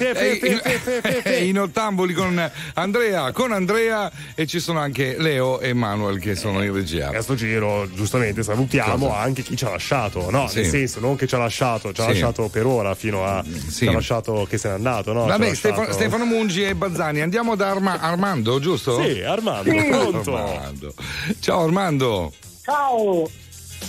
E 0.02 1.44
in- 1.44 1.56
e 1.56 1.58
ottamboli 1.60 2.12
con 2.14 2.50
Andrea, 2.74 3.30
con 3.30 3.52
Andrea 3.52 4.10
e 4.34 4.46
ci 4.48 4.58
sono 4.58 4.80
anche 4.80 5.14
Leo 5.18 5.60
e 5.60 5.72
Manuel 5.72 6.18
che 6.18 6.34
sono 6.34 6.64
in 6.64 6.72
regia. 6.74 7.10
A 7.10 7.22
sto 7.22 7.36
giro, 7.36 7.88
giustamente, 7.94 8.42
salutiamo 8.42 9.06
Cosa? 9.06 9.18
anche 9.20 9.42
chi 9.42 9.56
ci 9.56 9.64
ha 9.66 9.70
lasciato, 9.70 10.28
no? 10.30 10.48
Sì. 10.48 10.62
Nel 10.62 10.66
senso, 10.66 10.98
non 10.98 11.14
che 11.14 11.28
ci 11.28 11.36
ha 11.36 11.38
lasciato, 11.38 11.92
ci 11.92 12.00
ha 12.00 12.04
Sì. 12.04 12.10
lasciato 12.10 12.48
per 12.48 12.66
ora 12.66 12.96
fino 12.96 13.24
a. 13.24 13.44
Ci 13.72 13.86
ha 13.86 13.92
lasciato 13.92 14.46
che 14.50 14.58
se 14.58 14.66
n'è 14.68 14.74
andato, 14.74 15.12
no? 15.12 15.26
Vabbè, 15.26 15.54
Stefano, 15.54 15.92
Stefano 15.92 16.24
Mungi 16.24 16.64
e 16.64 16.74
Bazzani, 16.74 17.20
andiamo 17.20 17.54
da 17.54 17.70
Arma- 17.70 18.00
Armando, 18.00 18.58
giusto? 18.58 19.00
Sì, 19.00 19.20
Armando, 19.22 19.70
pronto. 19.72 20.36
Armando. 20.36 20.92
Ciao 21.38 21.62
Armando. 21.62 22.32
Ciao. 22.64 23.30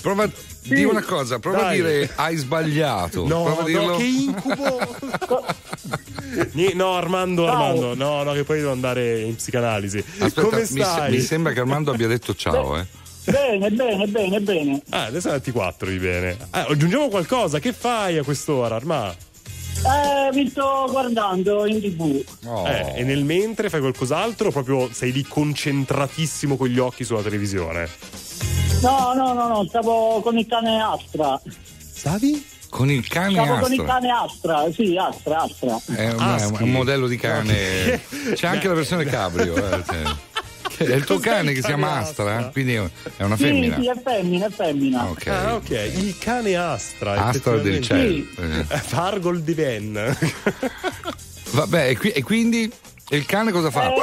Prova, 0.02 0.28
di 0.64 0.84
una 0.84 1.02
cosa, 1.04 1.40
prova 1.40 1.62
Dai. 1.62 1.80
a 1.80 1.84
dire 1.84 2.12
hai 2.16 2.36
sbagliato. 2.36 3.28
No, 3.28 3.44
prova 3.44 3.52
a 3.52 3.62
no, 3.62 3.66
dirlo. 3.66 3.96
che 3.98 4.04
incubo! 4.04 4.80
No, 6.74 6.96
Armando, 6.96 7.44
Ciao. 7.44 7.54
Armando, 7.54 7.96
no, 7.96 8.24
no, 8.24 8.32
che 8.32 8.46
poi 8.46 8.60
devo 8.60 8.72
andare 8.72 9.20
in 9.20 9.36
psicanalisi. 9.36 9.98
Aspetta, 9.98 10.42
Come 10.42 10.62
mi, 10.62 10.66
stai? 10.66 11.12
mi 11.12 11.20
sembra 11.20 11.52
che 11.52 11.60
Armando 11.60 11.92
abbia 11.92 12.08
detto 12.08 12.34
ciao, 12.34 12.78
eh. 12.78 12.86
Bene, 13.26 13.70
bene, 13.70 14.08
bene, 14.08 14.40
bene. 14.40 14.82
Ah, 14.90 15.06
adesso 15.06 15.28
è 15.28 15.32
24 15.32 15.90
di 15.90 15.98
bene. 15.98 16.38
Ah, 16.52 16.68
aggiungiamo 16.70 17.10
qualcosa, 17.10 17.60
che 17.60 17.74
fai 17.74 18.18
a 18.18 18.24
quest'ora, 18.24 18.76
Armà? 18.76 19.14
Eh, 19.14 20.34
mi 20.34 20.48
sto 20.50 20.88
guardando 20.90 21.66
in 21.66 21.82
tv. 21.82 22.24
Oh. 22.46 22.68
Eh, 22.68 22.94
e 22.98 23.04
nel 23.04 23.24
mentre 23.24 23.70
fai 23.70 23.80
qualcos'altro 23.80 24.48
o 24.48 24.52
proprio 24.52 24.90
sei 24.92 25.12
lì 25.12 25.24
concentratissimo 25.24 26.56
con 26.56 26.68
gli 26.68 26.80
occhi 26.80 27.04
sulla 27.04 27.22
televisione? 27.22 27.90
No, 28.82 29.14
no, 29.14 29.34
no, 29.34 29.48
no, 29.48 29.66
stavo 29.68 30.22
con 30.22 30.38
il 30.38 30.48
cane 30.48 30.82
Astra. 30.82 31.40
Stavi? 31.94 32.46
Con 32.70 32.90
il 32.90 33.06
cane 33.08 33.34
Stavo 33.34 33.60
con 33.60 33.74
il 33.74 33.80
Astra. 33.82 33.94
cane 33.94 34.10
Astra, 34.12 34.72
sì, 34.74 34.98
Astra, 34.98 35.42
Astra. 35.42 35.80
È 35.96 36.12
un, 36.14 36.20
Ah, 36.20 36.38
è 36.38 36.46
un 36.62 36.72
modello 36.72 37.08
di 37.08 37.18
cane. 37.18 38.02
C'è 38.34 38.48
anche 38.48 38.68
la 38.68 38.74
versione 38.74 39.04
cabrio. 39.06 39.56
eh, 39.56 39.84
cioè. 39.86 40.02
È 40.88 40.96
il 40.96 41.04
tuo 41.04 41.18
Cos'è 41.18 41.30
cane 41.30 41.50
il 41.52 41.56
che 41.58 41.62
si 41.62 41.70
cane 41.70 41.76
chiama 41.76 41.98
Astra? 42.00 42.36
Astra, 42.38 42.48
eh? 42.48 42.52
quindi 42.54 42.74
è 42.74 43.24
una 43.24 43.36
Sì, 43.38 43.44
femmina. 43.44 43.76
sì, 43.80 43.88
è 43.90 44.02
femmina, 44.04 44.46
è 44.48 44.50
femmina. 44.50 45.06
Ok. 45.10 45.28
Ah, 45.28 45.56
ok. 45.56 45.70
Il 45.70 46.18
cane 46.18 46.56
Astra. 46.56 47.26
Astra 47.28 47.58
del 47.58 47.74
effettivamente. 47.76 48.34
cielo. 48.36 48.62
Eh. 48.62 48.78
Fargol 48.78 49.42
di 49.44 49.54
Ven. 49.54 50.18
Vabbè, 51.52 51.90
e, 51.90 51.98
qui- 51.98 52.12
e 52.12 52.24
quindi 52.24 52.72
il 53.18 53.26
cane 53.26 53.52
cosa 53.52 53.70
fa? 53.72 53.94
Eh, 53.94 54.02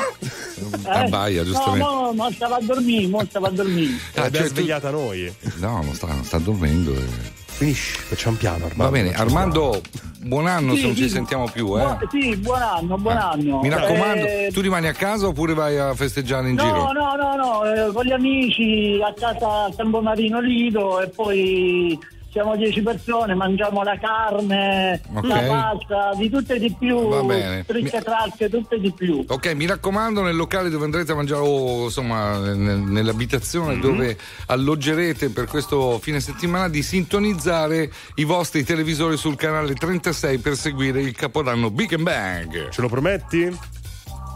Abbaia, 0.85 1.41
no, 1.43 1.45
giustamente. 1.47 1.79
no, 1.85 2.13
ma 2.15 2.31
stava 2.33 2.57
a 2.57 2.61
dormire, 2.61 3.07
mo 3.07 3.25
stava 3.29 3.49
a 3.49 3.51
dormire. 3.51 3.93
Ah, 4.15 4.23
L'abbiamo 4.23 4.47
cioè 4.47 4.55
tu- 4.55 4.61
svegliata 4.61 4.91
noi. 4.91 5.35
No, 5.57 5.83
non 5.83 5.95
sta, 5.95 6.07
non 6.09 6.25
sta 6.25 6.39
dormendo. 6.39 6.93
eh. 6.95 7.37
Finisci, 7.59 7.97
facciamo 7.99 8.37
piano, 8.37 8.67
Armando. 8.67 8.83
Va 8.85 8.91
bene, 8.91 9.13
Armando, 9.15 9.81
buon 10.21 10.47
anno 10.47 10.75
Sì, 10.75 10.81
se 10.81 10.87
non 10.87 10.95
ci 10.97 11.03
sì. 11.05 11.09
sentiamo 11.09 11.49
più, 11.51 11.67
eh. 11.77 11.83
Buon- 11.83 11.99
sì, 12.11 12.37
buon 12.37 12.63
anno, 12.63 12.97
buon 12.99 13.17
anno. 13.17 13.61
Mi 13.63 13.69
raccomando, 13.69 14.25
Eh, 14.27 14.51
tu 14.53 14.61
rimani 14.61 14.87
a 14.87 14.93
casa 14.93 15.27
oppure 15.27 15.55
vai 15.55 15.77
a 15.77 15.93
festeggiare 15.95 16.49
in 16.51 16.55
No, 16.55 16.63
giro? 16.63 16.93
no, 16.93 17.15
no, 17.17 17.35
no, 17.35 17.65
eh, 17.65 17.93
con 17.93 18.05
gli 18.05 18.13
amici 18.13 19.01
a 19.05 19.13
casa 19.13 19.65
a 19.65 19.73
San 19.75 19.91
Bomarino 19.91 20.41
Lido 20.41 21.01
e 21.01 21.09
poi 21.09 21.99
siamo 22.31 22.57
10 22.57 22.83
persone, 22.83 23.35
mangiamo 23.35 23.83
la 23.83 23.99
carne, 23.99 25.01
Ok. 25.15 25.25
la 25.27 25.41
pasta, 25.49 26.11
di 26.17 26.29
tutto 26.29 26.53
e 26.53 26.59
di 26.59 26.75
più, 26.79 27.09
Va 27.09 27.23
bene. 27.23 27.65
tricce 27.65 28.01
tracce, 28.03 28.49
tutto 28.51 28.75
e 28.75 28.81
di 28.81 28.93
più. 28.93 29.25
Ok, 29.27 29.55
mi 29.55 29.67
raccomando, 29.67 30.23
nel 30.23 30.37
locale 30.37 30.69
dove 30.69 30.85
andrete 30.85 31.13
a 31.13 31.15
mangiare, 31.15 31.41
o 31.43 31.85
insomma, 31.85 32.39
nel- 32.39 32.79
nell'abitazione 32.79 33.75
Mhm. 33.75 33.81
dove 33.81 34.17
alloggerete 34.47 35.31
per 35.31 35.47
questo 35.47 35.99
fine 36.01 36.21
settimana, 36.21 36.69
di 36.69 36.83
sintonizzare 36.83 37.91
i 38.17 38.25
vostri 38.25 38.63
televisori 38.63 39.17
sul 39.17 39.37
canale 39.37 39.75
36 39.75 40.39
per 40.39 40.55
seguire 40.57 41.01
il 41.01 41.15
capodanno 41.15 41.71
Big 41.71 41.93
and 41.95 42.03
Bang. 42.03 42.69
Ce 42.69 42.81
lo 42.81 42.89
prometti? 42.89 43.51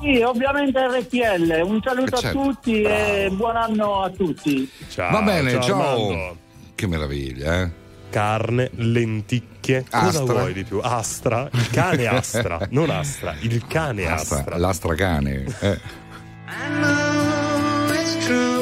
Sì, 0.01 0.21
ovviamente 0.23 0.81
RTL, 0.81 1.61
un 1.63 1.81
saluto 1.85 2.17
Eh, 2.17 2.21
certo. 2.21 2.41
a 2.41 2.43
tutti 2.45 2.83
e 2.83 3.31
buon 3.33 3.55
anno 3.57 4.01
a 4.03 4.11
tutti. 4.11 4.69
Ciao. 4.89 5.13
Va 5.13 5.23
bene, 5.23 5.61
ciao. 5.63 5.81
Armando. 5.81 6.37
Che 6.75 6.87
meraviglia, 6.89 7.61
eh? 7.63 7.71
Carne, 8.13 8.71
lenticchie. 8.75 9.87
Astra. 9.89 10.21
Cosa 10.21 10.25
vuoi 10.25 10.53
di 10.53 10.65
più? 10.65 10.81
Astra? 10.83 11.49
Il 11.51 11.71
cane 11.71 12.07
Astra, 12.07 12.59
non 12.71 12.91
Astra, 12.91 13.35
il 13.41 13.67
cane 13.67 14.07
Astra. 14.07 14.39
Astra, 14.39 14.59
l'astracane. 14.59 15.45
Eh. 15.61 15.79
I 16.47 16.69
know 16.81 17.95
it's 17.95 18.27
true. 18.27 18.61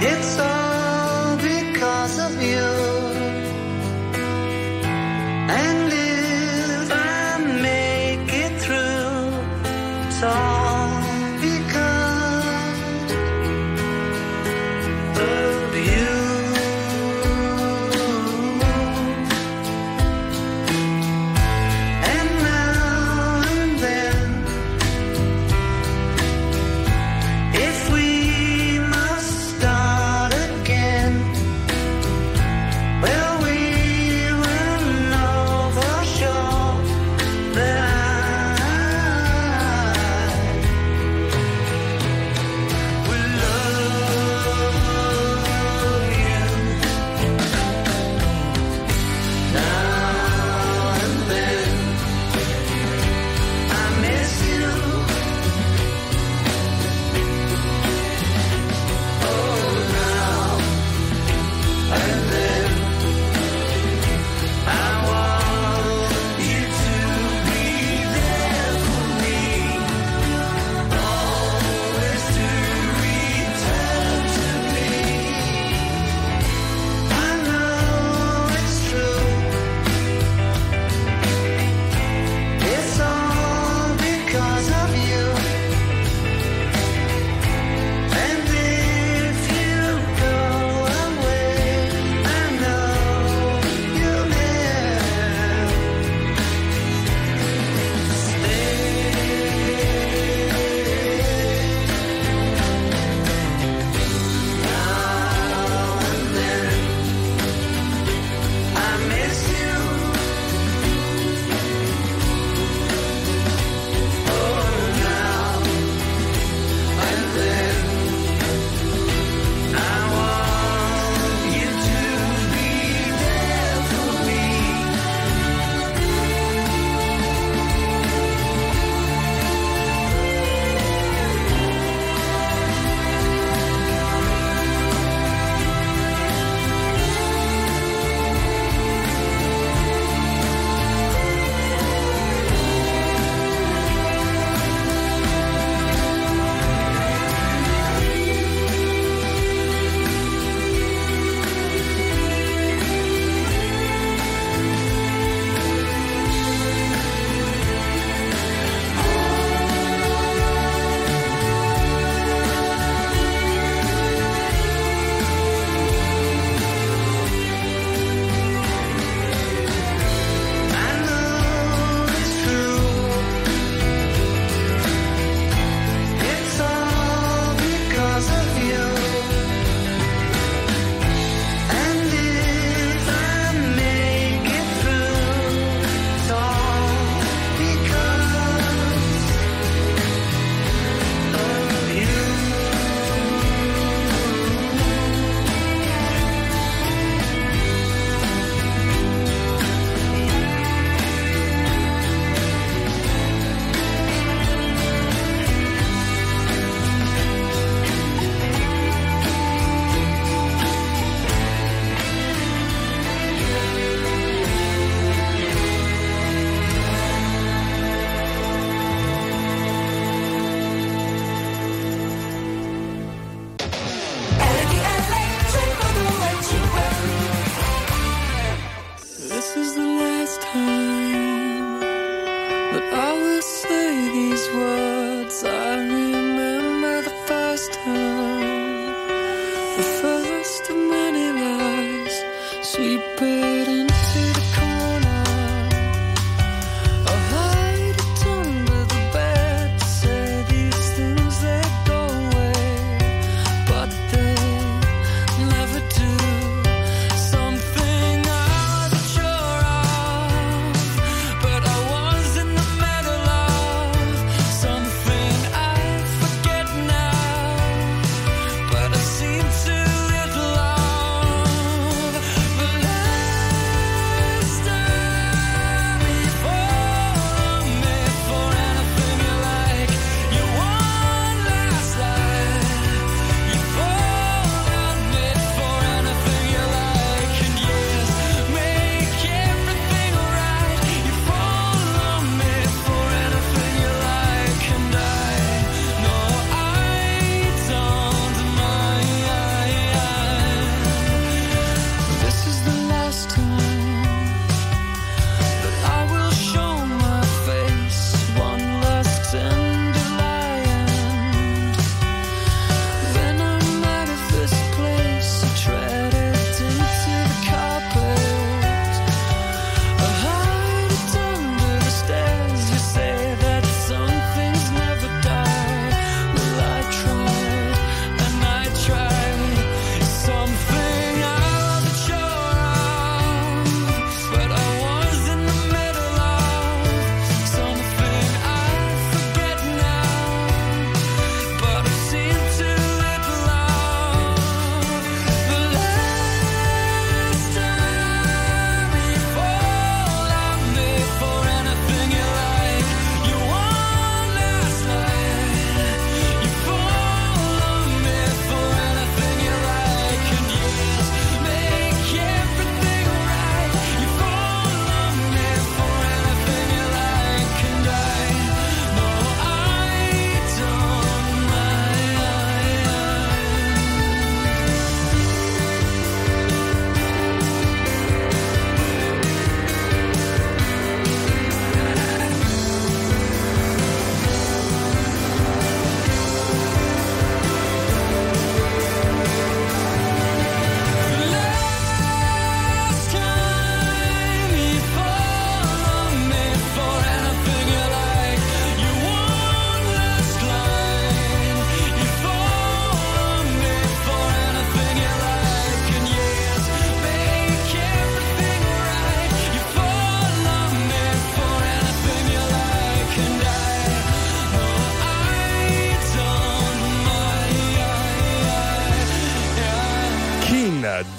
It's 0.00 0.38
all 0.38 1.36
because 1.38 2.18
of 2.20 2.42
you. 2.42 3.11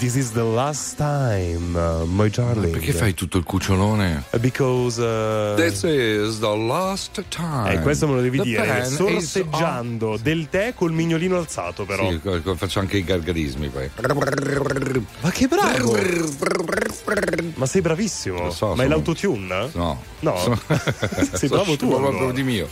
This 0.04 0.16
is 0.16 0.32
the 0.32 0.44
last 0.44 0.98
time, 0.98 1.74
uh, 1.74 2.04
my 2.04 2.28
darling. 2.28 2.66
Ma 2.66 2.76
perché 2.76 2.92
fai 2.92 3.14
tutto 3.14 3.38
il 3.38 3.44
cucciolone? 3.44 4.24
Because. 4.38 5.00
Uh, 5.00 5.54
This 5.56 5.82
is 5.84 6.40
the 6.40 6.54
last 6.54 7.24
time. 7.30 7.72
Eh, 7.72 7.80
questo 7.80 8.06
me 8.06 8.16
lo 8.16 8.20
devi 8.20 8.36
the 8.36 8.44
dire. 8.44 8.80
Eh, 8.80 8.84
sorseggiando 8.84 10.10
on... 10.10 10.18
del 10.20 10.48
tè 10.50 10.74
col 10.74 10.92
mignolino 10.92 11.38
alzato, 11.38 11.86
però. 11.86 12.10
Sì, 12.10 12.20
faccio 12.54 12.80
anche 12.80 12.98
i 12.98 13.02
gargarismi 13.02 13.68
poi. 13.68 13.88
Ma 15.20 15.30
che 15.30 15.48
bravo! 15.48 15.96
Ma 17.54 17.64
sei 17.64 17.80
bravissimo. 17.80 18.42
Lo 18.42 18.50
so, 18.50 18.66
Ma 18.66 18.72
sono... 18.72 18.82
è 18.82 18.86
l'autotune? 18.86 19.70
No. 19.72 20.02
No. 20.20 20.36
Sono... 20.36 20.60
sei 20.68 21.48
so 21.48 21.48
bravo 21.48 21.76
tu. 21.76 21.90
Sono 21.90 21.96
allora. 21.96 22.10
proprio 22.10 22.32
di 22.32 22.42
mio. 22.42 22.68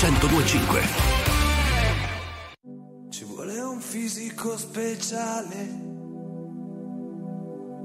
1025. 0.00 0.80
Ci 3.10 3.24
vuole 3.24 3.60
un 3.60 3.80
fisico 3.80 4.56
speciale 4.56 5.68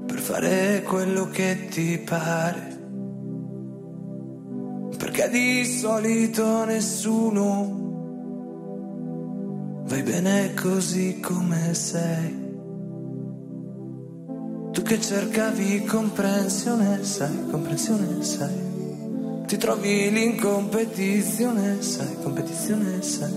per 0.06 0.18
fare 0.20 0.82
quello 0.82 1.28
che 1.28 1.68
ti 1.68 1.98
pare. 1.98 2.74
Perché 4.96 5.28
di 5.28 5.66
solito 5.66 6.64
nessuno 6.64 7.84
vai 9.84 10.02
bene 10.02 10.54
così 10.54 11.20
come 11.20 11.74
sei. 11.74 12.44
Tu 14.72 14.80
che 14.80 14.98
cercavi 14.98 15.84
comprensione, 15.84 17.04
sai, 17.04 17.46
comprensione, 17.50 18.22
sai. 18.22 18.65
Ti 19.46 19.56
trovi 19.58 20.10
lì 20.10 20.24
in 20.24 20.40
competizione, 20.40 21.80
sai, 21.80 22.16
competizione, 22.20 23.00
sai. 23.00 23.30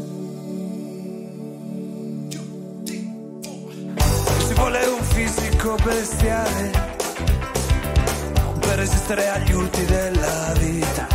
Ci 4.48 4.53
vuole 4.56 4.86
un 4.86 5.03
fisico 5.03 5.76
bestiale 5.84 6.72
per 8.60 8.77
resistere 8.80 9.30
agli 9.30 9.52
urti 9.52 9.86
della 9.86 10.53
vita. 10.57 11.07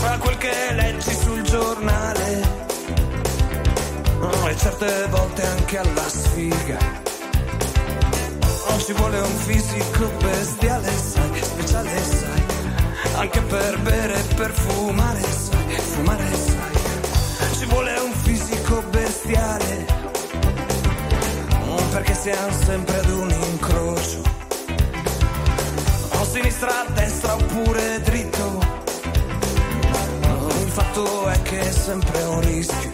Ma 0.00 0.18
quel 0.18 0.38
che 0.38 0.72
leggi 0.72 1.14
sul 1.14 1.42
giornale 1.42 2.42
oh, 4.20 4.48
e 4.48 4.56
certe 4.56 5.06
volte 5.10 5.46
anche 5.46 5.78
alla 5.78 6.08
sfiga. 6.08 7.04
Ci 8.86 8.92
vuole 8.92 9.18
un 9.18 9.36
fisico 9.38 10.08
bestiale, 10.20 10.88
sai, 10.92 11.42
speciale, 11.42 12.04
sai, 12.04 12.25
anche 13.16 13.40
per 13.42 13.78
bere 13.80 14.14
e 14.14 14.34
per 14.34 14.52
fumare, 14.52 15.20
sai, 15.20 15.76
fumare, 15.76 16.28
sai. 16.34 17.54
Ci 17.58 17.64
vuole 17.66 17.98
un 17.98 18.12
fisico 18.12 18.82
bestiale 18.90 19.96
perché 21.96 22.14
siamo 22.14 22.52
sempre 22.64 22.98
ad 22.98 23.08
un 23.08 23.30
incrocio. 23.30 24.20
O 26.12 26.24
sinistra, 26.24 26.84
destra 26.92 27.34
oppure 27.34 28.00
dritto. 28.02 28.60
Il 30.60 30.70
fatto 30.70 31.26
è 31.28 31.40
che 31.40 31.60
è 31.60 31.72
sempre 31.72 32.22
un 32.22 32.40
rischio. 32.42 32.92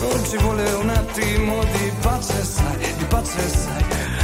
Non 0.00 0.24
ci 0.24 0.38
vuole 0.38 0.72
un 0.72 0.88
attimo 0.88 1.62
di 1.64 1.92
pace, 2.00 2.42
sai, 2.42 2.94
di 2.96 3.04
pace, 3.04 3.48
sai. 3.48 3.79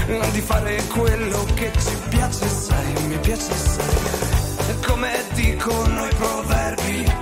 Di 0.07 0.41
fare 0.41 0.83
quello 0.87 1.45
che 1.55 1.73
ci 1.79 1.97
piace, 2.09 2.49
sai, 2.49 3.07
mi 3.07 3.19
piace, 3.19 3.53
sai. 3.55 4.79
Come 4.87 5.25
dicono 5.35 6.07
i 6.07 6.15
proverbi, 6.15 7.13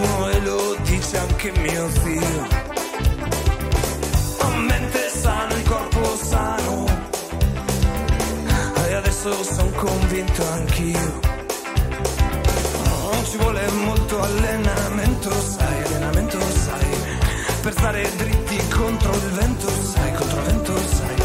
oh, 0.00 0.30
e 0.30 0.40
lo 0.40 0.76
dice 0.82 1.18
anche 1.18 1.52
mio 1.58 1.88
zio 1.90 2.62
mente 4.66 5.08
sana, 5.08 5.54
il 5.54 5.62
corpo 5.68 6.16
sano. 6.16 6.84
E 8.88 8.94
adesso 8.94 9.42
sono 9.42 9.70
convinto 9.70 10.42
anch'io. 10.50 11.20
Non 13.12 13.24
ci 13.24 13.36
vuole 13.36 13.70
molto 13.70 14.20
allenamento, 14.20 15.30
sai, 15.30 15.84
allenamento, 15.84 16.40
sai. 16.40 16.53
Per 17.64 17.72
stare 17.72 18.02
dritti 18.18 18.58
contro 18.68 19.10
il 19.14 19.30
vento, 19.30 19.70
sai, 19.70 20.12
contro 20.12 20.38
il 20.38 20.44
vento, 20.44 20.76
sai. 20.76 21.23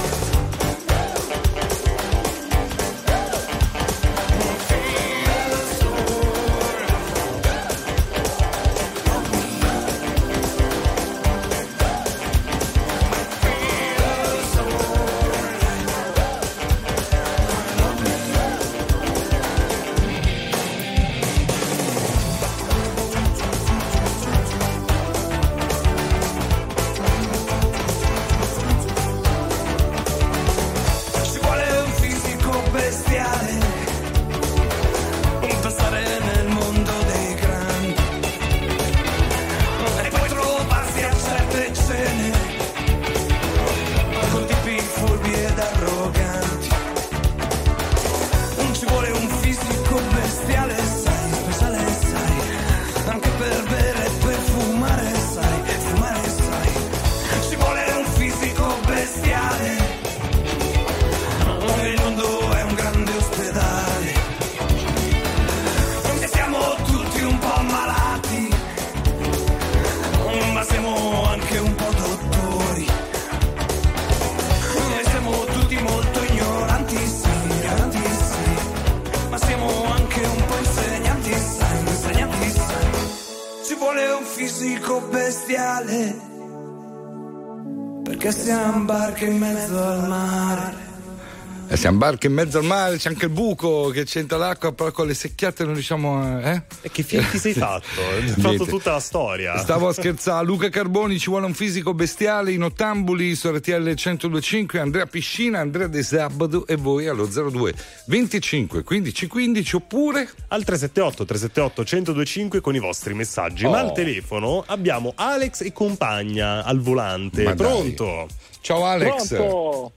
Siamo 91.80 91.98
barche 91.98 92.28
in 92.28 92.34
mezzo 92.34 92.58
al 92.58 92.66
mare, 92.66 92.98
c'è 92.98 93.08
anche 93.08 93.24
il 93.24 93.32
buco 93.32 93.88
che 93.88 94.04
c'entra 94.04 94.36
l'acqua, 94.36 94.74
però 94.74 94.92
con 94.92 95.08
le 95.08 95.14
secchiate 95.14 95.64
non 95.64 95.76
riusciamo 95.76 96.22
a. 96.22 96.52
Eh? 96.52 96.64
E 96.82 96.92
che 96.92 97.04
film 97.04 97.26
ti 97.30 97.38
sei 97.38 97.54
fatto? 97.56 98.02
Hai 98.02 98.28
fatto 98.28 98.48
Niente. 98.50 98.66
tutta 98.66 98.92
la 98.92 99.00
storia. 99.00 99.58
Stavo 99.60 99.88
a 99.88 99.94
scherzare, 99.96 100.46
Luca 100.46 100.68
Carboni 100.68 101.18
ci 101.18 101.30
vuole 101.30 101.46
un 101.46 101.54
fisico 101.54 101.94
bestiale 101.94 102.52
in 102.52 102.64
ottambuli 102.64 103.34
su 103.34 103.50
RTL 103.50 103.94
1025, 103.96 104.78
Andrea 104.78 105.06
Piscina, 105.06 105.60
Andrea 105.60 105.88
De 105.88 106.04
Sabato 106.04 106.68
e 106.68 106.76
voi 106.76 107.08
allo 107.08 107.26
02 107.26 107.74
25 108.08 108.84
15 108.84 109.28
15 109.28 109.76
oppure 109.78 110.30
al 110.50 110.66
378 110.66 111.24
378 111.24 111.82
1025 111.96 112.60
con 112.60 112.76
i 112.76 112.80
vostri 112.80 113.14
messaggi. 113.14 113.64
Oh. 113.64 113.70
Ma 113.70 113.80
al 113.80 113.94
telefono 113.94 114.66
abbiamo 114.68 115.14
Alex 115.16 115.62
e 115.62 115.72
compagna 115.72 116.62
al 116.66 116.82
volante. 116.82 117.44
Ma 117.44 117.54
dai. 117.54 117.68
Pronto? 117.68 118.28
Ciao 118.60 118.84
Alex. 118.84 119.28
Pronto? 119.30 119.94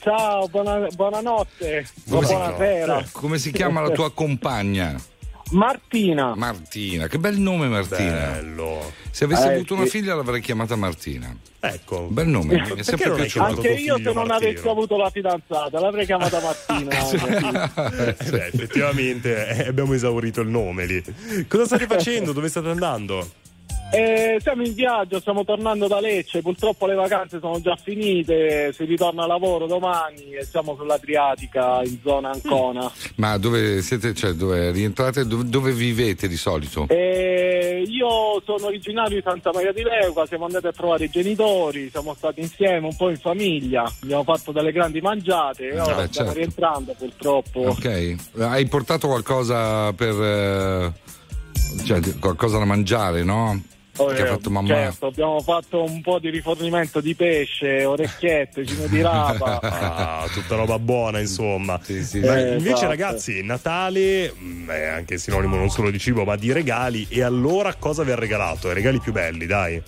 Ciao, 0.00 0.48
buona- 0.48 0.86
buonanotte. 0.94 1.86
Come 2.08 2.26
si- 2.26 2.32
buonasera. 2.32 3.04
Come 3.12 3.38
si 3.38 3.52
chiama 3.52 3.80
la 3.80 3.90
tua 3.90 4.10
compagna? 4.12 4.96
Martina. 5.50 6.34
Martina, 6.36 7.06
che 7.06 7.18
bel 7.18 7.38
nome 7.38 7.68
Martina. 7.68 8.32
Bello. 8.32 8.92
Se 9.10 9.24
avessi 9.24 9.46
Eh, 9.46 9.54
avuto 9.54 9.74
sì. 9.74 9.80
una 9.80 9.90
figlia 9.90 10.14
l'avrei 10.14 10.40
chiamata 10.42 10.76
Martina. 10.76 11.34
Ecco. 11.60 12.02
Bel 12.10 12.28
nome, 12.28 12.54
mi 12.60 12.78
è 12.78 12.82
sempre 12.82 13.12
piaciuto. 13.12 13.44
Anche 13.44 13.70
io 13.70 13.96
se 13.96 14.12
non 14.12 14.30
avessi 14.30 14.68
avuto 14.68 14.96
la 14.98 15.08
fidanzata 15.10 15.80
l'avrei 15.80 16.04
chiamata 16.04 16.38
Martina. 16.40 16.96
Eh 18.18 18.30
beh, 18.30 18.46
effettivamente 18.46 19.46
eh, 19.48 19.68
abbiamo 19.68 19.94
esaurito 19.94 20.42
il 20.42 20.48
nome 20.48 20.84
lì. 20.86 21.02
Cosa 21.48 21.64
state 21.64 21.86
facendo? 21.86 22.32
Dove 22.32 22.48
state 22.50 22.68
andando? 22.68 23.26
Eh, 23.90 24.36
siamo 24.42 24.62
in 24.64 24.74
viaggio, 24.74 25.18
stiamo 25.18 25.44
tornando 25.44 25.88
da 25.88 25.98
Lecce, 25.98 26.42
purtroppo 26.42 26.86
le 26.86 26.94
vacanze 26.94 27.38
sono 27.40 27.58
già 27.58 27.74
finite, 27.74 28.70
si 28.74 28.84
ritorna 28.84 29.24
a 29.24 29.26
lavoro 29.26 29.66
domani 29.66 30.34
e 30.34 30.44
siamo 30.44 30.76
sull'Adriatica 30.76 31.80
in 31.84 31.98
zona 32.02 32.30
Ancona. 32.30 32.92
Ma 33.16 33.38
dove 33.38 33.80
siete, 33.80 34.14
cioè 34.14 34.32
dove 34.32 34.70
rientrate, 34.72 35.26
dove, 35.26 35.44
dove 35.48 35.72
vivete 35.72 36.28
di 36.28 36.36
solito? 36.36 36.84
Eh, 36.88 37.82
io 37.86 38.42
sono 38.44 38.66
originario 38.66 39.16
di 39.16 39.22
Santa 39.24 39.52
Maria 39.54 39.72
di 39.72 39.82
Leuca, 39.82 40.26
siamo 40.26 40.44
andati 40.44 40.66
a 40.66 40.72
trovare 40.72 41.04
i 41.04 41.10
genitori, 41.10 41.88
siamo 41.88 42.14
stati 42.14 42.40
insieme 42.40 42.86
un 42.86 42.94
po' 42.94 43.08
in 43.08 43.16
famiglia, 43.16 43.90
abbiamo 44.02 44.22
fatto 44.22 44.52
delle 44.52 44.70
grandi 44.70 45.00
mangiate 45.00 45.68
e 45.68 45.80
ora 45.80 45.94
beh, 45.94 46.08
stiamo 46.08 46.32
certo. 46.32 46.32
rientrando 46.34 46.94
purtroppo. 46.96 47.60
Ok, 47.60 48.16
hai 48.38 48.66
portato 48.66 49.08
qualcosa 49.08 49.94
per... 49.94 50.14
eh, 50.14 50.92
cioè 51.84 52.00
qualcosa 52.18 52.58
da 52.58 52.64
mangiare, 52.64 53.24
no? 53.24 53.60
Che 54.06 54.22
ha 54.22 54.26
fatto 54.26 54.50
mamma. 54.50 54.68
Certo, 54.68 55.06
abbiamo 55.06 55.40
fatto 55.42 55.82
un 55.82 56.00
po' 56.00 56.18
di 56.18 56.30
rifornimento 56.30 57.00
di 57.00 57.14
pesce, 57.14 57.84
orecchiette, 57.84 58.66
cino 58.66 58.86
di 58.86 59.02
rapa. 59.02 59.60
Ah, 59.78 60.28
tutta 60.32 60.54
roba 60.56 60.78
buona, 60.78 61.18
insomma. 61.20 61.80
sì, 61.82 62.20
Ma 62.20 62.36
Eh, 62.38 62.52
invece, 62.52 62.70
esatto. 62.72 62.86
ragazzi, 62.86 63.42
Natale 63.42 64.32
mm, 64.36 64.68
è 64.70 64.86
anche 64.86 65.18
sinonimo 65.18 65.56
non 65.56 65.70
solo 65.70 65.90
di 65.90 65.98
cibo, 65.98 66.24
ma 66.24 66.36
di 66.36 66.52
regali. 66.52 67.06
E 67.08 67.22
allora 67.22 67.74
cosa 67.74 68.02
vi 68.02 68.10
ha 68.10 68.16
regalato? 68.16 68.70
I 68.70 68.74
regali 68.74 68.98
più 69.00 69.12
belli, 69.12 69.46
dai. 69.46 69.82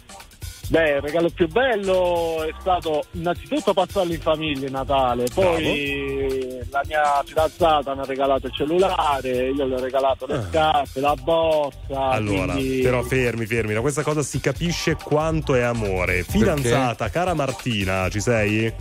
Beh, 0.70 0.90
il 0.90 1.01
regalo 1.01 1.28
più 1.30 1.48
bello 1.48 2.44
è 2.44 2.55
stato 2.60 3.02
innanzitutto 3.12 3.72
passarlo 3.74 4.12
in 4.12 4.20
famiglia 4.20 4.70
Natale, 4.70 5.24
poi 5.34 6.59
la 6.70 6.80
mia 6.86 7.22
fidanzata 7.24 7.92
mi 7.92 8.02
ha 8.02 8.05
regalato 8.05 8.47
il 8.47 8.52
cellulare, 8.52 9.48
io 9.48 9.66
le 9.66 9.74
ho 9.74 9.80
regalato 9.80 10.26
le 10.26 10.47
scarpe, 10.48 11.01
la 11.01 11.16
borsa. 11.20 11.76
Ah. 11.90 12.10
Allora, 12.12 12.52
quindi- 12.52 12.82
però 12.82 13.02
fermi, 13.02 13.47
fermi, 13.47 13.72
da 13.74 13.80
questa 13.80 14.05
cosa 14.05 14.22
si 14.22 14.38
capisce 14.38 14.94
quanto 14.94 15.56
è 15.56 15.62
amore. 15.62 16.22
Fidanzata, 16.22 17.09
cara 17.10 17.34
Martina, 17.34 18.09
ci 18.09 18.20
sei? 18.20 18.72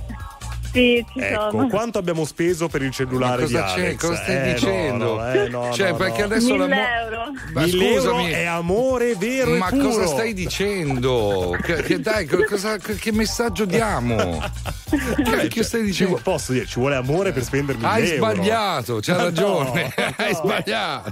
Sì, 0.72 1.04
ci 1.14 1.20
Ecco, 1.20 1.50
sono. 1.52 1.68
quanto 1.68 1.98
abbiamo 1.98 2.26
speso 2.26 2.68
per 2.68 2.84
il 2.84 2.91
cellulare 2.91 3.46
di? 3.48 3.56
Alex? 3.56 3.96
Cosa 4.00 4.16
stai 4.22 4.36
Eh, 4.36 4.40
no, 4.48 4.54
dicendo? 4.54 5.16
no, 5.16 5.32
eh, 5.32 5.50
no, 5.50 5.72
Cioè, 5.74 5.91
no, 5.91 5.98
perché 5.98 6.20
no. 6.20 6.26
adesso 6.26 6.56
la 6.56 6.66
euro. 7.02 7.24
Ma 7.54 7.62
1000 7.64 7.94
euro 7.94 8.18
è 8.26 8.46
amore 8.46 9.16
vero 9.16 9.52
ma 9.56 9.68
e 9.68 9.72
puro. 9.72 9.84
cosa 9.90 10.06
stai 10.06 10.34
dicendo? 10.34 11.58
Che, 11.62 11.82
che 11.82 12.00
dai, 12.00 12.28
che, 12.28 12.46
cosa- 12.46 12.78
che- 12.78 13.12
messaggio 13.12 13.66
diamo? 13.66 14.41
Che, 14.90 15.48
che 15.50 15.62
stai 15.64 15.84
dicendo? 15.84 16.18
Ci- 16.18 16.24
posso 16.24 16.52
dire, 16.52 16.66
ci 16.66 16.80
vuole 16.80 16.96
amore 16.96 17.32
per 17.32 17.44
spendermi 17.44 17.84
Hai 17.86 18.02
mille 18.02 18.16
euro. 18.16 18.32
sbagliato, 18.34 19.00
no, 19.06 19.18
ragione. 19.18 19.94
no. 19.96 20.04
Hai 20.18 20.34
sbagliato. 20.34 21.12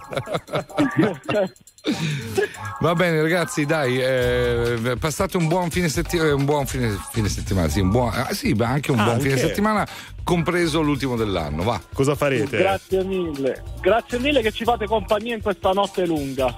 Va 2.80 2.94
bene, 2.96 3.22
ragazzi, 3.22 3.66
dai, 3.66 4.00
eh, 4.02 4.96
passate 5.00 5.38
un 5.38 5.48
buon 5.48 5.70
fine 5.70 5.88
settimana. 5.90 6.34
Un 6.36 6.44
buon 6.46 6.66
fine, 6.66 6.98
fine 7.12 7.30
settimana, 7.30 7.70
sì, 7.70 7.80
un 7.80 7.90
buon, 7.92 8.12
ah, 8.14 8.34
sì, 8.34 8.54
ma 8.54 8.68
anche 8.68 8.92
un 8.92 8.98
buon 8.98 9.10
Anche. 9.10 9.22
fine 9.24 9.38
settimana, 9.38 9.47
compreso 10.24 10.82
l'ultimo 10.82 11.16
dell'anno. 11.16 11.64
Va. 11.64 11.80
Cosa 11.94 12.16
farete? 12.16 12.58
Grazie 12.58 13.04
mille, 13.04 13.64
grazie 13.82 14.20
mille 14.20 14.42
che 14.42 14.52
ci 14.52 14.64
fate 14.64 14.86
compagnia 14.86 15.36
in 15.36 15.42
questa 15.42 15.72
notte 15.72 16.06
lunga. 16.06 16.56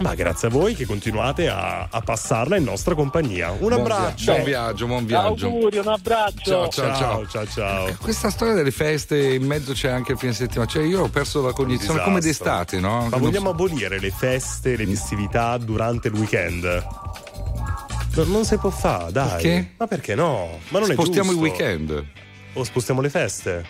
Ma 0.00 0.14
grazie 0.14 0.48
a 0.48 0.50
voi 0.50 0.74
che 0.74 0.86
continuate 0.86 1.48
a, 1.48 1.86
a 1.90 2.00
passarla 2.00 2.56
in 2.56 2.64
nostra 2.64 2.94
compagnia. 2.94 3.50
Un 3.50 3.58
Buon 3.58 3.72
abbraccio. 3.74 4.24
via- 4.24 4.32
buon 4.32 4.44
viaggio, 4.44 4.86
buon 4.86 5.04
viaggio. 5.04 5.46
Auguri, 5.46 5.76
un 5.78 5.88
abbraccio. 5.88 6.42
Ciao, 6.42 6.68
ciao, 6.68 6.96
ciao. 6.96 7.26
ciao, 7.26 7.46
ciao. 7.46 7.96
Questa 8.00 8.30
storia 8.30 8.54
delle 8.54 8.70
feste, 8.70 9.34
in 9.34 9.44
mezzo 9.44 9.74
c'è 9.74 9.90
anche 9.90 10.12
il 10.12 10.18
fine 10.18 10.32
settimana. 10.32 10.70
Cioè, 10.70 10.84
io 10.84 11.02
ho 11.02 11.08
perso 11.08 11.42
la 11.42 11.52
cognizione 11.52 12.00
come 12.02 12.20
d'estate, 12.20 12.80
no? 12.80 13.08
Ma 13.10 13.16
vogliamo 13.18 13.50
abolire 13.50 14.00
le 14.00 14.10
feste, 14.10 14.74
le 14.76 14.86
festività 14.86 15.58
durante 15.58 16.08
il 16.08 16.14
weekend? 16.14 16.64
No, 18.14 18.24
non 18.24 18.44
si 18.46 18.56
può 18.56 18.70
fare, 18.70 19.12
dai. 19.12 19.28
Perché? 19.28 19.72
Ma 19.76 19.86
perché 19.86 20.14
no? 20.14 20.58
Ma 20.68 20.78
non 20.78 20.88
Spostiamo 20.90 21.30
è 21.30 21.34
i 21.34 21.38
giusto. 21.38 21.40
weekend. 21.42 22.04
O 22.54 22.64
spostiamo 22.64 23.00
le 23.00 23.10
feste? 23.10 23.64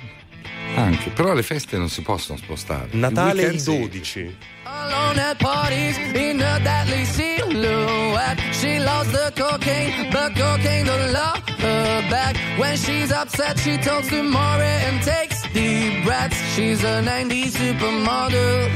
Anche, 0.77 1.11
però 1.11 1.35
le 1.35 1.43
feste 1.43 1.77
non 1.77 1.89
si 1.89 2.01
possono 2.02 2.39
spostare. 2.39 2.89
Natale 2.93 3.43
il 3.43 3.55
il 3.55 3.62
weekend 3.66 4.01
sì. 4.02 4.23
12. 4.23 4.36
Alone 4.65 5.20
at 5.20 5.36
parties 5.39 5.97
in 6.15 6.40
a 6.40 6.59
deadly 6.61 7.05
silhouette. 7.05 8.40
She 8.52 8.78
loves 8.78 9.11
the 9.11 9.32
cocaine, 9.36 10.09
but 10.11 10.32
cocaine 10.36 10.85
don't 10.85 11.11
love 11.11 11.43
her 11.59 12.09
back. 12.09 12.36
When 12.57 12.77
she's 12.77 13.11
upset, 13.11 13.59
she 13.59 13.77
talks 13.78 14.09
to 14.09 14.23
Maury 14.23 14.65
and 14.86 15.02
takes 15.02 15.43
deep 15.52 16.05
breaths. 16.05 16.36
She's 16.55 16.82
a 16.85 17.02
90s 17.02 17.52
supermodel. 17.57 18.70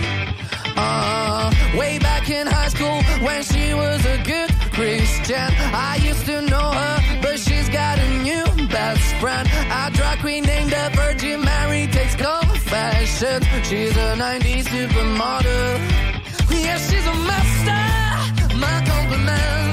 Uh, 0.76 1.50
way 1.78 1.98
back 1.98 2.28
in 2.28 2.46
high 2.48 2.68
school 2.68 3.00
when 3.24 3.42
she 3.44 3.72
was 3.72 4.04
a 4.04 4.18
good 4.24 4.50
Christian. 4.72 5.50
I 5.72 5.96
used 6.02 6.26
to 6.26 6.42
know 6.42 6.72
her, 6.72 7.20
but 7.22 7.38
she's 7.38 7.68
got 7.68 7.98
a 7.98 8.08
new 8.22 8.44
best 8.74 9.14
friend. 9.20 9.48
A 9.70 9.90
drag 9.92 10.18
queen 10.18 10.42
named 10.42 10.70
the 10.70 10.90
Virgin 10.96 11.40
Mary 11.44 11.86
takes 11.86 12.16
confessions. 12.16 13.46
She's 13.68 13.96
a 13.96 14.08
90s 14.24 14.66
supermodel. 14.74 15.78
Yeah, 16.50 16.78
she's 16.78 17.06
a 17.06 17.16
master. 17.30 18.56
My 18.58 18.76
compliments. 18.90 19.63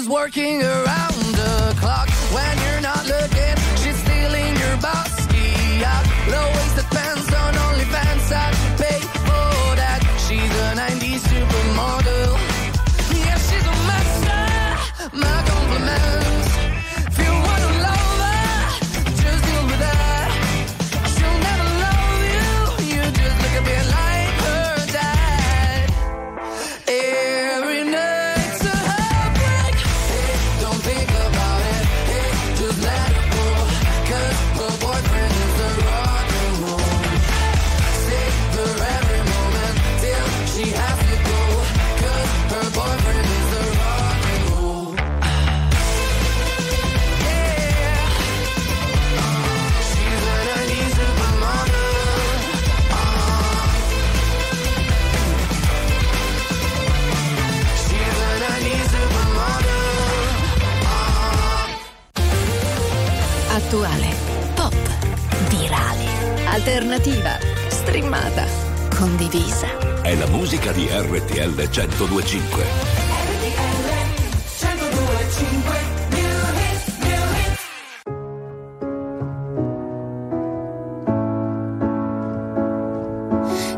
Parties. 0.00 0.06
She's 0.06 0.08
working 0.08 0.62
around 0.62 1.09
alternativa, 66.60 67.38
streamata, 67.68 68.44
condivisa. 68.94 70.02
È 70.02 70.14
la 70.14 70.26
musica 70.26 70.72
di 70.72 70.86
RTL 70.90 71.54
1025. 71.56 72.64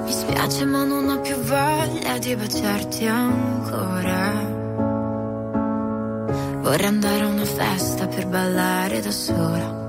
Mi 0.02 0.12
spiace 0.12 0.64
ma 0.64 0.82
non 0.82 1.08
ho 1.08 1.20
più 1.20 1.36
voglia 1.36 2.18
di 2.18 2.34
baciarti 2.34 3.06
ancora. 3.06 4.32
Vorrei 6.62 6.86
andare 6.86 7.20
a 7.20 7.28
una 7.28 7.44
festa 7.44 8.08
per 8.08 8.26
ballare 8.26 9.00
da 9.00 9.10
sola. 9.12 9.81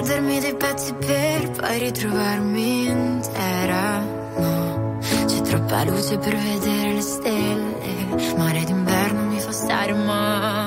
Perdermi 0.00 0.40
dei 0.40 0.54
pezzi 0.54 0.94
per 0.94 1.50
poi 1.50 1.78
ritrovarmi 1.78 2.86
intera. 2.86 3.98
No, 3.98 4.98
c'è 5.26 5.40
troppa 5.42 5.84
luce 5.84 6.16
per 6.16 6.36
vedere 6.36 6.94
le 6.94 7.00
stelle. 7.02 8.34
Mare 8.34 8.64
d'inverno 8.64 9.24
mi 9.24 9.38
fa 9.38 9.52
stare 9.52 9.92
male. 9.92 10.59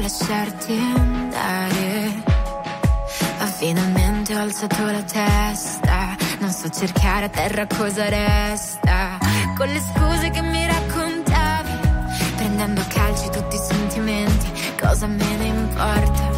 Lasciarti 0.00 0.72
andare. 0.72 2.22
Ma 3.38 3.46
finalmente 3.46 4.34
ho 4.34 4.40
alzato 4.40 4.84
la 4.84 5.02
testa. 5.02 6.16
Non 6.38 6.50
so 6.50 6.68
cercare 6.70 7.26
a 7.26 7.28
terra 7.28 7.66
cosa 7.66 8.08
resta. 8.08 9.18
Con 9.56 9.68
le 9.68 9.80
scuse 9.80 10.30
che 10.30 10.42
mi 10.42 10.66
raccontavi. 10.66 11.72
Prendendo 12.36 12.80
a 12.80 12.84
calci 12.84 13.28
tutti 13.30 13.56
i 13.56 13.60
sentimenti. 13.60 14.46
Cosa 14.80 15.06
me 15.06 15.36
ne 15.36 15.46
importa? 15.46 16.28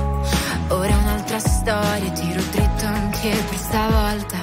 Ora 0.69 0.89
è 0.89 0.97
un'altra 0.97 1.39
storia. 1.39 2.11
Tiro 2.11 2.43
dritto 2.51 2.87
anche 2.87 3.31
per 3.31 3.59
stavolta. 3.59 4.42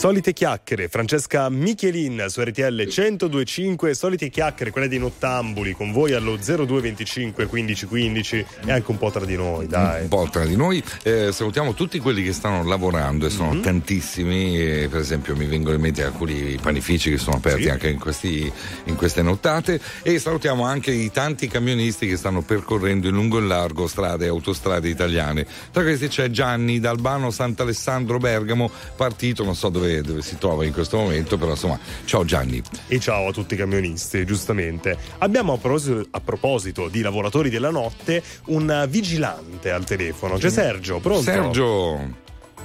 Solite 0.00 0.32
chiacchiere, 0.32 0.88
Francesca 0.88 1.50
Michelin 1.50 2.24
su 2.28 2.40
RTL 2.40 2.86
1025, 2.88 3.92
solite 3.92 4.30
chiacchiere, 4.30 4.70
quelle 4.70 4.88
dei 4.88 4.98
nottambuli, 4.98 5.72
con 5.74 5.92
voi 5.92 6.14
allo 6.14 6.38
0225 6.38 7.44
15 7.44 7.84
15 7.84 8.46
e 8.64 8.72
anche 8.72 8.90
un 8.90 8.96
po' 8.96 9.10
tra 9.10 9.26
di 9.26 9.36
noi, 9.36 9.66
dai. 9.66 10.00
Un 10.04 10.08
po' 10.08 10.26
tra 10.32 10.46
di 10.46 10.56
noi. 10.56 10.82
Eh, 11.02 11.32
salutiamo 11.32 11.74
tutti 11.74 11.98
quelli 11.98 12.22
che 12.22 12.32
stanno 12.32 12.66
lavorando 12.66 13.26
e 13.26 13.30
sono 13.30 13.52
Mhm. 13.52 13.60
tantissimi. 13.60 14.58
eh, 14.58 14.88
per 14.90 15.00
esempio, 15.00 15.36
mi 15.36 15.44
vengono 15.44 15.74
in 15.74 15.82
mente 15.82 16.02
alcuni 16.02 16.56
panifici 16.62 17.10
che 17.10 17.18
sono 17.18 17.36
aperti 17.36 17.68
anche 17.68 17.90
in, 17.90 17.98
questi- 17.98 18.50
in 18.84 18.96
queste 18.96 19.20
nottate. 19.20 19.78
E 20.02 20.18
salutiamo 20.18 20.64
anche 20.64 20.92
i 20.92 21.10
tanti 21.10 21.46
camionisti 21.46 22.06
che 22.06 22.16
stanno 22.16 22.40
percorrendo 22.40 23.06
in 23.06 23.12
lungo 23.14 23.36
e 23.36 23.42
in 23.42 23.48
largo 23.48 23.86
strade 23.86 24.24
e 24.24 24.28
autostrade 24.28 24.88
italiane. 24.88 25.46
Tra 25.70 25.82
questi 25.82 26.08
c'è 26.08 26.30
Gianni 26.30 26.80
da 26.80 26.88
Albano 26.88 27.30
Sant'Alessandro 27.30 28.16
Bergamo, 28.16 28.70
partito, 28.96 29.44
non 29.44 29.54
so 29.54 29.68
dove, 29.68 29.88
dove 30.00 30.22
si 30.22 30.38
trova 30.38 30.64
in 30.64 30.72
questo 30.72 30.96
momento, 30.96 31.36
però 31.36 31.50
insomma, 31.50 31.78
ciao 32.04 32.24
Gianni. 32.24 32.62
E 32.86 32.98
ciao 33.00 33.28
a 33.28 33.32
tutti 33.32 33.54
i 33.54 33.56
camionisti, 33.56 34.24
giustamente. 34.24 34.96
Abbiamo 35.18 35.54
a 35.54 35.58
proposito, 35.58 36.06
a 36.10 36.20
proposito 36.20 36.88
di 36.88 37.00
lavoratori 37.02 37.50
della 37.50 37.70
notte 37.70 38.22
un 38.46 38.86
vigilante 38.88 39.70
al 39.70 39.84
telefono. 39.84 40.36
C'è 40.38 40.50
Sergio, 40.50 40.98
pronto? 41.00 41.22
Sergio. 41.22 41.98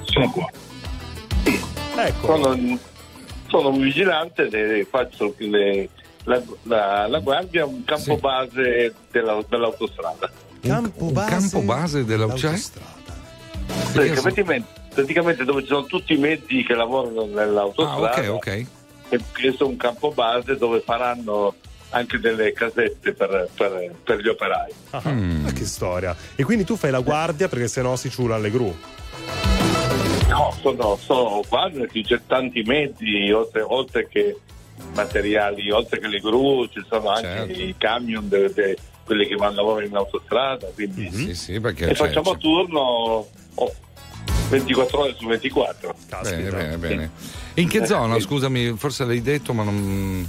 Sono 0.03 0.29
qua. 0.31 0.49
Ecco. 1.97 2.25
Sono, 2.43 2.79
sono 3.47 3.69
un 3.69 3.79
vigilante 3.81 4.47
e 4.49 4.87
faccio 4.89 5.33
le- 5.37 5.89
la, 6.25 6.41
la- 6.63 7.07
la 7.07 7.19
guardia 7.19 7.63
a 7.63 7.65
un 7.65 7.83
campo 7.83 8.17
base 8.17 8.93
della- 9.11 9.43
dell'autostrada. 9.47 10.29
Campo 10.61 11.05
Un 11.05 11.13
campo 11.13 11.61
base 11.61 12.03
della 12.05 12.33
cioè? 12.35 12.55
Praticamente, 13.93 14.67
praticamente 14.95 15.43
dove 15.43 15.61
ci 15.61 15.67
sono 15.67 15.85
tutti 15.85 16.13
i 16.13 16.17
mezzi 16.17 16.63
che 16.63 16.73
lavorano 16.73 17.25
nell'autostrada. 17.25 18.13
Ah, 18.13 18.19
ok, 18.19 18.29
ok. 18.47 18.65
E 19.09 19.19
questo 19.33 19.65
è 19.65 19.67
un 19.67 19.77
campo 19.77 20.11
base 20.11 20.57
dove 20.57 20.79
faranno 20.79 21.53
anche 21.89 22.17
delle 22.17 22.51
casette 22.53 23.13
per, 23.13 23.47
per- 23.55 23.93
per 24.03 24.19
gli 24.19 24.27
operai. 24.27 24.71
Ah, 24.91 25.01
Mm. 25.09 25.43
ma 25.43 25.51
che 25.51 25.65
storia. 25.65 26.15
E 26.35 26.43
quindi 26.43 26.63
tu 26.65 26.75
fai 26.75 26.89
la 26.91 27.01
guardia 27.01 27.47
perché 27.47 27.67
sennò 27.67 27.95
si 27.95 28.09
ciulano 28.09 28.41
le 28.41 28.49
gru. 28.51 28.75
No, 30.29 30.53
sono, 30.61 30.97
sono 30.99 31.41
guardia, 31.47 31.85
ci 31.91 32.01
c'è 32.03 32.19
tanti 32.25 32.63
mezzi, 32.63 33.29
oltre, 33.31 33.61
oltre 33.61 34.07
che 34.07 34.35
materiali, 34.93 35.69
oltre 35.71 35.99
che 35.99 36.07
le 36.07 36.19
gru, 36.19 36.67
ci 36.67 36.83
sono 36.89 37.09
anche 37.09 37.27
Certo. 37.27 37.61
i 37.61 37.75
camion, 37.77 38.27
de- 38.27 38.51
de- 38.53 38.77
quelli 39.05 39.27
che 39.27 39.35
vanno 39.35 39.51
a 39.51 39.55
lavorare 39.57 39.85
in 39.85 39.95
autostrada. 39.95 40.67
Quindi 40.73 41.09
Sì, 41.11 41.35
sì, 41.35 41.59
perché 41.59 41.85
e 41.85 41.87
c'è- 41.89 41.93
facciamo 41.95 42.31
a 42.31 42.35
turno 42.37 43.27
oh, 43.53 43.73
24 44.49 44.99
ore 44.99 45.15
su 45.17 45.25
24. 45.27 45.95
Bene, 46.21 46.49
bene, 46.49 46.77
bene. 46.77 47.11
In 47.55 47.67
che 47.67 47.79
Eh, 47.79 47.85
zona? 47.85 48.15
eh. 48.15 48.19
Scusami, 48.21 48.75
forse 48.77 49.05
l'hai 49.05 49.21
detto, 49.21 49.53
ma 49.53 49.63
non. 49.63 50.27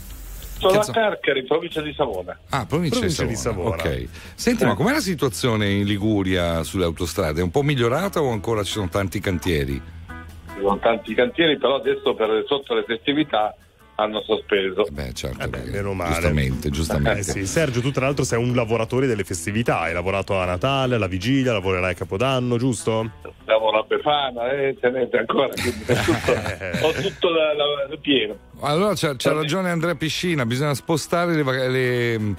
Sono 0.59 0.81
a 0.81 0.85
Carcari, 0.87 1.41
in 1.41 1.47
provincia 1.47 1.83
di 1.83 1.93
Savona. 1.95 2.39
Ah, 2.49 2.65
provincia, 2.65 2.97
Provincia 2.99 3.25
di 3.25 3.29
di 3.31 3.35
Savona. 3.37 3.77
Savona. 3.77 3.95
Ok. 3.95 4.09
Senti, 4.35 4.65
ma 4.65 4.75
com'è 4.75 4.93
la 4.93 5.01
situazione 5.01 5.69
in 5.71 5.85
Liguria 5.85 6.63
sulle 6.63 6.85
autostrade? 6.85 7.41
È 7.41 7.43
un 7.43 7.51
po' 7.51 7.63
migliorata 7.63 8.23
o 8.23 8.31
ancora 8.31 8.63
ci 8.63 8.73
sono 8.73 8.89
tanti 8.89 9.21
cantieri? 9.21 9.75
Ci 9.75 10.63
sono 10.63 10.79
tanti 10.79 11.15
cantieri, 11.15 11.59
però 11.59 11.75
adesso 11.77 12.15
per, 12.15 12.45
sotto 12.47 12.73
le 12.75 12.85
festività 12.87 13.55
hanno 13.97 14.23
sospeso. 14.23 14.87
Beh, 14.91 15.13
certo, 15.15 15.49
Meno 15.71 15.93
male. 15.95 16.13
giustamente, 16.13 16.71
giustamente. 16.71 17.21
Eh 17.21 17.23
sì, 17.23 17.47
Sergio, 17.47 17.81
tu 17.81 17.91
tra 17.91 18.05
l'altro 18.07 18.25
sei 18.25 18.39
un 18.43 18.55
lavoratore 18.55 19.07
delle 19.07 19.25
festività, 19.25 19.81
hai 19.81 19.93
lavorato 19.95 20.39
a 20.39 20.45
Natale, 20.45 20.97
alla 20.97 21.07
vigilia, 21.07 21.53
lavorerai 21.53 21.93
a 21.93 21.95
Capodanno, 21.95 22.59
giusto? 22.59 23.11
Lavoro 23.47 23.79
a 23.81 23.85
Befana, 23.87 24.51
eh, 24.53 24.77
tenete 24.81 25.19
ancora, 25.19 25.49
tutto, 25.55 25.93
ho 26.87 26.93
tutto 26.93 27.31
la, 27.31 27.55
la- 27.55 27.97
pieno. 28.01 28.37
Allora 28.61 28.93
c'ha, 28.95 29.15
c'ha 29.17 29.33
ragione 29.33 29.71
Andrea 29.71 29.95
Piscina, 29.95 30.45
bisogna 30.45 30.75
spostare 30.75 31.35
le, 31.35 31.69
le- 31.69 32.35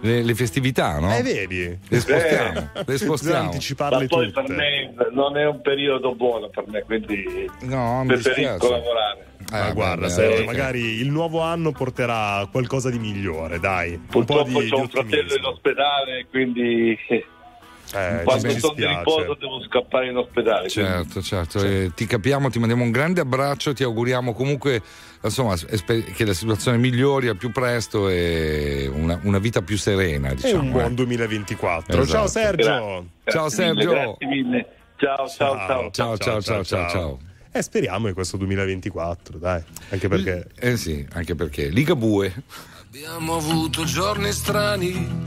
le- 0.00 0.22
le 0.22 0.34
festività, 0.34 0.98
no? 0.98 1.14
Eh, 1.16 1.22
vedi? 1.22 1.78
Le 1.88 2.00
spostiamo, 2.00 2.70
Eh. 2.74 2.82
le 2.86 2.98
spostiamo. 2.98 3.44
anticiparle 3.50 3.98
Ma 4.02 4.06
poi 4.06 4.30
per 4.30 4.42
tutte. 4.44 4.54
me 4.56 4.94
non 5.12 5.36
è 5.38 5.46
un 5.46 5.60
periodo 5.62 6.14
buono 6.14 6.48
per 6.48 6.64
me, 6.68 6.82
quindi 6.82 7.48
No, 7.62 8.02
mi 8.02 8.08
preferisco 8.08 8.70
lavorare. 8.70 9.26
Ma 9.50 9.68
Eh, 9.68 9.72
guarda, 9.72 10.06
beh, 10.06 10.12
Sergio, 10.12 10.40
ok. 10.40 10.46
magari 10.46 10.80
il 11.00 11.10
nuovo 11.10 11.40
anno 11.40 11.72
porterà 11.72 12.46
qualcosa 12.50 12.90
di 12.90 12.98
migliore, 12.98 13.58
dai. 13.58 13.92
Un 13.92 14.06
po' 14.06 14.18
Purtroppo 14.24 14.60
di, 14.60 14.68
c'ho 14.68 14.76
di 14.76 14.80
un 14.82 14.88
fratello 14.88 15.34
in 15.34 15.44
ospedale, 15.44 16.26
quindi 16.30 16.98
Eh, 17.10 17.24
ci 18.18 18.24
quando 18.24 18.50
sono 18.58 18.74
di 18.74 18.86
riposo 18.86 19.34
devo 19.40 19.62
scappare 19.62 20.08
in 20.10 20.16
ospedale. 20.18 20.68
quindi- 20.68 20.90
Certo, 20.90 21.22
certo, 21.22 21.64
eh, 21.64 21.92
ti 21.94 22.04
capiamo, 22.04 22.50
ti 22.50 22.58
mandiamo 22.58 22.82
un 22.84 22.90
grande 22.90 23.22
abbraccio, 23.22 23.72
ti 23.72 23.82
auguriamo 23.82 24.34
comunque 24.34 24.82
insomma, 25.22 25.54
espe- 25.54 26.04
che 26.04 26.26
la 26.26 26.34
situazione 26.34 26.76
migliori 26.76 27.28
al 27.28 27.38
più 27.38 27.50
presto 27.50 28.10
e 28.10 28.86
una, 28.92 29.18
una 29.22 29.38
vita 29.38 29.62
più 29.62 29.78
serena, 29.78 30.28
E 30.28 30.34
diciamo. 30.34 30.60
un 30.62 30.70
buon 30.72 30.90
eh. 30.92 30.94
2024. 30.94 32.02
Esatto. 32.02 32.06
Ciao 32.06 32.26
Sergio. 32.26 32.64
Grazie. 32.64 33.06
Ciao 33.24 33.42
Grazie 33.46 33.64
mille, 33.72 33.80
Sergio. 33.82 33.92
grazie 33.94 34.26
mille. 34.26 34.66
Ciao, 34.96 35.28
ciao, 35.28 35.56
ciao. 35.56 35.90
Ciao, 35.90 36.16
ciao, 36.18 36.40
ciao, 36.42 36.64
ciao, 36.64 36.88
ciao. 36.90 37.18
Eh, 37.50 37.62
speriamo 37.62 38.08
in 38.08 38.14
questo 38.14 38.36
2024, 38.36 39.38
dai. 39.38 39.62
Anche 39.90 40.08
perché 40.08 40.48
Eh 40.58 40.76
sì, 40.76 41.06
anche 41.12 41.34
perché 41.34 41.68
Ligabue. 41.68 42.42
Abbiamo 42.82 43.36
avuto 43.36 43.84
giorni 43.84 44.32
strani 44.32 45.26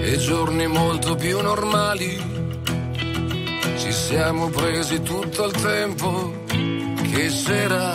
e 0.00 0.16
giorni 0.18 0.66
molto 0.66 1.14
più 1.14 1.40
normali. 1.40 2.18
Ci 3.78 3.92
siamo 3.92 4.48
presi 4.48 5.00
tutto 5.02 5.46
il 5.46 5.52
tempo 5.52 6.44
che 6.46 7.28
c'era 7.28 7.94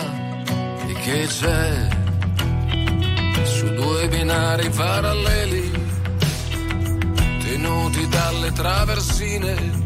e 0.86 0.92
che 1.04 1.26
c'è. 1.26 1.88
Su 3.44 3.72
due 3.74 4.08
binari 4.08 4.68
paralleli, 4.70 5.70
tenuti 7.42 8.08
dalle 8.08 8.52
traversine 8.52 9.85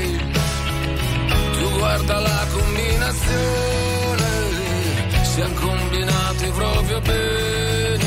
guarda 1.81 2.19
la 2.19 2.45
combinazione, 2.51 4.29
si 5.23 5.41
è 5.41 5.53
combinati 5.53 6.47
proprio 6.51 7.01
bene, 7.01 8.05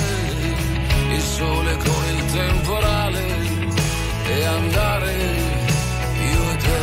il 1.11 1.21
sole 1.21 1.77
con 1.79 2.05
il 2.15 2.25
temporale 2.33 3.23
e 4.27 4.45
andare 4.45 5.13
io 6.33 6.57
te. 6.65 6.83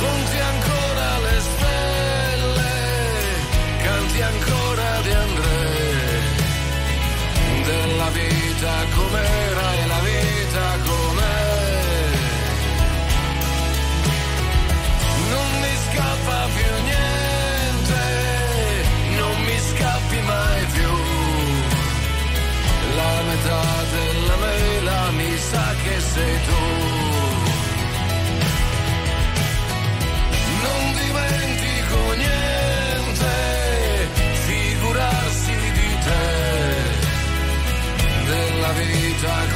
Conti 0.00 0.38
ancora 0.52 1.08
le 1.26 1.40
stelle, 1.48 2.72
canti 3.84 4.20
ancora 4.22 5.00
di 5.02 5.12
Andrea, 5.26 6.34
della 7.68 8.08
vita 8.08 8.72
com'è. 8.94 9.45
dark 39.22 39.55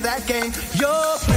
that 0.00 0.26
game. 0.26 0.52
You're 0.74 1.35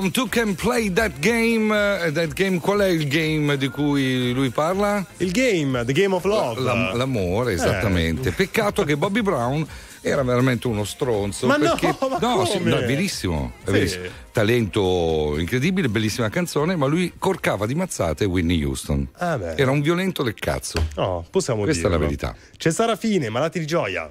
Brown, 0.00 0.10
Tu 0.10 0.28
Can 0.28 0.54
Play 0.54 0.90
That 0.92 1.18
Game. 1.18 1.70
Uh, 1.70 2.10
that 2.12 2.32
Game, 2.32 2.58
qual 2.58 2.80
è 2.80 2.86
il 2.86 3.06
game 3.06 3.56
di 3.58 3.68
cui 3.68 4.32
lui 4.32 4.48
parla? 4.48 5.04
Il 5.18 5.30
game, 5.30 5.84
The 5.84 5.92
Game 5.92 6.14
of 6.14 6.24
Love. 6.24 6.60
L'am- 6.60 6.96
l'amore, 6.96 7.52
esattamente. 7.52 8.30
Eh. 8.30 8.32
Peccato 8.32 8.84
che 8.84 8.96
Bobby 8.96 9.20
Brown 9.20 9.66
era 10.00 10.22
veramente 10.22 10.66
uno 10.66 10.84
stronzo. 10.84 11.46
Ma 11.46 11.58
perché, 11.58 11.94
no, 12.00 12.08
ma 12.08 12.18
no, 12.18 12.44
sì, 12.46 12.58
no, 12.60 12.78
è 12.78 12.86
verissimo, 12.86 13.52
è 13.62 13.66
sì. 13.66 13.72
verissimo. 13.72 14.04
Talento 14.32 15.34
incredibile, 15.38 15.88
bellissima 15.88 16.30
canzone, 16.30 16.76
ma 16.76 16.86
lui 16.86 17.12
corcava 17.18 17.66
di 17.66 17.74
mazzate 17.74 18.24
Whitney 18.24 18.64
Houston. 18.64 19.06
Ah 19.18 19.38
era 19.54 19.70
un 19.70 19.82
violento 19.82 20.22
del 20.22 20.34
cazzo. 20.34 20.82
No, 20.96 21.26
possiamo 21.30 21.64
Questa 21.64 21.88
dirlo. 21.88 21.96
è 21.96 21.98
la 21.98 22.04
verità. 22.06 22.34
C'è 22.56 22.70
Sarafine, 22.70 23.28
malati 23.28 23.58
di 23.58 23.66
gioia. 23.66 24.10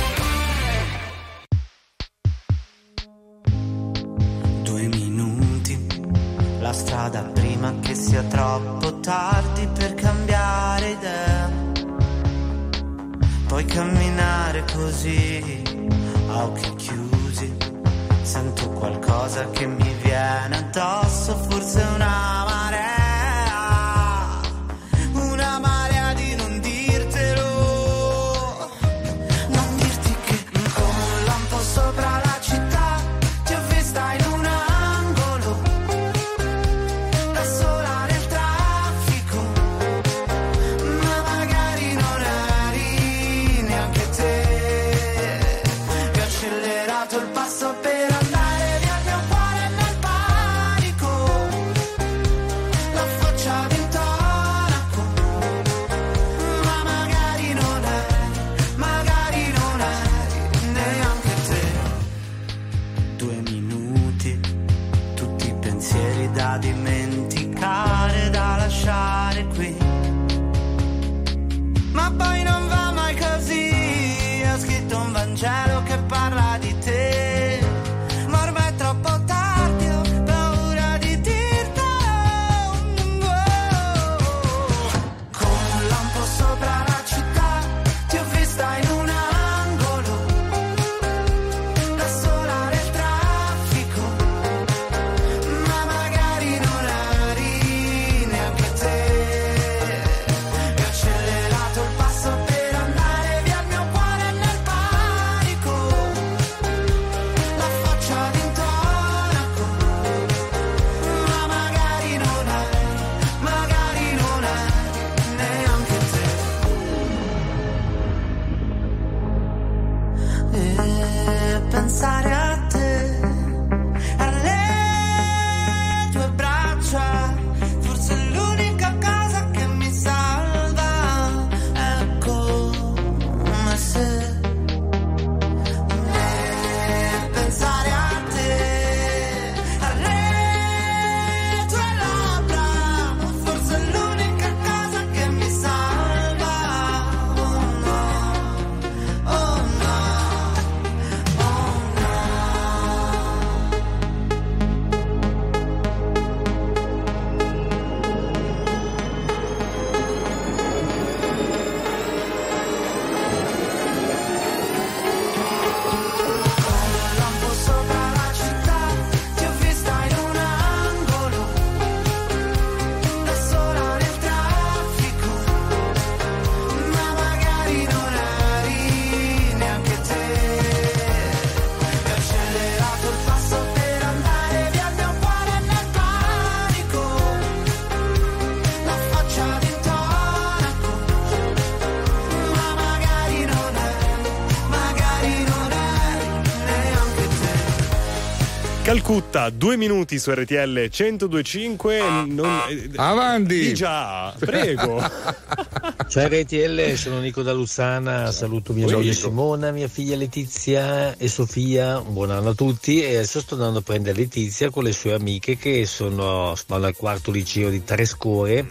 Minuti 199.75 200.19
su 200.19 200.31
RTL 200.31 200.89
1025. 200.89 201.99
Non, 202.27 202.61
eh, 202.69 202.91
Avanti! 202.95 203.59
Di 203.59 203.73
già, 203.73 204.33
prego. 204.39 205.01
Ciao 206.07 206.27
RTL, 206.27 206.95
sono 206.95 207.19
Nico 207.19 207.41
da 207.41 207.51
Lussana, 207.51 208.31
saluto 208.31 208.71
mia 208.71 208.87
Ciao, 208.87 208.97
moglie 208.97 209.09
Nico. 209.09 209.21
Simona, 209.21 209.71
mia 209.71 209.89
figlia 209.89 210.15
Letizia 210.15 211.17
e 211.17 211.27
Sofia, 211.27 211.99
un 211.99 212.13
buon 212.13 212.31
anno 212.31 212.49
a 212.49 212.53
tutti 212.53 213.03
e 213.03 213.15
adesso 213.15 213.41
sto 213.41 213.55
andando 213.55 213.79
a 213.79 213.81
prendere 213.81 214.17
Letizia 214.17 214.69
con 214.69 214.83
le 214.83 214.93
sue 214.93 215.13
amiche 215.13 215.57
che 215.57 215.85
sono, 215.85 216.55
vanno 216.67 216.85
al 216.85 216.95
quarto 216.95 217.31
liceo 217.31 217.69
di 217.69 217.83
Trescore 217.83 218.67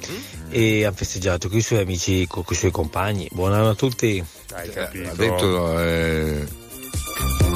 e 0.49 0.85
hanno 0.85 0.95
festeggiato 0.95 1.49
con 1.49 1.59
i 1.59 1.63
suoi 1.63 1.81
amici, 1.81 2.27
con, 2.27 2.45
con 2.45 2.55
i 2.55 2.59
suoi 2.59 2.71
compagni. 2.71 3.29
Buon 3.31 3.53
anno 3.53 3.71
a 3.71 3.75
tutti. 3.75 4.25
Hai 4.53 4.71
capito. 4.71 5.11
Ha 5.11 5.15
detto 5.15 5.81
eh, 5.81 6.47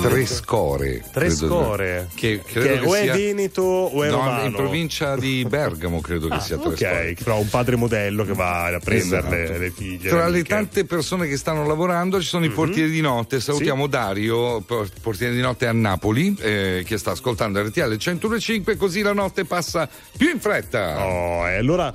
tre 0.08 0.26
score. 0.26 1.02
Tre 1.12 1.26
credo. 1.26 1.34
score. 1.46 2.08
Che, 2.14 2.40
Che 2.44 2.60
credo 2.60 2.88
o 2.88 2.94
è 2.94 3.02
sia- 3.02 3.12
Veneto 3.14 3.62
o 3.62 4.02
è 4.04 4.08
no, 4.08 4.16
romano. 4.16 4.44
in 4.46 4.52
provincia 4.52 5.16
di 5.16 5.44
Bergamo 5.48 6.00
credo 6.00 6.28
che 6.28 6.34
Ah, 6.34 6.40
sia 6.40 6.56
tre 6.58 6.68
ok, 6.68 6.76
score. 6.76 7.16
però 7.22 7.38
un 7.38 7.48
padre 7.48 7.76
modello 7.76 8.24
che 8.24 8.32
va 8.34 8.66
a 8.66 8.78
prendere 8.78 9.28
le, 9.28 9.42
Esatto. 9.44 9.58
le 9.58 9.70
figlie. 9.70 10.08
Tra 10.08 10.26
le 10.26 10.32
le 10.38 10.42
tante 10.44 10.84
persone 10.84 11.26
che 11.26 11.36
stanno 11.36 11.66
lavorando 11.66 12.20
ci 12.20 12.26
sono 12.28 12.44
i 12.44 12.50
portieri 12.50 12.90
di 12.90 13.00
notte. 13.00 13.40
Salutiamo 13.40 13.86
Dario, 13.86 14.60
por- 14.60 14.88
portiere 15.00 15.34
di 15.34 15.40
notte 15.40 15.66
a 15.66 15.72
Napoli, 15.72 16.36
eh, 16.40 16.82
che 16.86 16.98
sta 16.98 17.12
ascoltando 17.12 17.60
RTL 17.62 17.96
105, 17.96 18.76
così 18.76 19.02
la 19.02 19.12
notte 19.12 19.44
passa 19.44 19.88
più 20.16 20.30
in 20.30 20.40
fretta. 20.40 21.04
Oh, 21.04 21.48
e 21.48 21.56
allora 21.56 21.92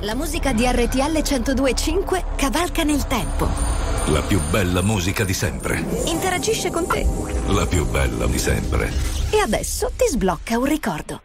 La 0.00 0.14
musica 0.14 0.52
di 0.52 0.64
RTL 0.66 1.22
1025 1.22 2.24
cavalca 2.36 2.82
nel 2.82 3.06
tempo. 3.06 3.93
La 4.08 4.20
più 4.20 4.38
bella 4.50 4.82
musica 4.82 5.24
di 5.24 5.32
sempre. 5.32 5.82
Interagisce 6.04 6.70
con 6.70 6.86
te. 6.86 7.06
La 7.46 7.64
più 7.64 7.86
bella 7.86 8.26
di 8.26 8.38
sempre. 8.38 8.92
E 9.30 9.38
adesso 9.38 9.90
ti 9.96 10.04
sblocca 10.06 10.58
un 10.58 10.66
ricordo. 10.66 11.22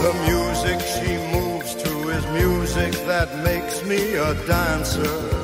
The 0.00 0.12
music 0.26 0.80
she 0.80 1.18
moves 1.30 1.74
to 1.76 2.10
is 2.10 2.26
music 2.32 2.92
that 3.06 3.28
makes 3.44 3.84
me 3.84 4.16
a 4.16 4.34
dancer. 4.46 5.39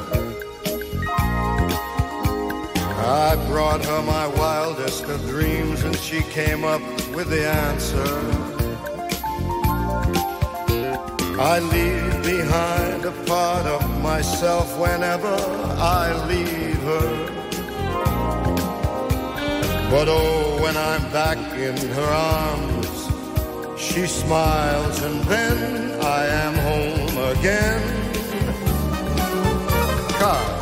I 3.08 3.36
brought 3.46 3.84
her 3.84 4.02
my 4.02 4.26
wildest 4.26 5.04
of 5.04 5.20
dreams 5.28 5.84
and 5.84 5.94
she 5.96 6.22
came 6.22 6.64
up 6.64 6.82
with 7.14 7.30
the 7.30 7.46
answer. 7.46 8.02
I 11.38 11.60
leave 11.60 12.24
behind 12.24 13.04
a 13.04 13.12
part 13.24 13.64
of 13.66 14.02
myself 14.02 14.76
whenever 14.76 15.36
I 15.78 16.26
leave 16.26 16.82
her. 16.82 17.36
But 19.88 20.08
oh, 20.08 20.60
when 20.60 20.76
I'm 20.76 21.02
back 21.12 21.38
in 21.56 21.76
her 21.76 22.10
arms, 22.10 23.80
she 23.80 24.08
smiles 24.08 25.00
and 25.02 25.22
then 25.26 26.00
I 26.02 26.26
am 26.26 26.54
home 26.54 27.38
again. 27.38 27.82
Cause 30.18 30.55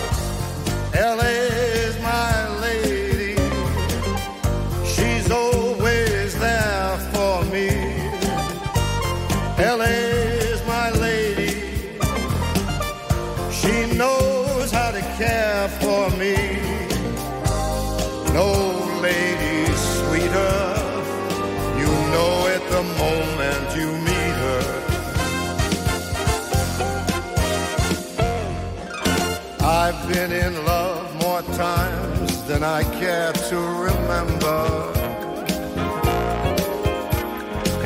been 30.14 30.30
in 30.30 30.64
love 30.64 31.12
more 31.20 31.42
times 31.58 32.44
than 32.44 32.62
I 32.62 32.84
care 33.00 33.32
to 33.32 33.58
remember. 33.88 34.60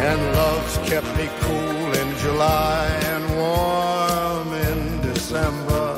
And 0.09 0.21
love's 0.37 0.77
kept 0.91 1.11
me 1.17 1.27
cool 1.41 1.89
in 2.03 2.09
July 2.19 2.87
and 3.13 3.25
warm 3.43 4.49
in 4.69 5.01
December. 5.01 5.89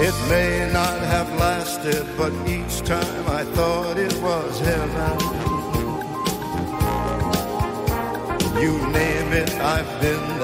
It 0.00 0.16
may 0.30 0.70
not 0.72 0.98
have 1.14 1.28
lasted, 1.38 2.06
but 2.16 2.32
each 2.48 2.80
time 2.94 3.24
I 3.28 3.44
thought 3.56 3.98
it 3.98 4.16
was 4.22 4.60
heaven. 4.60 5.16
You 8.62 8.72
name 9.00 9.30
it, 9.42 9.52
I've 9.60 10.00
been 10.00 10.37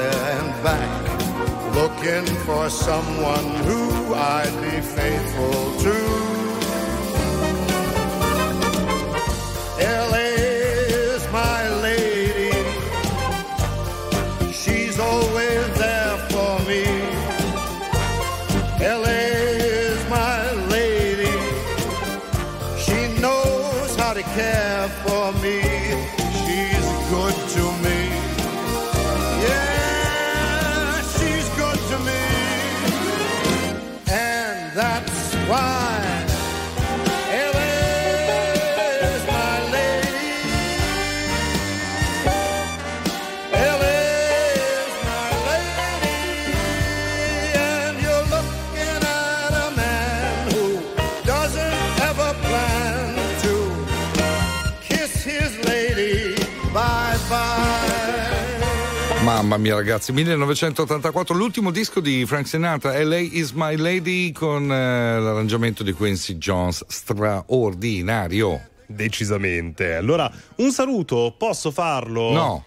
looking 2.04 2.36
for 2.44 2.68
someone 2.68 3.46
who 3.64 4.14
I'd 4.14 4.54
be 4.60 4.80
faithful 4.80 5.60
to. 5.84 5.96
LA 9.80 10.30
is 11.06 11.22
my 11.32 11.68
lady, 11.80 12.52
she's 14.52 14.98
always 14.98 15.78
there 15.78 16.18
for 16.32 16.58
me. 16.68 16.84
LA 18.80 19.24
is 19.88 20.10
my 20.10 20.52
lady. 20.76 21.38
She 22.84 23.20
knows 23.20 23.96
how 23.96 24.12
to 24.12 24.22
care 24.22 24.63
Mamma 59.54 59.68
mia 59.68 59.76
ragazzi, 59.76 60.10
1984, 60.10 61.32
l'ultimo 61.32 61.70
disco 61.70 62.00
di 62.00 62.26
Frank 62.26 62.48
Sinatra, 62.48 63.00
LA 63.04 63.18
is 63.18 63.52
My 63.52 63.76
Lady 63.76 64.32
con 64.32 64.64
eh, 64.64 65.20
l'arrangiamento 65.20 65.84
di 65.84 65.92
Quincy 65.92 66.38
Jones, 66.38 66.84
straordinario. 66.88 68.68
Decisamente. 68.84 69.94
Allora, 69.94 70.28
un 70.56 70.72
saluto, 70.72 71.36
posso 71.38 71.70
farlo? 71.70 72.32
No. 72.32 72.64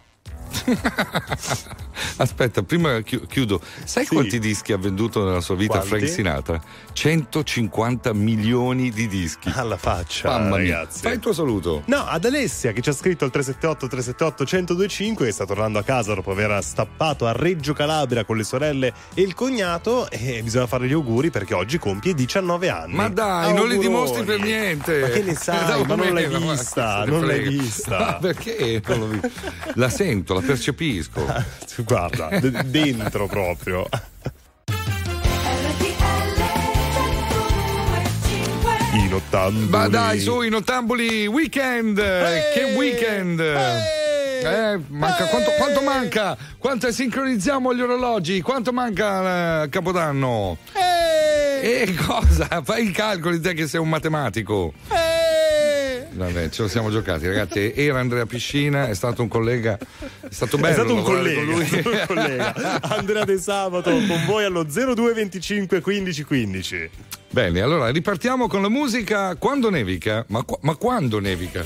Aspetta, 2.18 2.64
prima 2.64 3.00
chi- 3.02 3.26
chiudo. 3.28 3.62
Sai 3.84 4.06
quanti 4.06 4.40
dischi 4.40 4.72
ha 4.74 4.78
venduto 4.78 5.24
nella 5.26 5.42
sua 5.42 5.56
vita 5.56 5.74
Quanti? 5.80 5.88
Frank 5.90 6.08
Sinatra? 6.10 6.62
150 6.94 8.14
milioni 8.14 8.90
di 8.92 9.08
dischi. 9.08 9.52
Alla 9.54 9.78
faccia, 9.78 10.30
Mamma 10.30 10.58
mia. 10.58 10.78
ragazzi. 10.78 11.02
Fai 11.02 11.14
il 11.14 11.20
tuo 11.20 11.34
saluto. 11.34 11.84
No, 11.86 12.06
ad 12.06 12.26
Alessia 12.26 12.72
che 12.72 12.82
ci 12.82 12.90
ha 12.90 12.94
scritto 12.94 13.26
al 13.26 13.32
378 13.32 13.88
378 13.88 14.44
1025 14.44 15.26
che 15.26 15.32
sta 15.32 15.46
tornando 15.46 15.80
a 15.80 15.84
casa 15.84 16.14
dopo 16.14 16.32
aver 16.32 16.64
stappato 16.64 17.26
a 17.28 17.32
Reggio 17.32 17.74
Calabria 17.74 18.24
con 18.26 18.38
le 18.38 18.44
sorelle 18.44 18.94
e 19.14 19.22
il 19.22 19.34
cognato 19.34 20.10
e 20.10 20.42
bisogna 20.44 20.68
fare 20.68 20.88
gli 20.88 20.94
auguri 20.94 21.30
perché 21.30 21.54
oggi 21.54 21.78
compie 21.78 22.14
19 22.14 22.70
anni. 22.70 22.94
Ma 22.94 23.10
dai, 23.10 23.54
non 23.54 23.68
li 23.68 23.76
Auguroni. 23.76 23.80
dimostri 23.80 24.24
per 24.24 24.40
niente. 24.40 25.00
Ma 25.00 25.08
che 25.08 25.22
ne 25.24 25.36
sai? 25.40 25.66
Da 25.66 25.78
ma 25.86 25.96
non 25.96 26.14
l'hai 26.14 26.28
vista, 26.28 27.06
non 27.06 27.26
l'hai 27.26 27.48
vista. 27.48 27.98
Ma 27.98 28.14
perché? 28.16 28.82
Non 28.88 29.00
l'ho 29.00 29.08
vista. 29.08 29.30
La 29.76 29.90
sento, 29.90 30.34
la 30.34 30.42
percepisco. 30.42 31.26
Guarda, 31.88 32.28
d- 32.40 32.64
dentro 32.64 33.28
proprio. 33.28 33.88
In 38.94 39.14
ottamboli. 39.14 39.68
Ma 39.70 39.88
dai, 39.88 40.20
su, 40.20 40.42
in 40.42 40.54
ottamboli, 40.56 41.28
weekend! 41.28 41.96
Che 41.98 42.64
weekend! 42.76 43.40
Eh, 43.40 44.80
manca, 44.88 45.26
quanto, 45.26 45.52
quanto 45.58 45.82
manca? 45.82 46.38
Quanto 46.58 46.92
sincronizziamo 46.92 47.74
gli 47.74 47.82
orologi? 47.82 48.42
Quanto 48.42 48.72
manca 48.74 49.64
eh, 49.64 49.70
Capodanno? 49.70 50.58
E 51.62 51.96
cosa? 52.06 52.62
Fai 52.64 52.88
i 52.88 52.92
calcoli 52.92 53.40
te 53.40 53.54
che 53.54 53.68
sei 53.68 53.80
un 53.80 53.90
matematico. 53.90 54.74
Vabbè, 56.26 56.50
ce 56.50 56.64
lo 56.64 56.68
siamo 56.68 56.90
giocati, 56.90 57.28
ragazzi. 57.28 57.74
Era 57.74 58.00
Andrea 58.00 58.26
Piscina, 58.26 58.88
è 58.88 58.94
stato 58.94 59.22
un 59.22 59.28
collega. 59.28 59.78
È 59.78 60.28
stato 60.30 60.58
bello. 60.58 60.70
È 60.70 60.74
stato 60.74 60.94
un 60.94 61.04
collega, 61.04 61.44
con 61.44 61.62
è 61.62 61.66
stato 61.66 61.90
un 61.90 62.04
collega. 62.08 62.82
Andrea 62.82 63.24
De 63.24 63.38
Sabato 63.38 63.92
con 63.92 64.26
voi 64.26 64.44
allo 64.44 64.64
0225 64.64 65.82
15 65.82 66.24
15. 66.24 66.90
Bene, 67.30 67.62
allora 67.62 67.90
ripartiamo 67.90 68.48
con 68.48 68.62
la 68.62 68.70
musica. 68.70 69.36
Quando 69.36 69.70
nevica? 69.70 70.26
Ma, 70.28 70.44
ma 70.62 70.76
quando 70.76 71.20
nevica? 71.20 71.66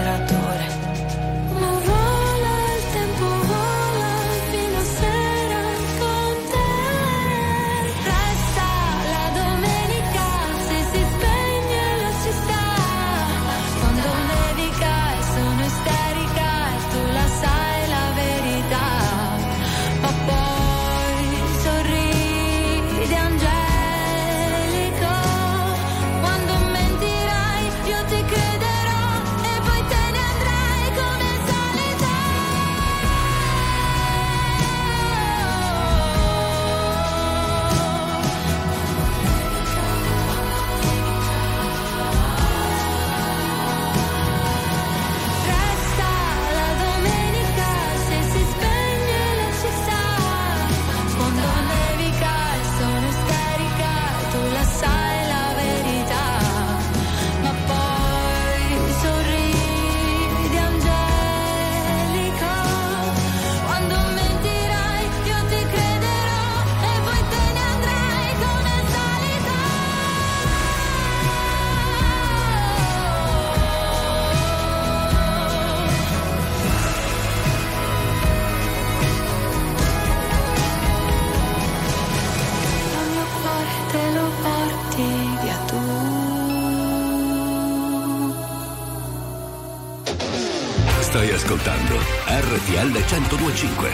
RTL 92.81 92.95
1025. 92.95 93.93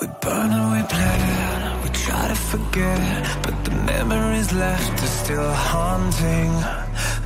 We 0.00 0.06
burn 0.20 0.50
and 0.52 0.68
we 0.74 0.82
plan, 0.88 1.82
we 1.82 1.88
try 1.88 2.28
to 2.28 2.34
forget, 2.34 3.24
but 3.42 3.64
the 3.64 3.70
memories 3.70 4.52
left 4.52 5.02
are 5.02 5.14
still 5.22 5.50
haunting. 5.50 6.52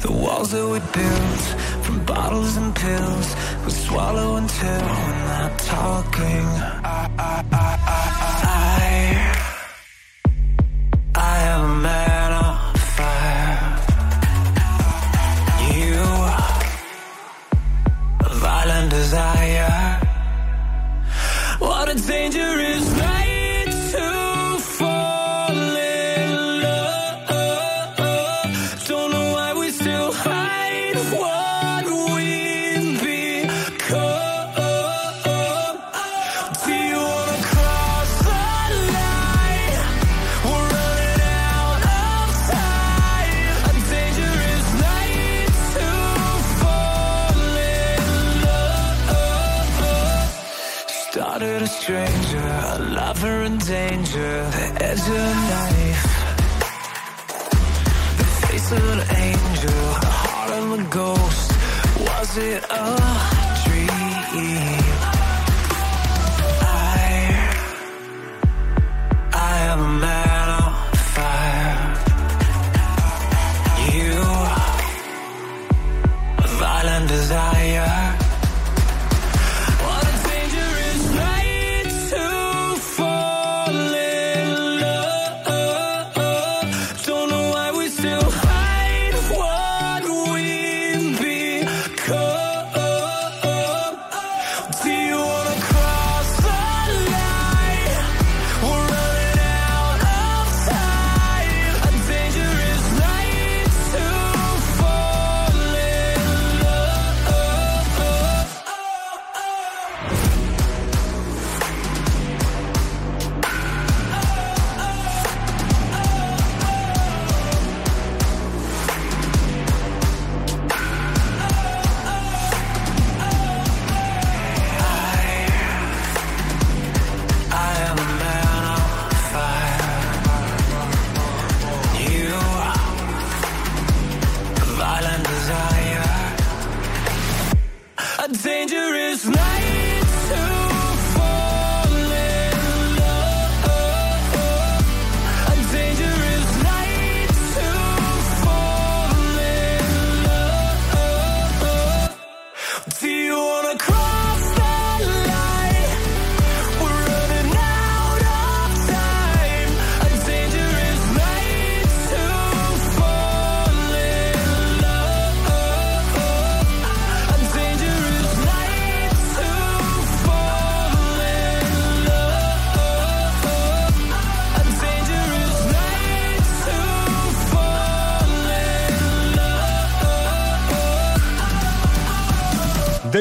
The 0.01 0.13
walls 0.13 0.53
that 0.53 0.69
we 0.69 0.79
built 0.99 1.43
from 1.85 2.05
bottles 2.05 2.57
and 2.57 2.73
pills, 2.77 3.35
we 3.65 3.73
swallow 3.73 4.37
until 4.37 4.83
we're 5.03 5.25
not 5.35 5.59
talking. 5.59 6.47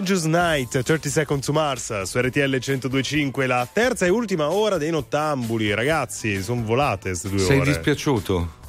Dangerous 0.02 0.24
Night, 0.24 0.82
30 0.82 1.10
Seconds 1.10 1.46
to 1.46 1.52
Mars 1.54 2.02
su 2.02 2.20
RTL 2.20 2.58
1025, 2.58 3.46
la 3.46 3.68
terza 3.72 4.08
e 4.08 4.10
ultima 4.10 4.50
ora 4.50 4.80
dei 4.80 4.90
nottambuli. 4.90 5.72
Ragazzi, 5.76 6.42
sono 6.42 6.64
volate 6.64 7.10
queste 7.10 7.30
due 7.30 7.38
Sei 7.38 7.60
ore. 7.60 7.66
dispiaciuto? 7.72 8.60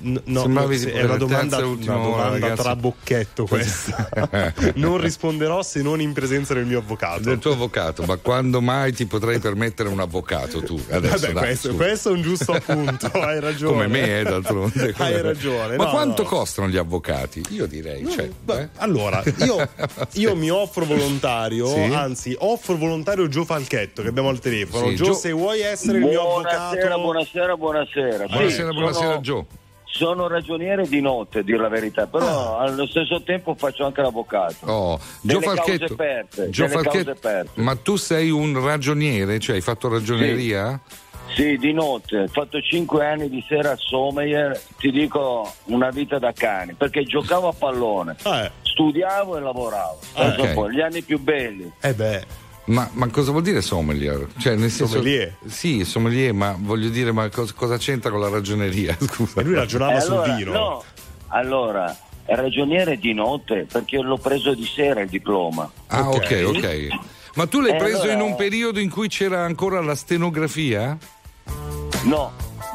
No, 0.00 0.20
no, 0.24 0.40
Sembravi 0.42 0.78
sì, 0.78 0.84
tipo 0.86 0.96
è 0.98 1.02
una 1.04 1.16
domanda, 1.16 1.56
una 1.58 1.76
domanda 1.94 2.28
ragazzi. 2.38 2.62
tra 2.62 2.76
bocchetto 2.76 3.44
questa. 3.46 4.08
non 4.76 4.98
risponderò 5.00 5.62
se 5.62 5.82
non 5.82 6.00
in 6.00 6.12
presenza 6.12 6.54
del 6.54 6.64
mio 6.66 6.78
avvocato. 6.78 7.20
Del 7.20 7.38
tuo 7.38 7.52
avvocato, 7.52 8.02
ma 8.04 8.16
quando 8.16 8.60
mai 8.60 8.92
ti 8.92 9.06
potrai 9.06 9.38
permettere 9.38 9.88
un 9.88 10.00
avvocato 10.00 10.62
tu? 10.62 10.80
Adesso, 10.90 11.18
Vabbè, 11.26 11.32
dai, 11.32 11.42
questo, 11.44 11.74
questo 11.74 12.08
è 12.10 12.12
un 12.12 12.22
giusto 12.22 12.52
appunto, 12.52 13.06
hai 13.20 13.40
ragione. 13.40 13.72
Come 13.72 13.86
me, 13.86 14.20
eh, 14.20 14.22
d'altronde. 14.22 14.92
come 14.92 15.08
Hai 15.14 15.20
ragione. 15.20 15.76
Ma 15.76 15.84
no, 15.84 15.90
quanto 15.90 16.22
no. 16.22 16.28
costano 16.28 16.68
gli 16.68 16.76
avvocati? 16.76 17.42
Io 17.50 17.66
direi. 17.66 18.08
cioè, 18.10 18.28
eh? 18.46 18.68
Allora, 18.76 19.22
io, 19.44 19.68
io 20.14 20.34
mi 20.34 20.50
offro 20.50 20.84
volontario, 20.84 21.66
Sì. 21.68 21.80
anzi, 21.92 22.34
offro 22.38 22.76
volontario 22.76 23.28
Gio 23.28 23.44
Falchetto 23.44 24.02
che 24.02 24.08
abbiamo 24.08 24.28
al 24.28 24.38
telefono. 24.38 24.88
Sì, 24.88 24.96
Gio, 24.96 25.04
Gio- 25.04 25.14
se 25.14 25.32
vuoi 25.32 25.60
essere 25.60 25.98
il 25.98 26.04
mio 26.04 26.22
Buonasera, 26.22 26.62
avvocato. 26.66 27.00
buonasera, 27.00 27.56
buonasera. 27.56 28.24
Sì, 28.26 28.32
Buonasera, 28.32 28.70
buonasera, 28.72 29.04
sono- 29.08 29.20
Gio. 29.20 29.46
Sono 29.88 30.28
ragioniere 30.28 30.86
di 30.86 31.00
notte, 31.00 31.38
a 31.38 31.42
dire 31.42 31.58
la 31.58 31.68
verità, 31.68 32.06
però 32.06 32.58
allo 32.58 32.86
stesso 32.86 33.22
tempo 33.22 33.54
faccio 33.54 33.86
anche 33.86 34.02
l'avvocato. 34.02 34.66
Ah. 34.66 34.72
Oh, 34.72 35.00
Delle 35.22 35.38
Gio 35.40 35.46
cause 35.46 35.56
Falchetto, 35.62 35.92
aperte, 35.94 36.50
Gio 36.50 36.62
delle 36.66 36.74
Falchetto, 36.74 37.04
cause 37.04 37.10
aperte. 37.28 37.60
ma 37.62 37.76
tu 37.76 37.96
sei 37.96 38.30
un 38.30 38.62
ragioniere, 38.62 39.38
cioè 39.38 39.54
hai 39.56 39.62
fatto 39.62 39.88
ragioneria? 39.88 40.78
Sì, 41.34 41.56
di 41.56 41.72
notte, 41.72 42.20
ho 42.20 42.26
fatto 42.28 42.60
5 42.60 43.04
anni 43.04 43.28
di 43.28 43.44
sera 43.48 43.72
a 43.72 43.76
Sommelier, 43.76 44.58
ti 44.78 44.90
dico 44.90 45.50
una 45.64 45.90
vita 45.90 46.18
da 46.18 46.32
cane, 46.32 46.74
perché 46.76 47.02
giocavo 47.04 47.48
a 47.48 47.52
pallone, 47.52 48.16
studiavo 48.62 49.36
e 49.36 49.40
lavoravo. 49.40 49.98
Ah, 50.14 50.22
Pensa 50.24 50.40
un 50.42 50.48
ok. 50.48 50.54
po', 50.54 50.70
gli 50.70 50.80
anni 50.80 51.02
più 51.02 51.18
belli. 51.18 51.70
Eh 51.80 51.94
beh. 51.94 52.44
Ma, 52.66 52.88
ma 52.94 53.08
cosa 53.08 53.30
vuol 53.30 53.42
dire 53.42 53.60
sommelier? 53.62 54.26
Cioè, 54.38 54.56
nel 54.56 54.70
senso, 54.70 54.94
Sommelier? 54.94 55.36
Sì, 55.46 55.84
sommelier, 55.84 56.32
ma 56.32 56.56
voglio 56.58 56.88
dire, 56.88 57.12
ma 57.12 57.28
cos- 57.28 57.52
cosa 57.54 57.76
c'entra 57.78 58.10
con 58.10 58.20
la 58.20 58.28
ragioneria? 58.28 58.96
Scusa. 59.00 59.40
lui 59.42 59.54
ragionava 59.54 59.92
Eh, 59.92 60.00
allora, 60.02 60.58
No, 60.58 60.84
allora, 61.28 61.98
è 62.24 62.34
ragioniere 62.34 62.98
di 62.98 63.12
notte 63.14 63.66
perché 63.70 63.98
l'ho 63.98 64.18
preso 64.18 64.52
di 64.54 64.64
sera 64.64 65.00
il 65.00 65.08
diploma. 65.08 65.70
Ah, 65.88 66.10
ok, 66.10 66.42
ok. 66.46 66.88
Ma 67.36 67.46
tu 67.46 67.60
l'hai 67.60 67.72
Eh, 67.74 67.76
preso 67.76 68.02
allora- 68.02 68.12
in 68.14 68.20
un 68.22 68.34
periodo 68.34 68.80
in 68.80 68.90
cui 68.90 69.06
c'era 69.08 69.44
ancora 69.44 69.80
la 69.80 69.94
stenografia? 69.94 70.96
No, 72.04 72.32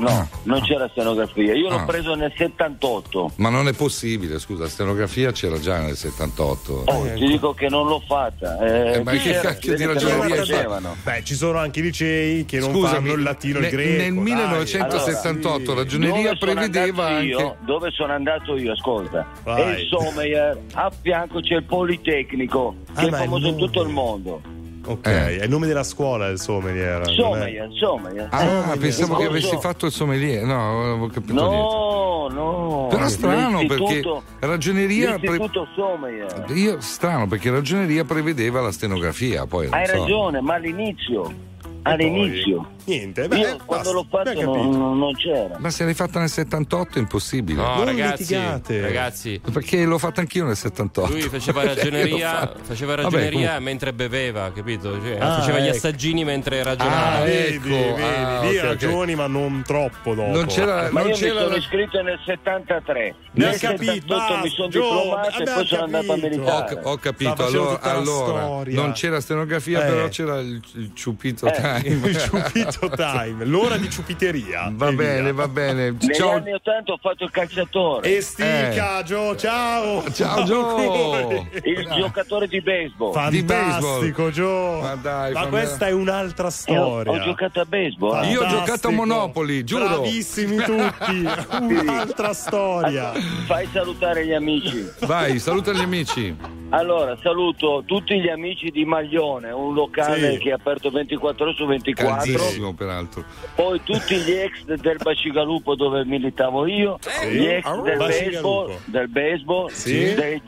no, 0.10 0.30
non 0.44 0.62
c'era 0.62 0.88
stenografia. 0.90 1.54
Io 1.56 1.68
Ah. 1.70 1.78
l'ho 1.80 1.86
preso 1.86 2.14
nel 2.16 2.34
78. 2.36 3.32
Ma 3.36 3.50
non 3.50 3.68
è 3.68 3.74
possibile, 3.74 4.40
scusa, 4.40 4.64
la 4.64 4.70
stenografia 4.70 5.32
c'era 5.32 5.60
già 5.60 5.80
nel 5.80 5.96
78. 5.96 6.84
Oh, 6.88 7.04
ti 7.16 7.26
dico 7.26 7.54
che 7.54 7.70
non 7.70 7.88
l'ho 7.88 8.02
fatta. 8.06 8.58
Eh, 8.60 8.94
Eh, 8.98 9.04
ma 9.04 9.12
che 9.12 9.40
cacchio 9.40 9.74
di 9.76 9.80
che 9.86 9.94
ragioneria 9.94 10.36
facevano. 10.38 10.96
Beh, 11.04 11.24
ci 11.24 11.36
sono 11.36 11.58
anche 11.60 11.80
i 11.80 11.84
licei 11.84 12.46
che 12.46 12.60
non 12.60 12.72
Scusami, 12.72 12.94
fanno 13.08 13.14
il 13.14 13.24
latino 13.24 13.60
e 13.60 13.64
il 13.64 13.70
greco. 13.70 13.90
nel 14.04 14.14
dai. 14.14 14.24
1978 14.24 15.72
Allora, 15.72 15.84
ragioneria 15.84 16.36
prevedeva 16.36 17.08
anche. 17.08 17.26
io- 17.26 17.56
dove 17.66 17.92
sono 17.92 18.14
andato 18.14 18.56
io, 18.58 18.72
ascolta, 18.74 19.28
Vai. 19.44 19.62
è 19.62 19.80
il 19.80 19.88
Sommelier, 19.88 20.58
a 20.74 20.92
fianco 21.02 21.40
c'è 21.40 21.56
il 21.56 21.64
Politecnico, 21.64 22.76
che 22.96 23.02
Ah, 23.02 23.08
è 23.08 23.10
ma 23.10 23.18
è 23.18 23.20
famoso 23.22 23.48
in 23.48 23.58
tutto 23.58 23.82
il 23.82 23.90
mondo. 23.90 24.42
Ok, 24.84 25.06
Eh. 25.08 25.38
è 25.40 25.44
il 25.44 25.50
nome 25.50 25.68
della 25.68 25.84
scuola 25.84 26.28
il 26.28 26.40
sommelier. 26.40 27.02
non 27.02 27.10
è- 27.10 27.16
Sommelier, 27.16 27.70
Sommelier. 27.74 28.28
Ah, 28.32 28.76
pensavo 28.80 29.16
che 29.16 29.26
avessi 29.26 29.58
fatto 29.60 29.86
il 29.86 29.92
sommelier. 29.92 30.44
No, 30.44 30.56
non 30.72 30.90
avevo 30.90 31.08
capito 31.08 31.34
niente. 31.34 31.56
No, 31.56 32.28
no. 32.32 32.88
Però 32.90 33.08
strano 33.08 33.66
perché 33.68 34.02
ragioneria. 34.40 35.18
pre- 35.20 35.28
L'istituto 35.38 35.68
Sommelier. 35.76 36.46
Io, 36.56 36.82
strano 36.82 37.28
perché 37.28 37.52
ragioneria 37.52 38.04
prevedeva 38.06 38.60
la 38.62 38.72
stenografia. 38.72 39.46
Poi 39.46 39.68
Hai 39.70 39.86
so. 39.86 40.00
ragione, 40.00 40.42
ma 40.42 40.56
all'inizio. 40.56 41.50
All'inizio. 41.84 42.72
Niente, 42.84 43.28
Io 43.32 43.58
quando 43.66 43.92
l'ho 43.92 44.06
fatto 44.10 44.34
non, 44.42 44.98
non 44.98 45.14
c'era. 45.16 45.58
Ma 45.60 45.70
se 45.70 45.84
l'hai 45.86 45.94
fatta 45.94 46.20
nel 46.20 46.30
78 46.30 46.98
è 46.98 47.00
impossibile. 47.02 47.62
No, 47.62 47.84
ragazzi, 47.84 48.36
ragazzi. 48.80 49.42
Perché 49.52 49.84
l'ho 49.86 49.98
fatta 49.98 50.22
anch'io 50.22 50.46
nel 50.46 50.56
78. 50.56 51.12
Lui 51.12 51.22
faceva 51.22 51.64
ragioneria, 51.74 52.52
faceva 52.64 52.96
Vabbè, 52.96 53.04
ragioneria 53.04 53.38
comunque- 53.38 53.60
mentre 53.64 53.94
beveva, 53.94 54.52
capito? 54.54 55.00
Cioè, 55.02 55.18
Ah, 55.20 55.40
faceva 55.40 55.60
gli 55.60 55.68
ecco. 55.68 55.76
assaggini 55.78 56.24
mentre 56.24 56.64
ragionava. 56.64 57.18
Ah, 57.20 57.24
vedi, 57.24 57.56
ecco. 57.56 57.68
vedi, 57.96 58.02
Ah, 58.02 58.42
lì 58.42 58.58
ok, 58.58 58.64
ok. 58.64 58.70
ragioni, 58.70 59.16
ma 59.16 59.28
non 59.28 59.64
troppo 59.66 60.14
dopo. 60.14 60.32
Non 60.32 60.46
c'era- 60.48 60.90
Ma 60.92 61.02
non 61.02 61.10
io 61.10 61.16
mi 61.16 61.22
c'era 61.22 61.42
sono 61.44 61.56
iscritto 61.56 62.02
nel 62.02 62.20
73. 62.26 63.16
Abbiamo 63.32 63.52
Nel 63.52 63.60
capito, 63.60 63.92
78 63.94 64.38
mi 64.44 64.50
sono 64.50 64.68
diplomato 64.68 65.40
e 65.40 65.44
poi 65.44 65.66
sono 65.68 65.84
andato 65.84 66.12
a 66.12 66.16
militare. 66.18 66.80
Ho, 66.84 66.90
ho 66.92 66.98
capito, 66.98 67.46
allora, 67.46 67.80
allora, 67.82 68.64
non 68.66 68.92
c'era 68.94 69.22
stenografia, 69.22 69.86
Eh. 69.86 69.90
però 69.90 70.08
c'era 70.10 70.40
il, 70.40 70.62
il 70.76 70.92
ciupito 70.94 71.46
Eh. 71.48 71.52
time. 71.52 71.80
Il 72.12 72.18
ciupito 72.18 72.71
time, 72.96 73.46
l'ora 73.46 73.78
di 73.78 73.90
ciupiteria. 73.90 74.72
Va 74.74 74.90
E 74.90 74.94
bene, 74.94 75.22
via. 75.24 75.34
va 75.34 75.48
bene. 75.48 75.92
Negli 76.00 76.14
Ciao. 76.14 76.32
anni 76.36 76.54
80 76.54 76.92
ho 76.94 76.98
fatto 77.02 77.24
il 77.24 77.32
calciatore. 77.32 78.18
E 78.18 78.22
stica, 78.22 79.04
Gio, 79.04 79.36
ciao! 79.36 80.04
Eh. 80.06 80.14
Ciao, 80.14 80.44
Gio! 80.44 81.48
Il 81.64 81.88
giocatore 81.96 82.48
di 82.48 82.62
baseball. 82.62 83.30
Di 83.30 83.38
Fantastico, 83.40 84.00
baseball. 84.00 84.30
Gio! 84.32 84.80
Ma 84.82 84.96
dai, 84.96 85.34
Ma 85.34 85.46
questa 85.48 85.88
è 85.88 85.92
un'altra 85.92 86.46
Eh, 86.46 86.48
ho, 86.48 86.52
storia. 86.52 87.12
ho 87.12 87.20
giocato 87.20 87.60
a 87.60 87.66
baseball. 87.66 88.24
eh. 88.24 88.28
Io 88.30 88.40
ho 88.40 88.42
Fantastico. 88.42 88.66
giocato 88.66 88.88
a 88.88 88.92
Monopoli, 88.92 89.64
giuro. 89.64 89.86
Bravissimi 89.88 90.58
tutti! 90.58 91.26
Un'altra 91.62 92.34
storia! 92.34 93.12
Fai 93.46 93.68
salutare 93.72 94.26
gli 94.26 94.34
amici. 94.34 94.90
Vai, 95.02 95.40
saluta 95.40 95.72
gli 95.74 95.80
amici. 95.82 96.36
Allora, 96.74 97.18
saluto 97.22 97.84
tutti 97.86 98.18
gli 98.22 98.30
amici 98.30 98.70
di 98.70 98.86
Maglione, 98.86 99.52
un 99.52 99.74
locale 99.74 100.34
Sì. 100.34 100.38
che 100.38 100.50
è 100.50 100.54
aperto 100.54 100.90
24 100.90 101.44
ore 101.44 101.54
su 101.54 101.66
24. 101.66 102.32
Caldissimo, 102.62 102.74
peraltro. 102.74 103.24
Poi 103.56 103.82
tutti 103.84 104.16
gli 104.18 104.32
ex 104.32 104.64
del 104.80 104.98
Bacigalupo 105.02 105.76
dove 105.76 106.06
militavo 106.06 106.68
io, 106.68 107.00
gli 107.30 107.46
ex 107.46 107.82
del 107.82 107.98
baseball, 107.98 108.78
del 108.86 109.08
baseball 109.10 109.68
Sì. 109.72 110.14
dei 110.14 110.42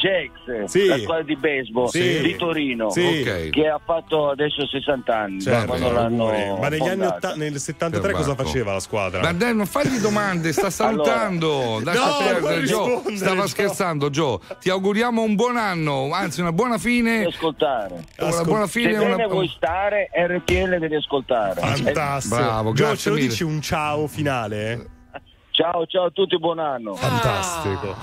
Jax, 0.00 0.64
Sì. 0.64 0.86
la 0.86 0.98
squadra 0.98 1.22
di 1.24 1.36
baseball 1.36 1.86
Sì. 1.88 2.20
di 2.20 2.36
Torino, 2.36 2.90
Sì. 2.90 3.24
Ok. 3.26 3.50
che 3.50 3.68
ha 3.68 3.80
fatto 3.82 4.30
adesso 4.30 4.66
60 4.66 5.16
anni 5.16 5.40
Certo, 5.40 5.72
Ma 5.72 5.78
negli 5.78 5.96
anni 5.96 6.78
fondata. 6.78 7.14
otta- 7.28 7.34
nel 7.36 7.58
73 7.58 8.08
Per 8.12 8.16
cosa 8.20 8.34
faceva 8.34 8.72
la 8.72 8.80
squadra? 8.80 9.20
Ma 9.20 9.32
dai, 9.32 9.54
non 9.54 9.66
fagli 9.66 9.98
domande, 9.98 10.52
sta 10.52 10.70
salutando. 10.70 11.80
Lascia 11.82 12.04
No, 12.04 12.16
perdere, 12.40 12.64
Gio. 12.64 13.02
Stava 13.14 13.46
scherzando, 13.46 14.10
Gio. 14.10 14.40
Ti 14.60 14.70
auguriamo 14.70 15.22
un 15.22 15.34
buon 15.34 15.56
anno, 15.56 16.10
anzi, 16.12 16.40
una 16.40 16.52
buona 16.52 16.78
fine. 16.78 17.24
ascoltare. 17.24 18.04
Una 18.18 18.42
buona 18.42 18.66
fine. 18.66 18.92
Se 18.98 19.04
Una... 19.04 19.26
vuoi 19.26 19.48
stare, 19.48 20.10
RTL 20.12 20.78
devi 20.78 20.94
ascoltare. 20.96 21.59
Fantastico. 21.60 22.36
Bravo, 22.36 22.72
Gio, 22.72 22.84
grazie 22.84 22.96
ce 22.98 23.08
lo 23.10 23.14
mille. 23.16 23.28
dici 23.28 23.42
un 23.44 23.60
ciao 23.60 24.06
finale? 24.06 24.88
Ciao, 25.50 25.84
ciao 25.86 26.06
a 26.06 26.10
tutti, 26.10 26.38
buon 26.38 26.58
anno. 26.58 26.94
Fantastico. 26.94 27.94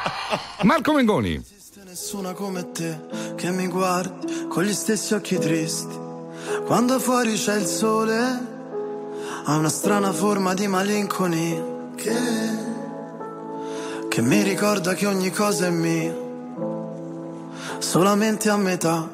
Marco 0.62 0.92
Mengoni. 0.92 1.52
Nessuna 1.84 2.32
come 2.32 2.72
te 2.72 2.98
che 3.36 3.50
mi 3.50 3.66
guardi 3.68 4.46
con 4.48 4.64
gli 4.64 4.72
stessi 4.72 5.14
occhi 5.14 5.38
tristi. 5.38 5.96
Quando 6.64 6.98
fuori 6.98 7.34
c'è 7.34 7.56
il 7.56 7.66
sole, 7.66 8.16
ha 9.44 9.56
una 9.56 9.68
strana 9.68 10.12
forma 10.12 10.54
di 10.54 10.66
malinconia 10.66 11.62
che, 11.94 12.14
che 14.08 14.22
mi 14.22 14.42
ricorda 14.42 14.94
che 14.94 15.06
ogni 15.06 15.30
cosa 15.30 15.66
è 15.66 15.70
mia, 15.70 16.12
solamente 17.78 18.48
a 18.48 18.56
metà. 18.56 19.13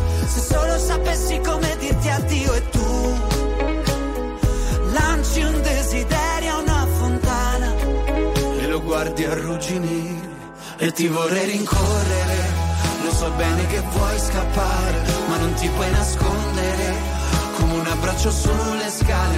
Se 0.33 0.39
solo 0.39 0.77
sapessi 0.77 1.41
come 1.43 1.75
dirti 1.77 2.09
addio 2.09 2.53
e 2.53 2.69
tu 2.69 3.19
lanci 4.93 5.41
un 5.41 5.61
desiderio 5.61 6.53
a 6.53 6.57
una 6.59 6.87
fontana 6.97 7.75
e 8.57 8.67
lo 8.67 8.81
guardi 8.81 9.25
arrugginire 9.25 10.29
e 10.77 10.91
ti 10.93 11.07
vorrei 11.07 11.47
rincorrere. 11.47 12.69
Lo 13.03 13.11
so 13.11 13.29
bene 13.31 13.67
che 13.67 13.81
vuoi 13.91 14.19
scappare, 14.19 15.01
ma 15.27 15.37
non 15.37 15.53
ti 15.55 15.67
puoi 15.67 15.91
nascondere. 15.91 16.95
Come 17.57 17.73
un 17.73 17.87
abbraccio 17.87 18.31
sulle 18.31 18.89
scale, 18.89 19.37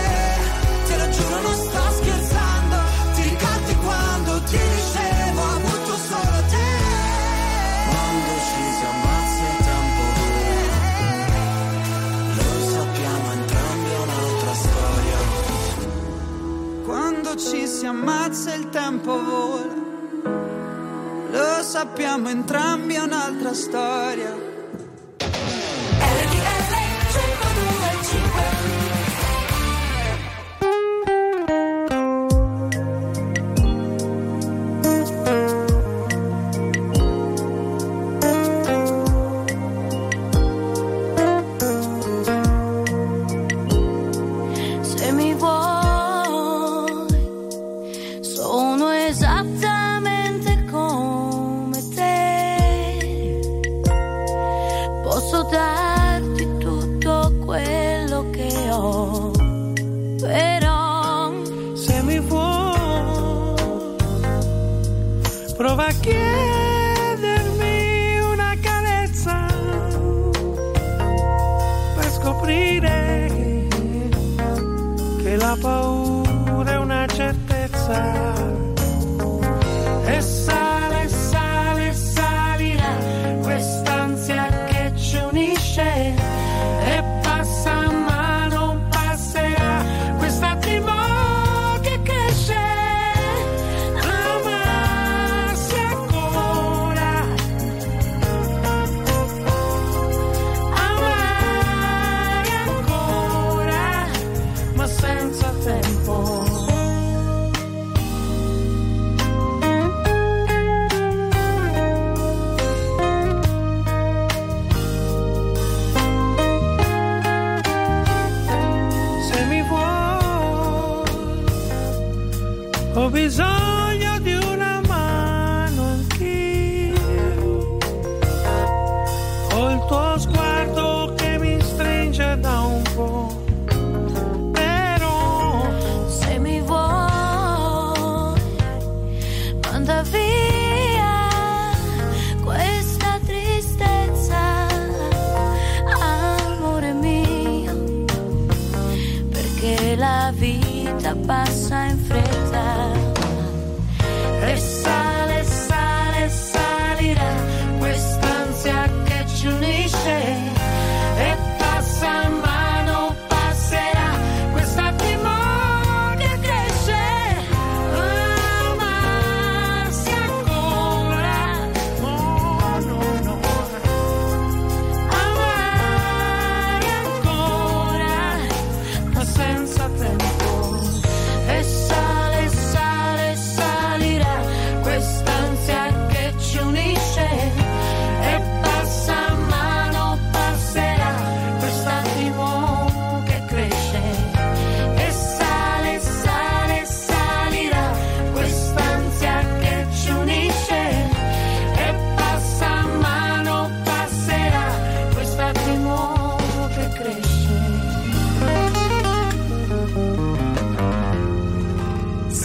Ci 17.41 17.67
si 17.67 17.85
ammazza 17.87 18.53
il 18.53 18.69
tempo 18.69 19.19
vola. 19.23 19.73
Lo 21.31 21.63
sappiamo 21.63 22.29
entrambi, 22.29 22.93
è 22.93 22.99
un'altra 22.99 23.53
storia. 23.53 24.50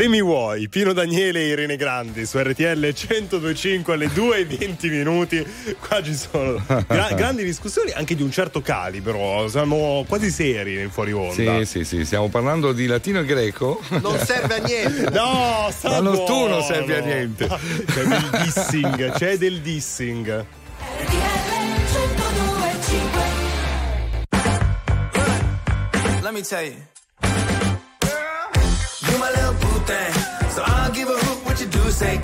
Se 0.07 0.13
mi 0.13 0.23
vuoi, 0.23 0.69
Pino 0.69 0.93
Daniele 0.93 1.41
e 1.41 1.47
Irene 1.49 1.75
Grandi 1.75 2.27
su 2.27 2.39
RTL 2.39 2.79
1025 2.79 3.95
alle 3.95 4.07
2 4.13 4.37
e 4.39 4.45
20 4.47 4.89
minuti. 4.89 5.45
Qua 5.81 6.01
ci 6.01 6.15
sono 6.15 6.65
gra- 6.87 7.11
grandi 7.19 7.43
discussioni 7.43 7.91
anche 7.91 8.15
di 8.15 8.23
un 8.23 8.31
certo 8.31 8.63
calibro. 8.63 9.49
Siamo 9.49 10.05
quasi 10.07 10.31
seri 10.31 10.81
in 10.81 10.91
fuori 10.91 11.11
onda. 11.11 11.59
Sì, 11.59 11.65
sì, 11.65 11.85
sì, 11.85 12.05
stiamo 12.05 12.29
parlando 12.29 12.73
di 12.73 12.87
latino 12.87 13.19
e 13.19 13.25
greco. 13.25 13.83
Non 14.01 14.17
serve 14.25 14.55
a 14.55 14.59
niente. 14.59 15.11
No, 15.11 15.69
sta 15.73 15.89
Ma 15.89 15.99
non- 15.99 16.25
tu 16.25 16.47
non 16.47 16.63
servi 16.63 16.93
a 16.93 17.01
niente. 17.01 17.49
C'è 17.91 18.05
del 18.05 18.31
dissing, 18.45 19.11
c'è 19.11 19.37
del 19.39 19.61
dissing. 19.61 20.45
Let 26.23 26.33
me 26.33 26.43
tell. 26.43 26.63
You 26.65 26.96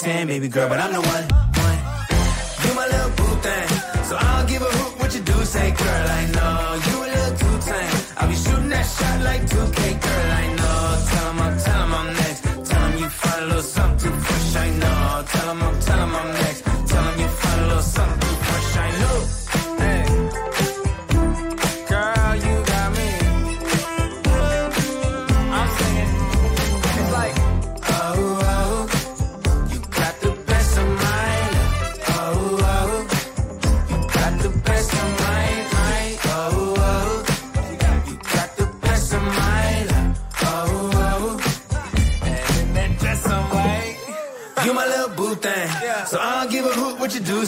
10, 0.00 0.28
baby 0.28 0.48
girl, 0.48 0.66
but 0.68 0.78
I'm 0.80 0.92
the 0.94 1.00
one. 1.00 1.24
one. 1.66 1.78
You 2.64 2.74
my 2.74 2.86
little 2.86 3.10
boo 3.18 3.34
thing. 3.44 3.68
So 4.08 4.16
I'll 4.18 4.46
give 4.46 4.62
a 4.62 4.64
hoot 4.64 4.98
what 4.98 5.14
you 5.14 5.20
do 5.20 5.44
say, 5.44 5.70
girl. 5.72 6.06
I 6.20 6.24
know 6.36 6.80
you 6.88 6.96
a 7.04 7.08
little 7.14 7.36
too 7.36 7.56
tame. 7.68 7.96
I'll 8.16 8.28
be 8.28 8.34
shooting 8.34 8.70
that 8.70 8.86
shot 8.96 9.20
like 9.22 9.42
2K, 9.42 9.80
girl. 10.00 10.30
I 10.42 10.46
know. 10.58 11.04
Tell 11.10 11.28
'em 11.28 11.40
I'm, 11.40 11.58
tell 11.58 11.82
'em 11.82 11.94
I'm 11.94 12.08
next. 12.14 12.40
Tell 12.70 12.82
'em 12.82 12.98
you 12.98 13.08
find 13.10 13.42
a 13.42 13.46
little 13.48 13.62
something 13.62 14.29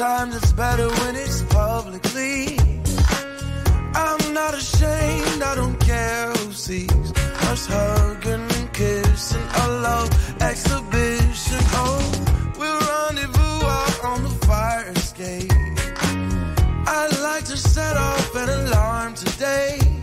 Sometimes 0.00 0.34
it's 0.34 0.52
better 0.52 0.88
when 0.88 1.14
it's 1.14 1.42
publicly. 1.42 2.56
I'm 3.94 4.32
not 4.32 4.54
ashamed, 4.54 5.42
I 5.42 5.54
don't 5.54 5.78
care 5.78 6.30
who 6.30 6.52
sees 6.52 7.12
us 7.50 7.66
hugging 7.66 8.48
and 8.58 8.72
kissing 8.72 9.46
a 9.62 9.68
love 9.86 10.08
exhibition. 10.40 11.60
Oh, 11.82 12.00
we'll 12.58 12.80
rendezvous 12.80 13.66
out 13.78 14.04
on 14.12 14.22
the 14.22 14.34
fire 14.46 14.90
escape. 14.96 15.52
I'd 16.96 17.18
like 17.20 17.44
to 17.44 17.58
set 17.58 17.98
off 17.98 18.34
an 18.36 18.48
alarm 18.48 19.12
today. 19.12 19.99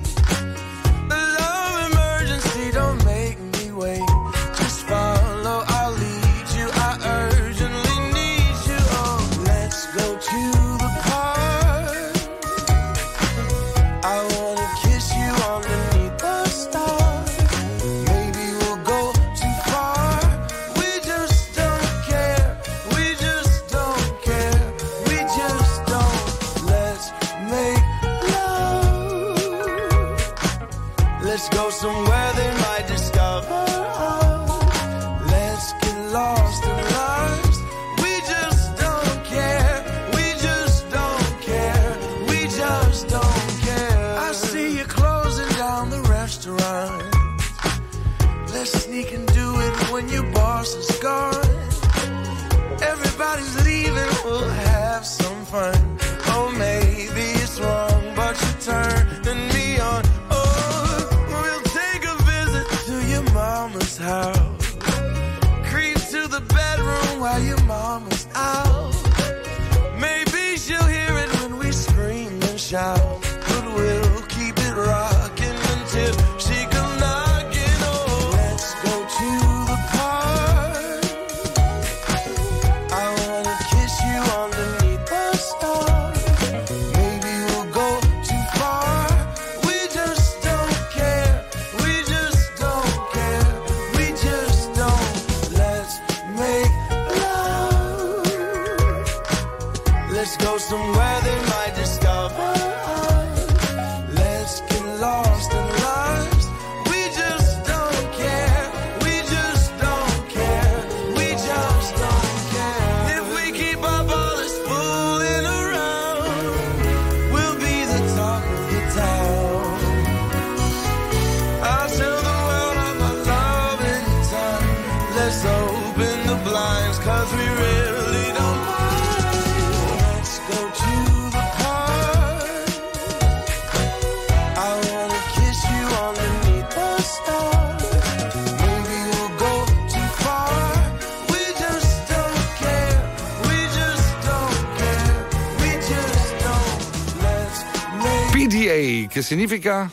PDA, 148.68 149.07
che 149.07 149.22
significa? 149.22 149.89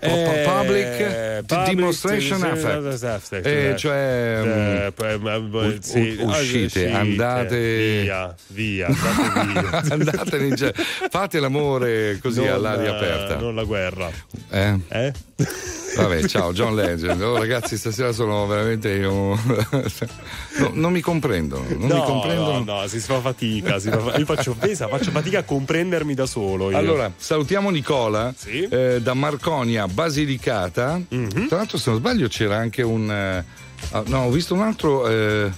Eh, 0.00 0.42
Public 0.44 1.42
public 1.46 1.64
Demonstration 1.74 2.44
Effect. 2.44 3.46
Eh, 3.46 3.70
eh. 3.70 3.76
cioè, 3.76 4.40
mm, 4.42 5.02
Eh, 5.02 5.18
ma- 5.18 5.36
u- 5.36 5.78
sì, 5.80 6.16
uscite, 6.20 6.90
andate 6.90 8.02
via, 8.02 8.34
via, 8.48 8.86
andate 8.88 9.60
via. 9.60 9.80
Andate 9.94 10.36
in 10.36 10.54
ge- 10.54 10.74
fate 10.74 11.40
l'amore 11.40 12.18
così 12.20 12.40
Non, 12.44 12.52
all'aria 12.52 12.92
eh, 12.92 12.96
aperta. 12.96 13.36
Non 13.36 13.54
la 13.54 13.64
guerra. 13.64 14.10
Eh? 14.50 14.78
Eh? 14.88 15.12
Vabbè, 15.96 16.26
ciao 16.26 16.52
John 16.52 16.74
Legend. 16.74 17.20
Oh, 17.20 17.36
ragazzi, 17.38 17.76
stasera 17.76 18.12
sono 18.12 18.46
veramente 18.46 18.90
io. 18.90 19.38
No, 20.56 20.70
non 20.72 20.92
mi 20.92 21.00
comprendono. 21.00 21.64
Non 21.70 21.88
no, 21.88 21.94
mi 21.96 22.02
comprendono. 22.04 22.58
no, 22.64 22.80
no, 22.82 22.86
si 22.86 23.00
fa 23.00 23.20
fatica. 23.20 23.80
si 23.80 23.90
fa 23.90 24.14
Io 24.16 24.24
faccio, 24.24 24.54
pensa, 24.54 24.86
faccio 24.86 25.10
fatica 25.10 25.40
a 25.40 25.42
comprendermi 25.42 26.14
da 26.14 26.26
solo. 26.26 26.70
io. 26.70 26.76
Allora, 26.76 27.12
salutiamo 27.16 27.70
Nicola 27.70 28.32
eh, 28.44 29.00
da 29.02 29.14
Marconia, 29.14 29.88
Basilicata. 29.88 31.00
Mhm. 31.08 31.48
Tra 31.48 31.56
l'altro, 31.56 31.76
se 31.78 31.90
non 31.90 31.98
sbaglio, 31.98 32.28
c'era 32.28 32.56
anche 32.56 32.82
un. 32.82 33.10
eh, 33.10 33.44
ah, 33.90 34.02
no, 34.06 34.26
ho 34.26 34.30
visto 34.30 34.54
un 34.54 34.60
altro. 34.62 35.08
eh, 35.08 35.50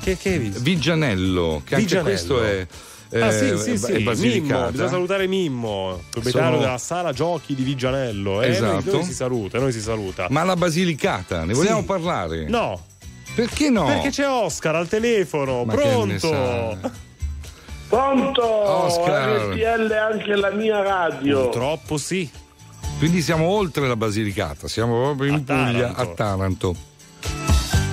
che, 0.00 0.16
che 0.16 0.28
hai 0.30 0.38
visto? 0.38 0.60
Vigianello, 0.60 1.62
che 1.64 1.74
anche 1.74 1.86
Vigianello. 1.86 2.08
questo 2.08 2.42
è. 2.44 2.66
Ah, 3.20 3.26
eh, 3.28 3.56
sì, 3.56 3.76
sì, 3.76 3.78
sì. 3.78 3.92
Mimmo, 3.92 4.70
bisogna 4.70 4.88
salutare 4.88 5.26
Mimmo, 5.26 6.00
proprietario 6.10 6.50
Sono- 6.52 6.62
della 6.64 6.78
sala 6.78 7.12
giochi 7.12 7.54
di 7.54 7.62
Vigianello. 7.62 8.42
Eh, 8.42 8.46
noi, 8.48 8.56
Esatto. 8.56 8.92
noi 8.92 9.04
si 9.04 9.12
saluta, 9.14 9.58
noi 9.58 9.72
si 9.72 9.80
saluta. 9.80 10.26
Ma 10.30 10.42
la 10.42 10.56
Basilicata, 10.56 11.44
ne 11.44 11.54
Sì. 11.54 11.60
vogliamo 11.60 11.84
parlare? 11.84 12.48
No. 12.48 12.80
Perché 13.34 13.68
no? 13.70 13.84
Perché 13.86 14.10
c'è 14.10 14.28
Oscar 14.28 14.76
al 14.76 14.88
telefono, 14.88 15.64
Ma 15.64 15.74
pronto? 15.74 16.78
Pronto? 17.88 18.42
Oscar. 18.44 19.50
RTL 19.52 19.92
anche 19.92 20.34
la 20.36 20.50
mia 20.50 20.82
radio. 20.82 21.42
Purtroppo 21.42 21.96
sì. 21.98 22.28
Quindi 22.98 23.20
siamo 23.22 23.46
oltre 23.48 23.86
la 23.86 23.96
Basilicata, 23.96 24.68
siamo 24.68 25.02
proprio 25.02 25.32
in 25.32 25.44
Puglia, 25.44 25.92
Taranto. 25.92 26.00
a 26.00 26.06
Taranto. 26.14 26.76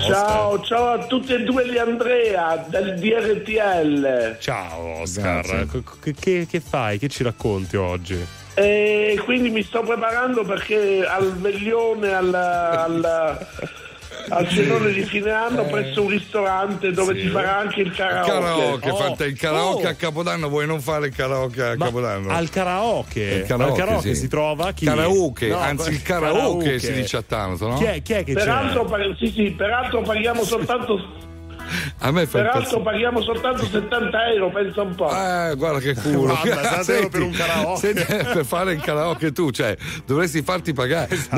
Ciao, 0.03 0.59
ciao 0.61 0.87
a 0.93 0.97
tutti 1.05 1.33
e 1.33 1.43
due 1.43 1.67
gli 1.67 1.77
Andrea 1.77 2.65
del 2.67 2.99
DRTL. 2.99 4.37
Ciao 4.39 5.01
Oscar, 5.01 5.67
che, 6.15 6.47
che 6.49 6.59
fai? 6.59 6.97
Che 6.97 7.07
ci 7.07 7.23
racconti 7.23 7.77
oggi? 7.77 8.25
E 8.55 9.21
quindi 9.23 9.49
mi 9.49 9.63
sto 9.63 9.81
preparando 9.81 10.43
perché 10.43 11.05
al 11.05 11.33
veglione, 11.37 12.13
al, 12.13 12.33
al, 12.33 13.47
al 14.29 14.47
cenone 14.49 14.91
di 14.91 15.03
fine 15.03 15.31
anno 15.31 15.63
presso 15.65 16.01
un 16.03 16.09
ristorante 16.09 16.91
dove 16.91 17.15
Sì. 17.15 17.21
si 17.21 17.27
farà 17.27 17.57
anche 17.57 17.81
il 17.81 17.91
karaoke. 17.91 18.31
Karaoke, 18.31 18.89
Oh. 18.89 18.95
fate 18.95 19.25
il 19.25 19.37
karaoke 19.37 19.85
Oh. 19.87 19.89
a 19.89 19.93
Capodanno, 19.93 20.49
vuoi 20.49 20.65
non 20.67 20.79
fare 20.81 21.07
il 21.07 21.15
karaoke 21.15 21.63
a 21.63 21.75
Ma 21.77 21.85
Capodanno? 21.85 22.29
al 22.31 22.49
karaoke, 22.49 23.19
Il 23.21 23.43
karaoke, 23.45 23.71
al 23.81 23.85
karaoke 23.87 24.13
sì. 24.13 24.21
si 24.21 24.27
trova 24.27 24.71
chi? 24.71 24.85
Karaoke, 24.85 25.47
No, 25.47 25.57
anzi 25.57 25.89
il 25.89 26.01
karaoke. 26.01 26.31
karaoke 26.37 26.79
si 26.79 26.93
dice 26.93 27.17
a 27.17 27.21
Taranto, 27.21 27.67
no? 27.67 27.75
Chi 27.77 27.83
è, 27.85 28.01
chi 28.01 28.13
è 28.13 28.23
che 28.23 28.33
Peraltro, 28.33 28.83
c'è? 28.83 28.89
par- 28.89 29.15
sì, 29.17 29.27
sì, 29.27 29.51
peraltro 29.51 30.01
paghiamo 30.01 30.43
soltanto 30.43 30.99
A 31.99 32.11
me 32.11 32.25
fa 32.25 32.37
peraltro 32.39 32.59
impazzire. 32.61 32.83
paghiamo 32.83 33.21
soltanto 33.21 33.65
70 33.65 34.25
euro, 34.33 34.49
pensa 34.51 34.81
un 34.81 34.95
po'. 34.95 35.09
Eh, 35.09 35.53
guarda 35.55 35.79
che 35.79 35.93
culo. 35.95 36.37
Guarda, 36.41 36.83
70 36.83 36.93
euro 36.95 37.09
per 37.09 37.21
un 37.21 37.31
karaoke. 37.31 37.79
senti, 37.79 38.03
per 38.33 38.45
fare 38.45 38.73
il 38.73 38.81
karaoke 38.81 39.31
tu, 39.31 39.51
cioè, 39.51 39.75
dovresti 40.05 40.41
farti 40.41 40.73
pagare. 40.73 41.13
Esatto. 41.13 41.35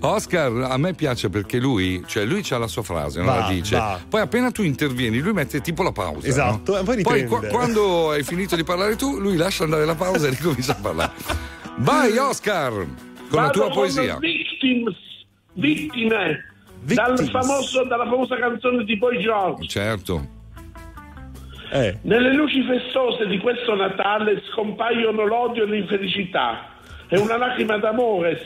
No, 0.00 0.08
Oscar 0.10 0.52
a 0.70 0.76
me 0.76 0.94
piace 0.94 1.28
perché 1.30 1.58
lui, 1.58 2.02
cioè, 2.06 2.24
lui 2.24 2.42
c'ha 2.42 2.58
la 2.58 2.68
sua 2.68 2.82
frase, 2.82 3.18
non 3.18 3.26
Va, 3.26 3.38
la 3.40 3.48
dice. 3.48 3.76
va. 3.76 4.00
Poi 4.08 4.20
appena 4.20 4.50
tu 4.50 4.62
intervieni, 4.62 5.18
lui 5.20 5.32
mette 5.32 5.60
tipo 5.60 5.82
la 5.82 5.92
pausa. 5.92 6.26
Esatto, 6.26 6.72
no? 6.72 6.78
e 6.78 6.84
poi 6.84 7.02
Poi 7.02 7.24
qua- 7.26 7.40
quando 7.48 8.10
hai 8.10 8.22
finito 8.22 8.56
di 8.56 8.64
parlare 8.64 8.96
tu, 8.96 9.18
lui 9.18 9.36
lascia 9.36 9.64
andare 9.64 9.84
la 9.84 9.94
pausa 9.94 10.26
e 10.26 10.30
ricomincia 10.30 10.72
a 10.72 10.76
parlare. 10.80 11.12
Vai, 11.76 12.16
Oscar, 12.18 12.70
con 12.70 12.86
la 13.30 13.40
Vado 13.42 13.52
tua 13.52 13.64
con 13.64 13.72
poesia. 13.72 14.16
Victims, 14.18 14.96
vittime. 15.54 16.53
Dal 16.84 17.18
famoso, 17.30 17.84
dalla 17.84 18.04
famosa 18.04 18.36
canzone 18.36 18.84
di 18.84 18.96
Boy 18.96 19.18
George. 19.20 19.66
Certo. 19.68 20.26
Eh, 21.72 21.98
Nelle 22.02 22.32
luci 22.34 22.62
festose 22.62 23.26
di 23.26 23.38
questo 23.38 23.74
Natale 23.74 24.42
scompaiono 24.52 25.24
l'odio 25.24 25.64
e 25.64 25.66
l'infelicità 25.66 26.68
e 27.08 27.18
una 27.18 27.36
lacrima 27.36 27.78
d'amore 27.78 28.40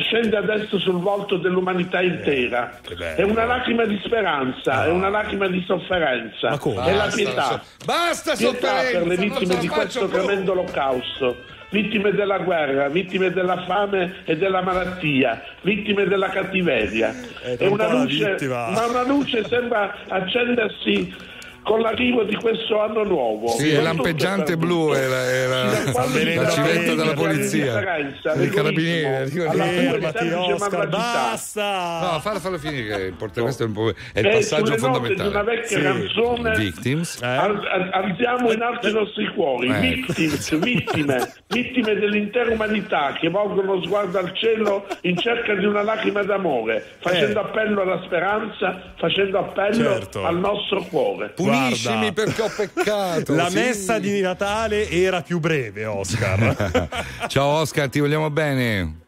scende 0.00 0.36
adesso 0.36 0.78
sul 0.78 1.00
volto 1.00 1.38
dell'umanità 1.38 2.02
intera. 2.02 2.78
bello. 2.86 3.16
È 3.16 3.22
una 3.22 3.44
lacrima 3.46 3.84
di 3.84 3.98
speranza, 4.04 4.84
è 4.84 4.90
una 4.90 5.08
lacrima 5.08 5.48
di 5.48 5.64
sofferenza. 5.66 6.48
È 6.50 6.92
la 6.92 7.04
Basta, 7.04 7.16
pietà. 7.16 7.42
so- 7.42 7.60
basta 7.86 8.34
Pietà 8.36 8.52
sofferenza, 8.68 8.98
per 8.98 9.06
le 9.08 9.16
vittime 9.16 9.56
di 9.56 9.68
questo 9.68 10.06
più. 10.08 10.18
tremendo 10.18 10.52
olocausto. 10.52 11.36
Vittime 11.72 12.12
della 12.12 12.38
guerra, 12.38 12.88
vittime 12.88 13.30
della 13.30 13.64
fame 13.64 14.16
e 14.26 14.36
della 14.36 14.60
malattia, 14.60 15.42
vittime 15.62 16.04
della 16.04 16.28
cattiveria. 16.28 17.14
Eh, 17.42 17.56
e 17.58 17.66
una 17.66 17.90
luce, 17.90 18.36
ma 18.46 18.86
una 18.86 19.06
luce 19.06 19.42
sembra 19.48 19.94
accendersi 20.06 21.30
con 21.62 21.80
l'arrivo 21.80 22.24
di 22.24 22.34
questo 22.36 22.80
anno 22.80 23.04
nuovo. 23.04 23.48
Sì, 23.48 23.70
è 23.70 23.80
lampeggiante 23.80 24.56
blu, 24.56 24.92
era, 24.92 25.22
era 25.30 25.64
la 25.64 25.72
si 25.82 26.54
civetta 26.54 26.94
della 26.94 27.04
la 27.04 27.12
polizia. 27.14 27.64
indifferenza, 27.66 28.32
Dei 28.34 28.48
carabinieri. 28.48 29.30
l'egoismo, 29.30 29.42
alla 29.50 29.64
cura 29.64 29.70
di 29.72 29.86
fermati 29.86 30.18
semplice 30.18 30.52
Oscar, 30.52 30.70
malvagità. 30.70 30.96
basta! 31.30 31.98
No, 32.12 32.20
fallo, 32.20 32.38
fallo 32.40 32.58
finire, 32.58 32.96
il 33.06 33.12
porta- 33.14 33.40
questo 33.42 33.62
è, 33.62 33.66
un 33.66 33.72
po', 33.72 33.88
è 34.12 34.18
il 34.20 34.26
E 34.26 34.30
passaggio 34.30 34.62
di 34.62 34.68
una 34.70 34.78
fondamentale. 34.78 35.42
vecchia 35.44 35.76
Sì. 35.78 35.82
canzone 35.82 36.56
Victims. 36.56 37.20
Eh? 37.22 37.26
al- 37.26 37.66
al- 37.66 37.90
alziamo 37.92 38.52
in 38.52 38.62
alto 38.62 38.88
i 38.88 38.92
nostri 38.92 39.32
cuori, 39.34 39.68
Eh. 39.68 39.78
victims, 39.80 40.58
vittime, 40.58 41.32
vittime 41.46 41.94
dell'intera 41.94 42.50
umanità 42.52 43.16
che 43.18 43.28
volgono 43.28 43.74
lo 43.74 43.82
sguardo 43.84 44.18
al 44.18 44.34
cielo 44.36 44.86
in 45.02 45.16
cerca 45.16 45.54
di 45.54 45.64
una 45.64 45.82
lacrima 45.82 46.22
d'amore, 46.22 46.84
facendo 47.00 47.38
Eh. 47.40 47.42
appello 47.42 47.82
alla 47.82 48.00
speranza, 48.04 48.92
facendo 48.98 49.38
appello 49.38 49.90
Certo. 49.92 50.24
al 50.24 50.38
nostro 50.38 50.82
cuore. 50.84 51.32
Puniscimi 51.58 52.12
perché 52.12 52.42
ho 52.42 52.50
peccato. 52.54 53.34
La 53.36 53.48
sì. 53.48 53.54
messa 53.54 53.98
di 53.98 54.20
Natale 54.20 54.88
era 54.88 55.22
più 55.22 55.38
breve, 55.38 55.84
Oscar. 55.84 56.88
Ciao 57.28 57.46
Oscar, 57.46 57.88
ti 57.88 58.00
vogliamo 58.00 58.30
bene. 58.30 59.00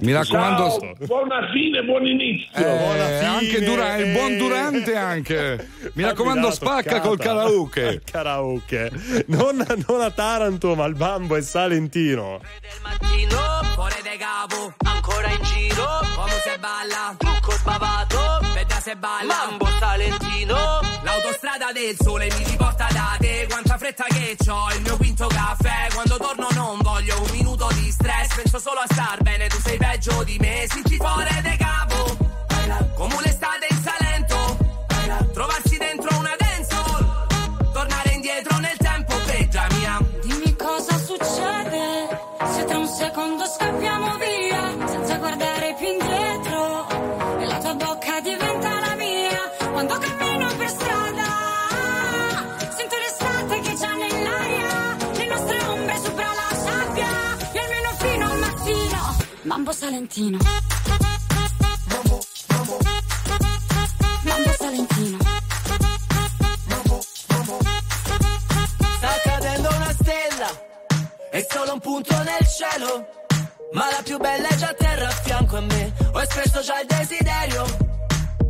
Mi 0.00 0.12
raccomando. 0.12 0.78
Ciao, 0.78 1.06
buona 1.06 1.50
fine, 1.52 1.82
buon 1.82 2.06
inizio. 2.06 2.50
Eh, 2.54 3.24
anche 3.24 3.64
Dura- 3.64 3.96
il 3.96 4.12
buon 4.12 4.36
Durante 4.36 4.94
anche. 4.96 5.68
Mi 5.94 6.02
raccomando, 6.04 6.50
spacca 6.50 7.00
col 7.00 7.18
karaoke. 7.18 8.02
karaoke. 8.04 8.90
Non, 9.26 9.64
non 9.86 10.00
a 10.02 10.10
Taranto, 10.10 10.74
ma 10.74 10.84
al 10.84 10.94
Bambo 10.94 11.36
e 11.36 11.42
Salentino. 11.42 12.40
mattino, 12.82 13.38
fuori 13.74 13.94
ancora 14.84 15.28
in 15.30 15.42
giro, 15.42 16.00
come 16.14 16.30
se 16.42 16.56
balla, 16.58 17.14
trucco 17.18 17.52
sbavato, 17.52 18.40
vedrà 18.54 18.80
se 18.80 18.96
balla, 18.96 19.46
mambo 19.48 19.66
salentino, 19.78 20.80
l'autostrada 21.54 21.72
del 21.72 21.96
sole 22.00 22.28
mi 22.36 22.44
riporta 22.44 22.86
da 22.92 23.16
te, 23.18 23.46
quanta 23.48 23.78
fretta 23.78 24.04
che 24.08 24.36
c'ho, 24.44 24.68
il 24.74 24.82
mio 24.82 24.96
quinto 24.96 25.26
caffè, 25.26 25.88
quando 25.92 26.16
torno 26.16 26.48
non 26.54 26.78
voglio 26.80 27.20
un 27.20 27.30
minuto 27.30 27.68
di 27.74 27.90
stress, 27.90 28.34
penso 28.34 28.58
solo 28.58 28.80
a 28.80 28.86
star 28.90 29.22
bene, 29.22 29.46
tu 29.48 29.60
sei 29.60 29.76
peggio 29.76 30.22
di 30.24 30.36
me, 30.40 30.66
sinti 30.68 30.96
fuori 30.96 31.40
de 31.42 31.56
capo, 31.56 32.16
come 32.94 33.14
un'estate 33.14 33.63
salentino 59.84 60.38
mambo 64.22 64.52
salentino 64.58 65.18
Sta 68.96 69.12
cadendo 69.24 69.68
una 69.68 69.92
stella, 69.92 70.48
è 71.30 71.46
solo 71.50 71.74
un 71.74 71.80
punto 71.80 72.16
nel 72.22 72.46
cielo. 72.46 73.06
Ma 73.72 73.90
la 73.90 74.00
più 74.02 74.16
bella 74.16 74.48
è 74.48 74.54
già 74.56 74.72
terra 74.72 75.08
a 75.08 75.10
fianco 75.10 75.58
a 75.58 75.60
me. 75.60 75.92
Ho 76.12 76.20
espresso 76.22 76.60
già 76.62 76.80
il 76.80 76.86
desiderio. 76.86 77.64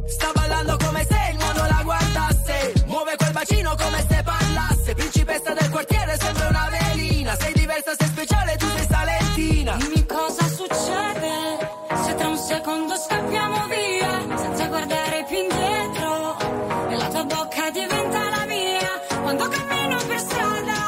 Sta 0.06 0.30
ballando 0.32 0.76
come 0.76 1.04
se 1.04 1.18
il 1.32 1.38
mondo 1.38 1.62
la 1.64 1.80
guardasse. 1.82 2.84
Muove 2.86 3.16
quel 3.16 3.32
bacino 3.32 3.74
come 3.74 4.06
se 4.08 4.22
parlasse. 4.22 4.94
Principessa 4.94 5.52
del 5.52 5.70
quartiere, 5.70 6.16
sembra 6.20 6.48
una 6.48 6.68
velina. 6.70 7.34
Sei 7.36 7.52
diversa, 7.54 7.92
sei 7.98 8.06
speciale, 8.06 8.56
tu 8.56 8.66
sei 8.76 8.86
salentina. 8.86 9.74
Dimmi 9.76 10.03
secondo 12.54 12.94
scappiamo 12.96 13.66
via 13.66 14.36
senza 14.36 14.66
guardare 14.68 15.24
più 15.26 15.38
indietro 15.38 16.36
e 16.88 16.96
la 16.96 17.08
tua 17.08 17.24
bocca 17.24 17.70
diventa 17.70 18.28
la 18.30 18.44
mia. 18.46 18.90
Quando 19.22 19.48
cammino 19.48 19.96
per 20.06 20.18
strada 20.18 20.78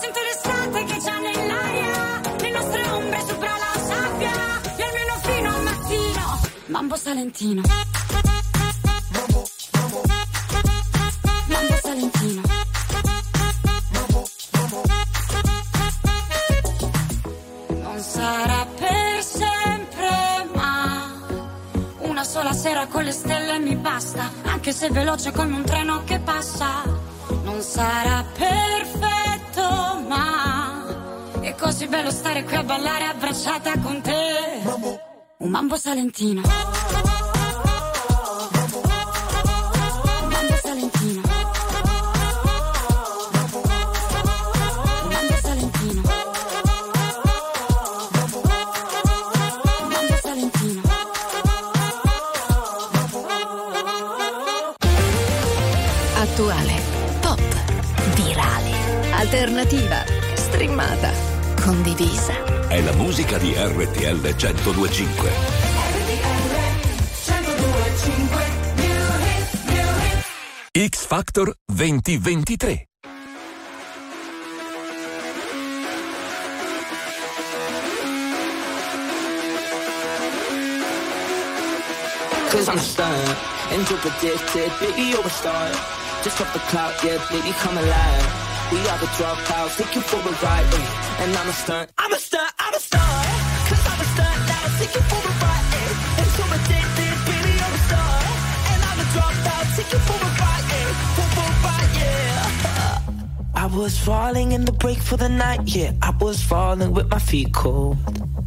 sento 0.00 0.20
l'estate 0.26 0.84
che 0.84 0.98
già 0.98 1.18
nell'aria 1.18 2.20
le 2.40 2.50
nostre 2.50 2.82
ombre 2.90 3.20
sopra 3.26 3.52
la 3.64 3.80
sabbia 3.90 4.34
e 4.76 4.82
almeno 4.88 5.14
fino 5.22 5.48
al 5.54 5.62
mattino 5.62 6.38
mambo 6.66 6.96
salentino 6.96 7.62
anche 24.68 24.72
se 24.72 24.90
veloce 24.90 25.32
come 25.32 25.54
un 25.54 25.64
treno 25.64 26.04
che 26.04 26.18
passa. 26.18 26.82
Non 27.42 27.62
sarà 27.62 28.24
perfetto, 28.36 30.04
ma 30.06 30.84
è 31.40 31.54
così 31.54 31.86
bello 31.86 32.10
stare 32.10 32.44
qui 32.44 32.56
a 32.56 32.62
ballare 32.62 33.04
abbracciata 33.04 33.78
con 33.78 34.00
te. 34.02 34.60
Un 35.38 35.50
mambo 35.50 35.76
salentino. 35.76 36.42
Condivisa. 61.68 62.32
È 62.66 62.80
la 62.80 62.94
musica 62.94 63.36
di 63.36 63.52
RTL 63.54 64.22
1025. 64.22 65.30
X 70.72 71.06
Factor 71.06 71.52
2023. 71.66 72.86
Cause 82.48 82.68
I'm 82.70 82.78
stunned, 82.78 83.36
angel 83.72 83.98
predicted, 83.98 84.72
baby, 84.80 85.10
you're 85.10 85.22
a 85.22 85.28
star. 85.28 85.70
Just 86.22 86.40
off 86.40 86.50
the 86.54 86.60
cloud, 86.70 86.94
yeah, 87.04 87.18
baby, 87.30 87.52
come 87.58 87.76
alive. 87.76 88.47
We 88.70 88.78
are 88.80 88.98
the 88.98 89.06
dropouts, 89.16 89.78
take 89.78 89.94
you 89.94 90.02
for 90.02 90.16
a 90.18 90.32
ride, 90.44 90.74
eh, 90.74 91.22
and 91.22 91.34
I'm 91.34 91.48
a 91.48 91.52
stunt. 91.52 91.90
I'm 91.96 92.12
a 92.12 92.18
stunt, 92.18 92.52
I'm 92.58 92.74
a 92.74 92.78
stunt. 92.78 93.02
Cause 93.68 93.86
I'm 93.90 94.00
a 94.00 94.04
stunt 94.12 94.38
now, 94.48 94.78
take 94.78 94.94
you 94.94 95.00
for 95.08 95.22
a 95.24 95.32
ride, 95.42 95.68
eh, 95.80 96.20
and 96.20 96.28
so 96.36 96.42
addicted, 96.56 97.16
baby, 97.28 97.52
you're 97.60 97.76
a 97.78 97.82
star. 97.88 98.16
And 98.70 98.80
I'm 98.88 98.98
a 99.00 99.06
dropout, 99.14 99.66
take 99.76 99.90
you 99.90 99.98
for 100.08 100.18
a 100.20 100.30
ride, 100.42 100.66
eh, 100.78 100.92
for, 101.16 101.28
for 101.36 101.48
a 101.48 101.64
ride, 101.64 101.92
yeah. 101.96 103.00
I 103.62 103.66
was 103.74 103.98
falling 103.98 104.52
in 104.52 104.66
the 104.66 104.72
break 104.72 104.98
for 104.98 105.16
the 105.16 105.30
night, 105.30 105.62
yeah. 105.64 105.92
I 106.02 106.10
was 106.20 106.42
falling 106.42 106.92
with 106.92 107.08
my 107.10 107.18
feet 107.18 107.54
cold. 107.54 107.96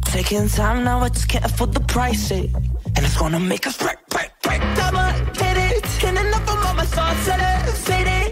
Taking 0.04 0.48
time 0.48 0.84
now, 0.84 1.00
I 1.00 1.08
just 1.08 1.28
can't 1.28 1.44
afford 1.44 1.74
the 1.74 1.80
price, 1.80 2.30
eh. 2.30 2.46
And 2.94 3.04
it's 3.04 3.18
gonna 3.18 3.40
make 3.40 3.66
us 3.66 3.76
break, 3.76 3.98
break, 4.08 4.30
break. 4.42 4.60
Double 4.76 5.00
hit 5.00 5.56
it, 5.56 6.04
and 6.04 6.16
enough 6.16 6.48
of 6.48 6.64
all 6.64 6.74
my 6.74 6.84
thoughts 6.84 7.26
elevated. 7.26 7.72
But 7.72 8.30
I'm 8.30 8.31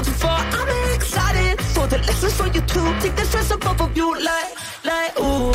ready 0.00 0.12
for 0.12 0.28
I'm 0.28 0.94
excited 0.94 1.60
for 1.60 1.86
the 1.86 1.98
lessons 1.98 2.34
for 2.34 2.46
you 2.46 2.60
too. 2.62 3.00
Take 3.00 3.16
the 3.16 3.24
stress 3.24 3.50
off 3.52 3.80
of 3.80 3.96
you, 3.96 4.14
like, 4.14 4.54
like, 4.84 5.20
ooh. 5.20 5.52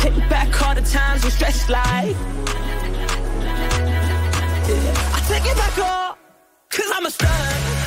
Take 0.00 0.16
back 0.28 0.62
all 0.62 0.74
the 0.74 0.82
times 0.82 1.24
we 1.24 1.30
stressed 1.30 1.68
like. 1.70 2.16
Yeah. 4.68 5.14
I 5.14 5.20
take 5.28 5.46
it 5.50 5.56
back 5.56 5.78
all, 5.78 6.18
cause 6.70 6.90
I'm 6.92 7.06
a 7.06 7.10
star. 7.10 7.85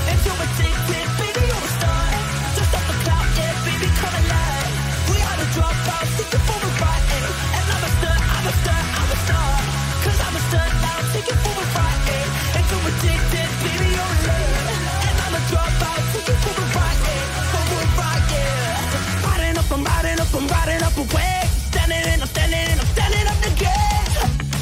I'm 20.31 20.47
riding 20.47 20.83
up, 20.83 20.97
up 20.97 20.97
away. 20.97 21.41
Standing 21.71 22.13
in, 22.13 22.21
I'm 22.21 22.27
standing 22.27 22.71
in, 22.71 22.79
I'm 22.79 22.85
standing 22.85 23.27
up 23.27 23.41
again. 23.51 24.05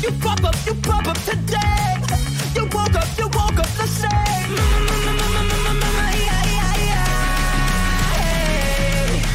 You 0.01 0.11
pop 0.23 0.43
up, 0.43 0.55
you 0.65 0.73
pop 0.75 1.07
up 1.07 1.17
today. 1.23 1.95
You 2.55 2.63
woke 2.63 2.95
up, 2.95 3.07
you 3.17 3.25
woke 3.25 3.59
up 3.59 3.71
the 3.77 3.87
same. 3.87 4.51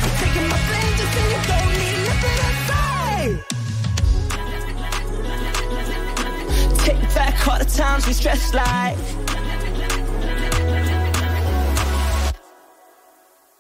I'm 0.03 0.11
taking 0.21 0.49
my 0.49 0.59
plane 0.69 0.95
so 0.99 1.05
you 1.33 1.41
don't 1.51 1.73
need 1.81 1.99
nothing 2.09 2.37
to 2.43 2.49
say. 2.69 3.21
Take 6.85 7.03
back 7.15 7.37
all 7.49 7.59
the 7.59 7.65
times 7.65 8.07
we 8.07 8.13
stressed 8.13 8.55
like. 8.55 8.97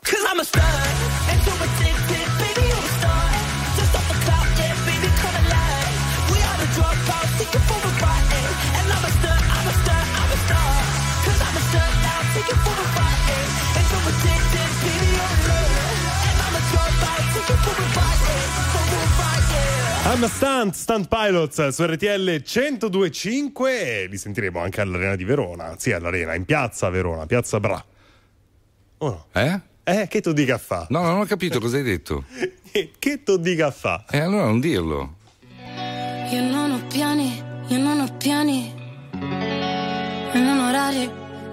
Cause 0.04 0.24
I'm 0.28 0.40
a 0.40 0.44
star, 0.44 0.62
and 1.30 1.40
so 1.42 1.52
addicted, 1.64 2.11
I'm 20.04 20.24
a 20.24 20.28
Stunt, 20.28 20.74
Stunt 20.74 21.08
Pilots 21.08 21.68
su 21.68 21.84
RTL 21.84 22.42
1025 22.44 24.02
e 24.02 24.06
li 24.08 24.18
sentiremo 24.18 24.60
anche 24.60 24.80
all'Arena 24.80 25.16
di 25.16 25.24
Verona, 25.24 25.74
sì 25.78 25.92
all'Arena, 25.92 26.34
in 26.34 26.44
piazza 26.44 26.90
Verona, 26.90 27.24
piazza 27.26 27.58
Bra. 27.60 27.82
Oh 28.98 29.08
no. 29.08 29.26
Eh? 29.32 29.60
Eh, 29.84 30.08
che 30.08 30.20
tu 30.20 30.32
dica 30.32 30.58
fa? 30.58 30.86
No, 30.90 31.02
non 31.02 31.20
ho 31.20 31.24
capito 31.24 31.58
cosa 31.58 31.78
hai 31.78 31.82
detto. 31.82 32.24
che 32.98 33.22
tu 33.22 33.36
dica 33.38 33.70
fa? 33.70 34.04
E 34.10 34.18
allora 34.18 34.44
non 34.44 34.60
dirlo. 34.60 35.14
Io 36.30 36.42
non 36.42 36.72
ho 36.72 36.86
piani, 36.88 37.42
io 37.68 37.78
non 37.78 38.00
ho 38.00 38.16
piani. 38.16 38.72
E 40.32 40.38
non 40.38 40.58
orari, 40.58 41.10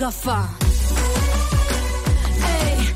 dico 0.00 0.06
a 0.06 0.10
fa'? 0.10 0.48
Ehi. 2.42 2.94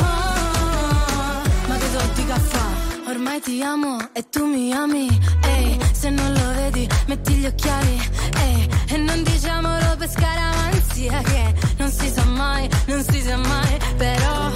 Oh, 0.00 1.42
ma 1.68 1.76
che 1.76 1.88
so 1.92 2.00
di 2.14 2.26
caffè? 2.26 3.08
Ormai 3.08 3.40
ti 3.40 3.62
amo 3.62 3.98
e 4.12 4.28
tu 4.28 4.44
mi 4.46 4.72
ami. 4.72 5.06
Ehi, 5.42 5.78
se 5.92 6.10
non 6.10 6.32
lo 6.32 6.52
vedi, 6.54 6.88
metti 7.06 7.34
gli 7.34 7.46
occhiali. 7.46 8.10
Ehi, 8.38 8.68
e 8.88 8.96
non 8.96 9.22
diciamolo 9.22 9.96
per 9.96 10.10
scaramanzia 10.10 11.20
che 11.22 11.54
non 11.78 11.90
si 11.90 12.10
sa 12.10 12.24
mai, 12.24 12.68
non 12.86 13.04
si 13.04 13.20
sa 13.20 13.36
mai. 13.36 13.78
Però 13.96 14.50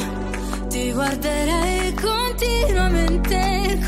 ti 0.69 0.93
guarderei 0.93 1.95
continuamente. 1.95 3.30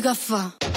Ma 0.00 0.14
che 0.14 0.67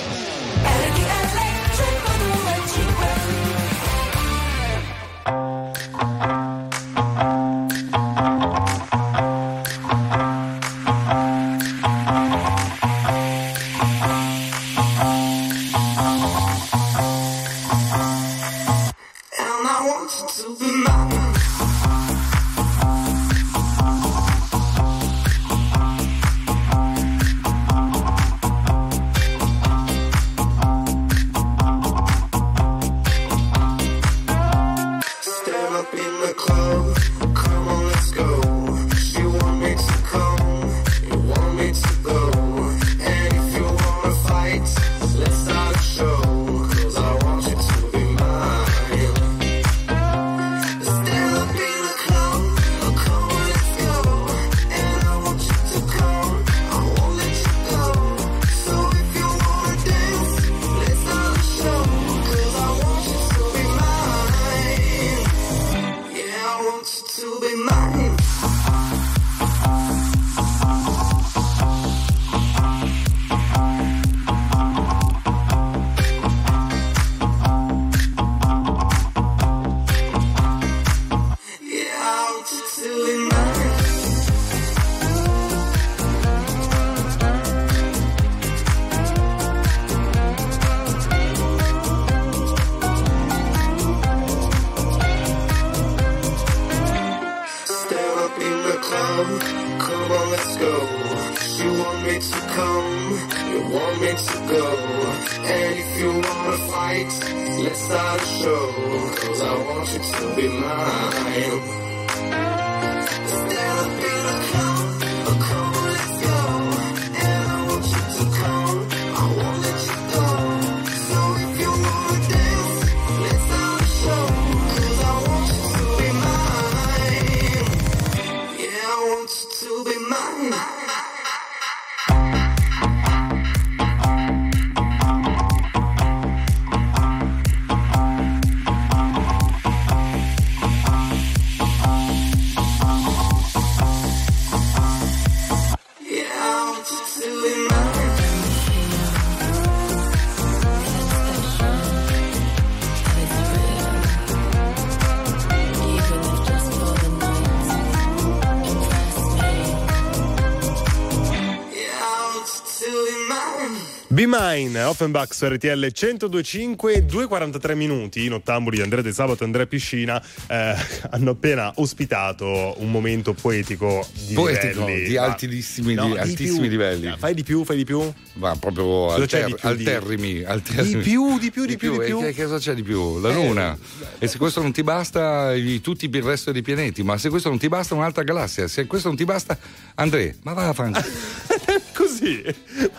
mine. 164.32 164.82
Offenbach 164.84 165.34
su 165.34 165.45
RTL 165.45 165.92
1025, 165.93 167.06
2,43 167.06 167.76
minuti. 167.76 168.26
I 168.26 168.27
nottambuli 168.30 168.77
di 168.77 168.82
Andrea 168.84 169.01
De 169.01 169.11
Sabato 169.11 169.43
e 169.43 169.45
Andrea 169.45 169.66
Piscina 169.66 170.22
eh, 170.48 170.76
hanno 171.10 171.32
appena 171.32 171.72
ospitato 171.76 172.76
un 172.77 172.90
momento 172.90 173.34
poetico 173.34 174.08
di 174.27 174.34
Poetico, 174.34 174.85
livelli, 174.85 175.08
di 175.10 175.16
ma- 175.16 175.22
altissimi, 175.24 175.93
No, 175.93 176.06
di 176.06 176.11
di 176.14 176.18
altissimi 176.18 176.60
più. 176.61 176.69
livelli. 176.69 177.14
Fai 177.18 177.34
di 177.34 177.43
più, 177.43 177.64
fai 177.66 177.77
di 177.77 177.84
più. 177.85 178.11
Ma 178.34 178.56
proprio 178.56 179.11
alter- 179.11 179.45
di 179.48 179.53
più 179.56 179.61
di- 179.61 179.68
alterrimi, 179.68 180.43
alterrimi. 180.43 180.90
Di 180.95 180.98
più, 181.10 181.38
di 181.40 181.51
più, 181.51 181.66
di 181.66 181.77
più, 181.77 181.92
di 181.98 182.03
E 182.03 182.06
più. 182.06 182.19
Che, 182.22 182.34
che 182.34 182.43
cosa 182.43 182.58
c'è 182.58 182.74
di 182.74 182.84
più? 182.84 183.19
La 183.19 183.30
Eh, 183.30 183.34
Luna. 183.34 183.77
E 184.19 184.27
se 184.27 184.38
questo 184.38 184.61
non 184.61 184.72
ti 184.72 184.84
basta, 184.84 185.51
tutti 185.82 186.06
il 186.11 186.24
resto 186.24 186.51
dei 186.51 186.61
pianeti. 186.61 187.03
Ma 187.03 187.18
se 187.18 187.30
questo 187.30 187.50
non 187.50 187.58
ti 187.58 187.68
basta, 187.68 187.93
un'altra 187.95 188.24
galassia. 188.24 188.68
Se 188.68 188.85
questo 188.88 189.08
non 189.10 189.18
ti 189.18 189.26
basta, 189.26 189.58
Andrea, 189.95 190.34
ma 190.43 190.53
va 190.53 190.69
a 190.69 190.74
fare. 190.74 190.92
Così, 191.93 192.42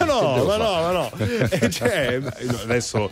ma 0.05 0.13
no, 0.13 0.45
ma 0.45 0.57
no, 0.57 0.73
ma 0.73 0.91
no. 0.93 1.11
Eh, 1.51 1.71
cioè, 1.71 2.21
adesso 2.63 3.11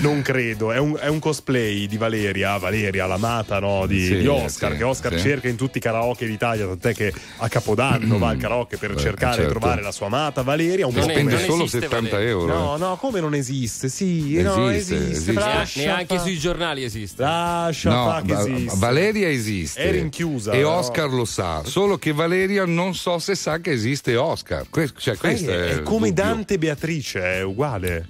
non 0.00 0.22
credo. 0.22 0.72
È 0.72 0.78
un, 0.78 0.96
è 0.98 1.08
un 1.08 1.18
cosplay 1.18 1.86
di 1.86 1.96
Valeria, 1.96 2.56
Valeria, 2.58 3.06
l'amata 3.06 3.58
no, 3.58 3.86
di, 3.86 4.04
Sì, 4.04 4.16
di 4.18 4.26
Oscar, 4.26 4.72
sì, 4.72 4.76
che 4.78 4.84
Oscar 4.84 5.12
sì. 5.14 5.20
cerca 5.20 5.48
in 5.48 5.56
tutti 5.56 5.78
i 5.78 5.80
karaoke 5.80 6.26
d'Italia. 6.26 6.66
Tant'è 6.66 6.94
che 6.94 7.12
a 7.38 7.48
Capodanno 7.48 8.18
va 8.18 8.28
al 8.28 8.36
karaoke 8.36 8.76
per 8.76 8.94
Beh, 8.94 9.00
cercare 9.00 9.34
certo. 9.36 9.52
di 9.52 9.58
trovare 9.58 9.82
la 9.82 9.92
sua 9.92 10.06
amata 10.06 10.42
Valeria. 10.42 10.86
Un 10.86 10.96
E 10.96 11.00
po' 11.00 11.02
spende 11.08 11.38
solo 11.44 11.66
70 11.66 12.20
euro. 12.22 12.46
No, 12.54 12.76
no, 12.76 12.96
come 12.96 13.20
non 13.20 13.34
esiste? 13.34 13.88
Sì, 13.88 14.40
no, 14.42 14.70
Esiste, 14.70 14.94
esiste. 14.94 15.10
esiste. 15.12 15.32
Lascia 15.32 15.80
Neanche 15.80 16.16
fa- 16.16 16.22
sui 16.22 16.38
giornali 16.38 16.84
esiste. 16.84 17.22
Lascia 17.22 17.90
No, 17.90 18.10
fa 18.10 18.22
che 18.22 18.32
Va- 18.34 18.40
esiste. 18.40 18.78
Valeria 18.78 19.28
esiste. 19.28 19.80
È 19.82 19.90
rinchiusa, 19.92 20.52
E 20.52 20.60
no? 20.60 20.70
Oscar 20.72 21.08
lo 21.10 21.24
sa. 21.24 21.62
Solo 21.64 21.98
che 21.98 22.12
Valeria 22.12 22.64
non 22.66 22.94
so 22.94 23.18
se 23.18 23.34
sa 23.34 23.58
che 23.58 23.70
esiste 23.72 24.16
Oscar. 24.16 24.64
Que- 24.70 24.90
cioè, 24.96 25.16
questo 25.16 25.50
Eh, 25.50 25.54
è, 25.54 25.68
è 25.68 25.72
il 25.74 25.82
come 25.82 26.08
dubbio. 26.08 26.24
Dante 26.26 26.58
Beatrice, 26.58 27.20
è 27.20 27.42
uguale. 27.42 28.08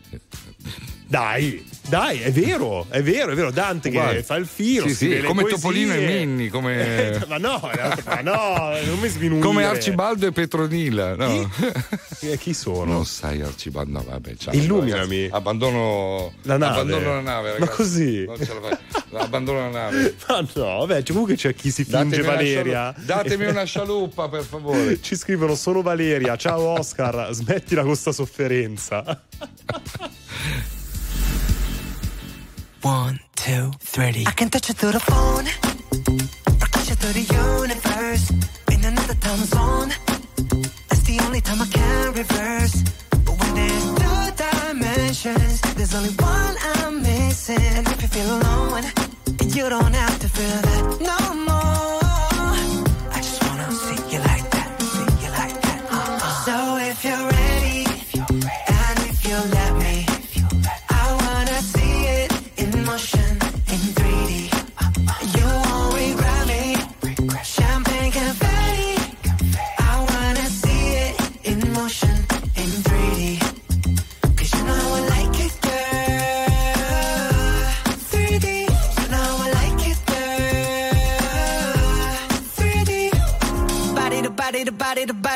Dai, 1.09 1.65
dai, 1.89 2.18
è 2.20 2.33
vero, 2.33 2.85
è 2.91 3.01
vero, 3.01 3.31
è 3.31 3.35
vero. 3.36 3.52
Dante 3.52 3.91
Uguale. 3.91 4.17
che 4.17 4.23
fa 4.25 4.35
il 4.35 4.47
filo, 4.47 4.89
Sì, 4.89 4.94
sì, 4.94 5.20
come 5.25 5.43
poesie. 5.43 5.57
Topolino 5.60 5.94
e 5.94 6.05
Minni, 6.05 6.49
come- 6.49 7.25
ma 7.28 7.39
no, 7.39 7.60
ma 8.05 8.20
no, 8.23 8.76
non 8.85 8.99
mi 8.99 9.09
sminuire. 9.09 9.44
Come 9.47 9.65
Arcibaldo 9.65 10.26
e 10.26 10.33
Petronilla. 10.33 11.15
No? 11.15 11.49
Eh, 12.23 12.36
chi 12.39 12.52
sono? 12.52 12.93
Non 12.93 13.07
sai 13.07 13.41
Arcibaldo, 13.41 13.93
no, 13.99 14.05
vabbè, 14.09 14.35
ciao. 14.35 14.52
Illuminami. 14.55 15.17
ragazzi. 15.23 15.28
Abbandono 15.36 16.33
La 16.43 16.57
nave. 16.57 16.81
Abbandono 16.81 17.15
la 17.15 17.20
nave, 17.20 17.49
Ma 17.51 17.59
ragazzi. 17.59 17.76
così? 17.76 18.25
Non 18.25 18.36
ce 18.39 18.55
la 18.55 18.60
fai. 18.68 19.23
Abbandono 19.23 19.59
la 19.60 19.68
nave. 19.68 20.15
Ma 20.28 20.41
no, 20.55 20.78
vabbè, 20.86 21.02
comunque 21.05 21.36
c'è 21.36 21.55
chi 21.55 21.70
si 21.70 21.85
finge 21.85 22.02
Datemi 22.02 22.23
una 22.23 22.33
Valeria. 22.35 22.93
scialu- 22.93 23.05
datemi 23.07 23.44
una 23.47 23.62
scialuppa, 23.65 24.28
per 24.28 24.43
favore. 24.43 24.99
Ci 25.07 25.15
scrivono 25.15 25.55
sono 25.55 25.83
Valeria, 25.83 26.35
ciao 26.36 26.62
Oscar, 26.81 27.28
smettila 27.31 27.85
con 27.85 27.94
sta 27.94 28.10
sofferenza. 28.10 29.23
One, 32.82 33.18
two, 33.34 33.72
three. 33.80 34.24
I 34.26 34.30
can 34.32 34.48
touch 34.50 34.68
you 34.68 34.74
through 34.74 34.92
the 34.92 35.00
phone, 35.00 35.46
or 36.62 36.68
touch 36.68 36.88
you 36.88 36.94
through 36.94 37.14
the 37.20 37.26
universe. 37.34 38.30
In 38.72 38.84
another 38.84 39.14
time 39.14 39.44
zone, 39.44 39.90
that's 40.88 41.02
the 41.02 41.18
only 41.26 41.40
time 41.40 41.60
I 41.62 41.66
can 41.66 42.12
reverse. 42.12 42.82
But 43.24 43.34
when 43.40 43.54
there's 43.54 43.86
two 44.00 44.20
dimensions, 44.44 45.60
there's 45.74 45.94
only 45.94 46.14
one 46.22 46.56
I'm 46.74 47.02
missing. 47.02 47.60
And 47.76 47.86
if 47.88 48.02
you 48.02 48.08
feel 48.08 48.30
alone, 48.38 48.84
you 49.56 49.68
don't 49.68 49.94
have 49.94 50.18
to 50.20 50.28
feel 50.28 50.60
that 50.68 50.82
no 51.00 51.34
more. 51.34 52.06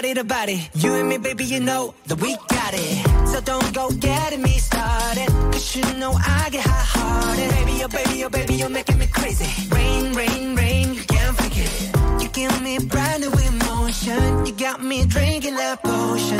Body 0.01 0.15
to 0.15 0.25
body. 0.25 0.69
You 0.75 0.95
and 0.95 1.09
me, 1.11 1.19
baby, 1.19 1.45
you 1.45 1.61
know 1.61 1.93
that 2.07 2.19
we 2.23 2.35
got 2.49 2.73
it. 2.73 3.29
So 3.29 3.41
don't 3.43 3.75
go 3.75 3.91
getting 3.91 4.41
me 4.41 4.57
started. 4.59 5.29
Cause 5.53 5.77
you 5.77 5.85
know 5.99 6.13
I 6.13 6.49
get 6.51 6.65
hot 6.67 6.87
hearted. 6.95 7.51
Baby, 7.51 7.85
oh 7.85 7.89
baby, 7.89 8.25
oh 8.25 8.31
baby, 8.31 8.55
you're 8.55 8.71
making 8.71 8.99
me 8.99 9.07
crazy. 9.09 9.51
Rain, 9.69 10.15
rain, 10.15 10.57
rain, 10.57 10.95
you 10.95 11.03
can't 11.03 11.37
it. 11.39 12.23
You 12.23 12.29
give 12.31 12.63
me 12.63 12.79
brand 12.79 13.25
new 13.25 13.35
emotion. 13.53 14.47
You 14.47 14.53
got 14.53 14.83
me 14.83 15.05
drinking 15.05 15.57
that 15.57 15.83
potion. 15.83 16.40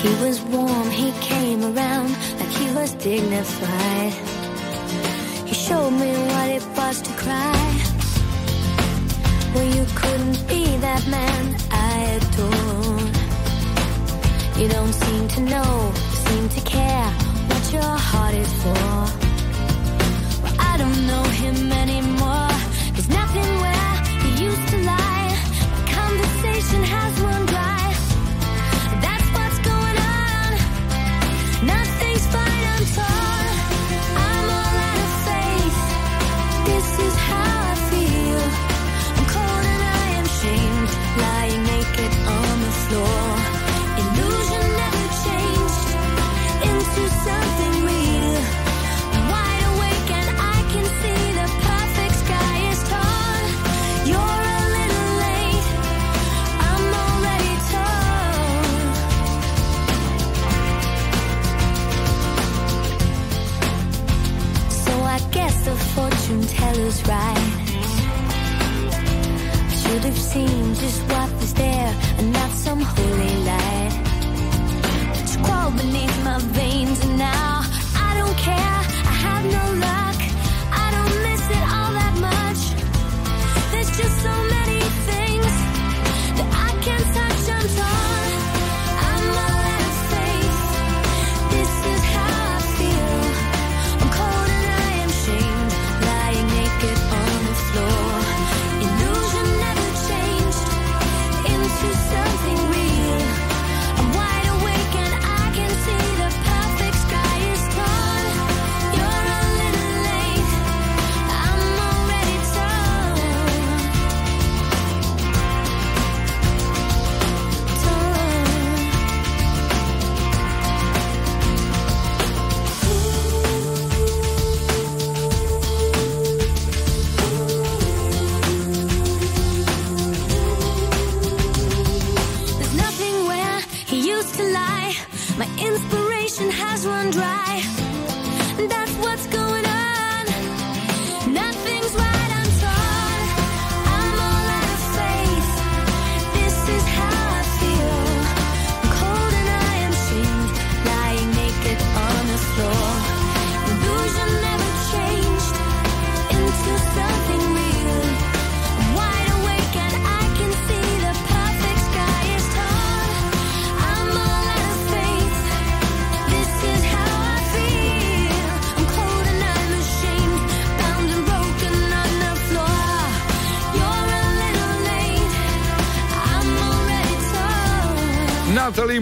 he 0.00 0.08
was 0.24 0.40
warm, 0.42 0.90
he 0.90 1.10
came 1.20 1.62
around 1.62 2.10
like 2.38 2.52
he 2.60 2.72
was 2.74 2.92
dignified. 2.94 4.12
He 5.44 5.54
showed 5.54 5.90
me 5.90 6.10
what 6.30 6.48
it 6.48 6.64
was 6.76 7.02
to 7.02 7.12
cry. 7.22 7.66
Well, 9.56 9.64
you 9.76 9.85
couldn't 10.06 10.48
be 10.48 10.64
that 10.86 11.02
man 11.08 11.56
I 11.70 11.94
adore. 12.16 13.00
You 14.60 14.68
don't 14.76 14.94
seem 15.04 15.28
to 15.36 15.40
know, 15.52 15.92
seem 16.26 16.48
to 16.56 16.60
care 16.76 17.08
what 17.48 17.64
your 17.72 17.92
heart 18.08 18.34
is 18.34 18.52
for. 18.62 18.90
Well, 20.42 20.56
I 20.70 20.72
don't 20.82 21.00
know 21.10 21.24
him 21.42 21.72
anymore. 21.72 22.15
Teller's 66.76 67.02
right. 67.08 67.52
Should 69.80 70.04
have 70.04 70.18
seen 70.18 70.74
just 70.74 71.00
what 71.10 71.32
was 71.40 71.54
there 71.54 71.94
and 72.18 72.32
not 72.32 72.50
some 72.50 72.80
holy 72.80 73.34
light. 73.50 73.94
It's 75.20 75.36
crawled 75.36 75.76
beneath 75.76 76.24
my 76.24 76.38
veins 76.38 77.04
and 77.04 77.18
now 77.18 77.62
I 78.08 78.10
don't 78.18 78.36
care. 78.48 78.80
I 79.12 79.14
have 79.26 79.44
no 79.58 79.64
luck. 79.86 80.18
I 80.84 80.86
don't 80.96 81.16
miss 81.26 81.44
it 81.58 81.64
all 81.76 81.92
that 82.00 82.14
much. 82.28 82.60
There's 83.72 83.96
just 83.96 84.22
so 84.22 84.34
many 84.44 84.55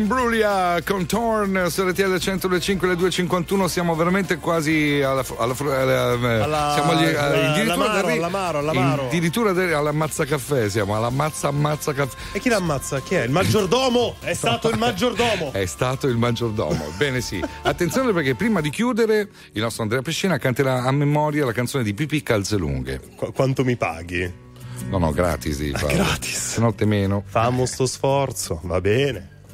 Natalie 0.04 0.32
Imbruglia 0.34 0.82
con 0.84 1.06
Torn 1.06 1.66
su 1.70 1.82
RTL 1.88 2.16
105 2.18 2.88
le 2.88 2.96
251 2.96 3.68
siamo 3.68 3.94
veramente 3.94 4.36
quasi 4.36 5.00
alla, 5.02 5.24
alla, 5.38 5.54
alla- 5.58 6.44
Alla- 6.44 6.72
siamo 6.74 6.90
agli- 6.92 7.14
addirittura 7.14 8.12
all'amaro, 8.12 8.58
all'amaro, 8.58 9.06
addirittura 9.06 9.50
all'ammazza 9.50 10.24
caffè 10.26 10.68
siamo 10.68 10.94
alla 10.96 11.08
mazza 11.10 11.48
ammazza 11.48 11.92
caffè 11.94 12.16
E 12.32 12.38
chi 12.40 12.48
l'ammazza? 12.50 13.00
Chi 13.00 13.14
è? 13.14 13.22
Il 13.24 13.30
maggiordomo! 13.30 14.16
È 14.20 14.34
stato 14.34 14.68
il 14.68 14.76
maggiordomo! 14.78 15.52
è 15.52 15.64
stato 15.66 16.06
il 16.06 16.16
maggiordomo 16.18 16.84
bene 16.98 17.20
sì 17.22 17.42
attenzione 17.62 18.12
perché 18.12 18.34
prima 18.34 18.60
di 18.60 18.68
chiudere 18.70 19.28
il 19.52 19.62
nostro 19.62 19.82
Andrea 19.82 20.02
Pescina 20.02 20.36
canterà 20.38 20.82
a 20.82 20.92
memoria 20.92 21.44
la 21.46 21.52
canzone 21.52 21.82
di 21.82 21.94
Pipì 21.94 22.22
Calzelunghe 22.22 23.00
Qu- 23.16 23.32
quanto 23.32 23.64
mi 23.64 23.76
paghi? 23.76 24.42
no 24.90 24.98
no 24.98 25.12
gratis 25.12 25.58
di 25.58 25.70
farlo. 25.72 25.96
gratis. 25.96 26.52
se 26.54 26.60
no 26.60 26.74
te 26.74 26.84
meno 26.84 27.22
Famo 27.26 27.64
sto 27.64 27.86
sforzo, 27.86 28.60
va 28.64 28.80
bene. 28.82 29.32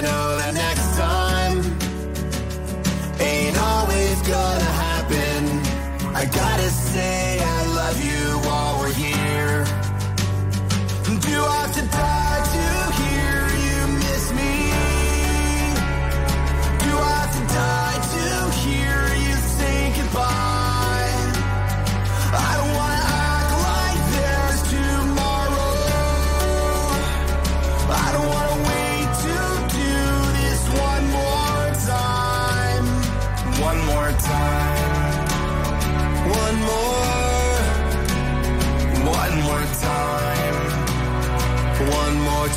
I 0.00 0.02
know 0.02 0.36
that 0.38 0.49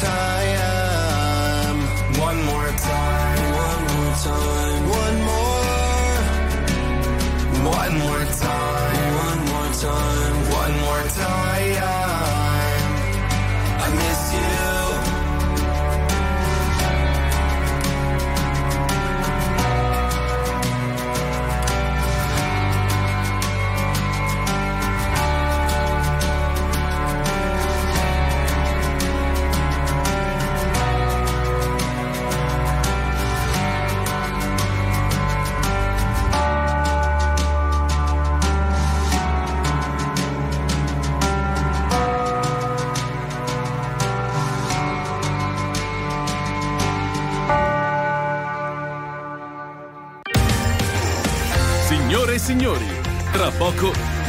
time. 0.04 0.33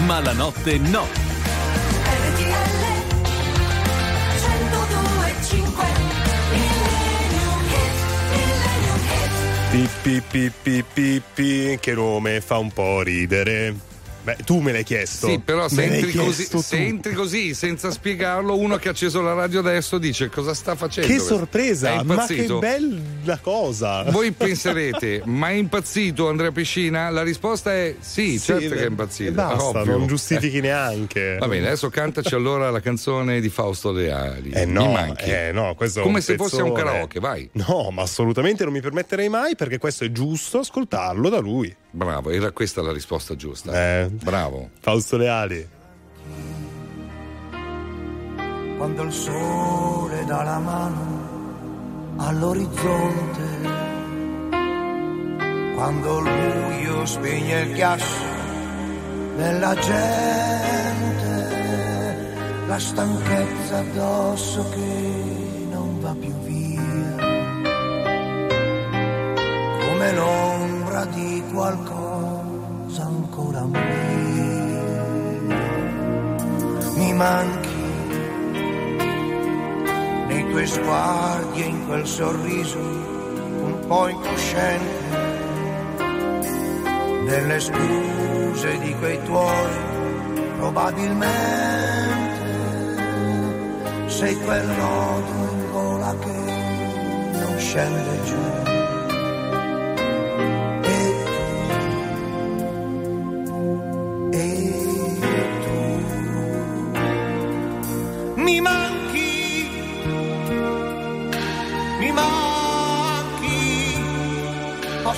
Poco 0.04 0.12
Malanotte 0.12 0.78
no. 0.78 1.06
Pippi 9.70 10.22
pippi 10.30 10.84
pippi, 10.92 11.78
che 11.80 11.94
nome 11.94 12.40
fa 12.40 12.58
un 12.58 12.70
po' 12.70 13.02
ridere. 13.02 13.74
Beh, 14.22 14.36
tu 14.44 14.60
me 14.60 14.72
l'hai 14.72 14.84
chiesto. 14.84 15.26
Sì, 15.26 15.38
però 15.38 15.68
se 15.68 15.82
entri, 15.82 16.12
così, 16.12 16.44
se 16.44 16.76
entri 16.76 17.12
così 17.12 17.52
senza 17.52 17.90
spiegarlo, 17.90 18.56
uno 18.56 18.76
che 18.76 18.88
ha 18.88 18.92
acceso 18.92 19.20
la 19.20 19.34
radio 19.34 19.58
adesso 19.58 19.98
dice 19.98 20.28
cosa 20.30 20.54
sta 20.54 20.76
facendo. 20.76 21.12
Che 21.12 21.18
sorpresa, 21.18 22.02
ma 22.04 22.24
che 22.24 22.34
impazzito? 22.34 22.58
Bella 23.24 23.38
cosa. 23.40 24.02
Voi 24.04 24.32
penserete, 24.32 25.22
ma 25.24 25.48
è 25.48 25.52
impazzito 25.52 26.28
Andrea 26.28 26.52
Piscina? 26.52 27.08
La 27.10 27.22
risposta 27.22 27.72
è 27.72 27.96
sì, 27.98 28.38
Sì, 28.38 28.40
certo 28.40 28.74
che 28.74 28.84
è 28.84 28.86
impazzito. 28.86 29.30
e 29.30 29.32
basta, 29.32 29.80
ovvio. 29.80 29.96
non 29.96 30.06
giustifichi 30.06 30.60
neanche. 30.60 31.36
Va 31.38 31.48
bene, 31.48 31.66
adesso 31.66 31.88
cantaci 31.88 32.34
allora 32.34 32.70
la 32.70 32.80
canzone 32.80 33.40
di 33.40 33.48
Fausto 33.48 33.90
Leali. 33.92 34.50
Eh 34.50 34.66
no, 34.66 34.86
Mi 34.86 34.92
manchi. 34.92 35.30
eh 35.30 35.50
no, 35.52 35.74
questo 35.74 36.02
Come 36.02 36.20
se 36.20 36.36
fosse 36.36 36.60
un 36.62 36.72
pezzone. 36.72 36.90
karaoke, 36.90 37.20
vai. 37.20 37.48
No, 37.52 37.90
ma 37.90 38.02
assolutamente 38.02 38.64
non 38.64 38.72
mi 38.72 38.80
permetterei 38.80 39.28
mai 39.28 39.56
perché 39.56 39.78
questo 39.78 40.04
è 40.04 40.12
giusto 40.12 40.58
ascoltarlo 40.58 41.28
da 41.28 41.38
lui. 41.38 41.74
Bravo, 41.90 42.30
era 42.30 42.50
questa 42.52 42.82
la 42.82 42.92
risposta 42.92 43.34
giusta. 43.36 43.72
Eh. 44.02 44.08
Bravo. 44.10 44.70
Fausto 44.80 45.16
Leali. 45.16 45.68
quando 48.76 49.02
il 49.04 49.12
sole 49.12 50.24
dà 50.26 50.42
la 50.42 50.58
mano 50.58 51.23
all'orizzonte, 52.16 53.42
quando 55.74 56.18
il 56.18 56.24
buio 56.24 57.06
spegne 57.06 57.60
il 57.62 57.72
ghiaccio 57.74 58.32
della 59.36 59.74
gente, 59.74 61.12
la 62.66 62.78
stanchezza 62.78 63.78
addosso 63.78 64.68
che 64.70 65.66
non 65.70 66.00
va 66.00 66.14
più 66.18 66.32
via, 66.40 67.16
come 69.86 70.12
l'ombra 70.12 71.04
di 71.06 71.42
qualcosa 71.52 73.02
ancora 73.02 73.64
mia. 73.64 73.82
Mi 76.96 77.12
manchi 77.12 77.73
nei 80.34 80.50
tuoi 80.50 80.66
sguardi 80.66 81.62
e 81.62 81.66
in 81.66 81.86
quel 81.86 82.04
sorriso 82.04 82.78
un 82.78 83.84
po' 83.86 84.08
incosciente, 84.08 85.22
nelle 87.24 87.60
scuse 87.60 88.78
di 88.80 88.92
quei 88.98 89.22
tuoi, 89.22 89.76
probabilmente 90.58 92.42
sei 94.06 94.36
quel 94.40 94.66
nodo 94.66 95.30
in 95.52 95.70
gola 95.70 96.16
che 96.18 96.32
non 97.38 97.54
scende 97.58 98.22
giù. 98.24 98.62
Mi 108.36 108.60
manchi 108.60 108.93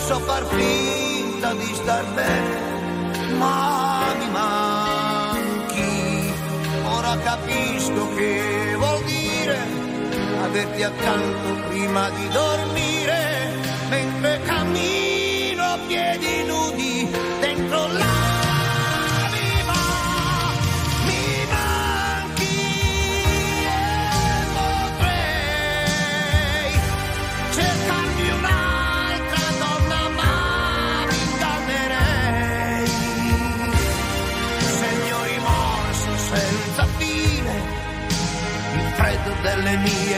posso 0.06 0.20
far 0.20 0.46
finta 0.46 1.52
di 1.54 1.74
star 1.74 2.04
bene, 2.14 3.34
ma 3.38 4.14
mi 4.16 4.30
manchi, 4.30 5.82
ora 6.84 7.18
capisco 7.18 8.14
che 8.14 8.74
vuol 8.76 9.02
dire 9.02 9.58
averti 10.44 10.82
accanto 10.84 11.68
prima 11.70 12.08
di 12.10 12.28
dormire, 12.28 13.50
mentre 13.88 14.40
cammino 14.44 15.64
a 15.64 15.78
piedi 15.88 16.44
nudi 16.44 16.85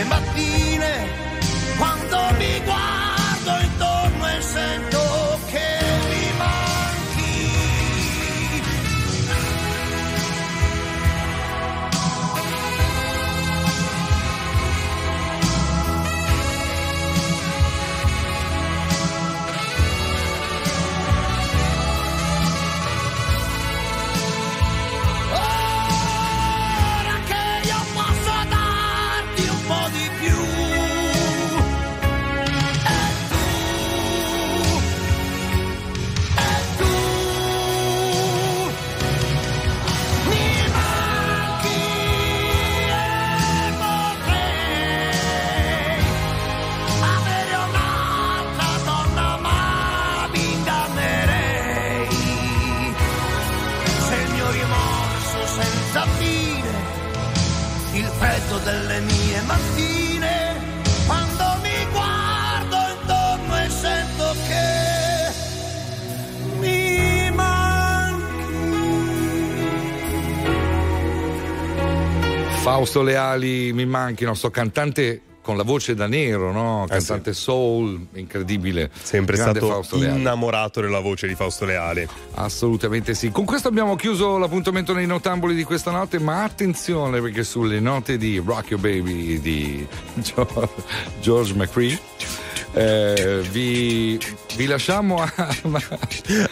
delle 0.08 0.37
Fausto 72.68 73.02
Leali 73.02 73.72
mi 73.72 73.86
manchino, 73.86 74.34
sto 74.34 74.50
cantante 74.50 75.22
con 75.40 75.56
la 75.56 75.62
voce 75.62 75.94
da 75.94 76.06
nero, 76.06 76.52
no? 76.52 76.84
Cantante 76.86 77.32
soul, 77.32 78.08
incredibile. 78.12 78.90
Sempre 79.02 79.36
Grande 79.36 79.60
stato 79.60 79.72
Fausto 79.72 79.96
Leali. 79.96 80.18
innamorato 80.18 80.82
della 80.82 81.00
voce 81.00 81.26
di 81.26 81.34
Fausto 81.34 81.64
Leali. 81.64 82.06
Assolutamente 82.34 83.14
sì. 83.14 83.30
Con 83.30 83.46
questo 83.46 83.68
abbiamo 83.68 83.96
chiuso 83.96 84.36
l'appuntamento 84.36 84.92
nei 84.92 85.06
notamboli 85.06 85.54
di 85.54 85.64
questa 85.64 85.90
notte, 85.90 86.18
ma 86.18 86.42
attenzione 86.44 87.22
perché 87.22 87.42
sulle 87.42 87.80
note 87.80 88.18
di 88.18 88.42
Rock 88.44 88.72
Your 88.72 88.82
Baby 88.82 89.40
di 89.40 89.86
George 91.20 91.54
McCree 91.54 91.98
eh, 92.74 93.42
vi, 93.50 94.18
vi 94.56 94.66
lasciamo 94.66 95.22
a 95.22 95.32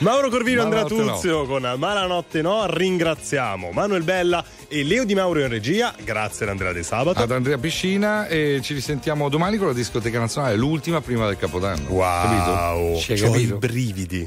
Mauro 0.01 0.28
Corvino 0.31 0.62
Andrea 0.62 0.83
Malanotte 0.83 1.03
no. 1.05 1.15
Tuzio 1.15 1.45
con 1.47 1.75
Malanotte 1.77 2.43
No. 2.43 2.67
Ringraziamo 2.67 3.70
Manuel 3.70 4.03
Bella 4.03 4.45
e 4.69 4.83
Leo 4.83 5.05
Di 5.05 5.15
Mauro 5.15 5.41
in 5.41 5.49
regia. 5.49 5.95
Grazie 6.03 6.45
ad 6.47 6.51
Andrea 6.53 6.73
De 6.73 6.83
Sabato. 6.83 7.20
ad 7.23 7.31
Andrea 7.31 7.59
Piscina 7.59 8.27
e 8.27 8.61
ci 8.62 8.75
risentiamo 8.75 9.28
domani 9.28 9.57
con 9.59 9.69
la 9.69 9.73
discoteca 9.73 10.19
nazionale, 10.19 10.57
l'ultima 10.57 11.01
prima 11.01 11.27
del 11.27 11.36
Capodanno. 11.36 11.89
Wow, 11.89 12.23
Capito? 12.23 12.53
Hai 12.53 13.03
c'ho 13.07 13.27
i 13.27 13.33
capito? 13.33 13.57
brividi. 13.59 14.25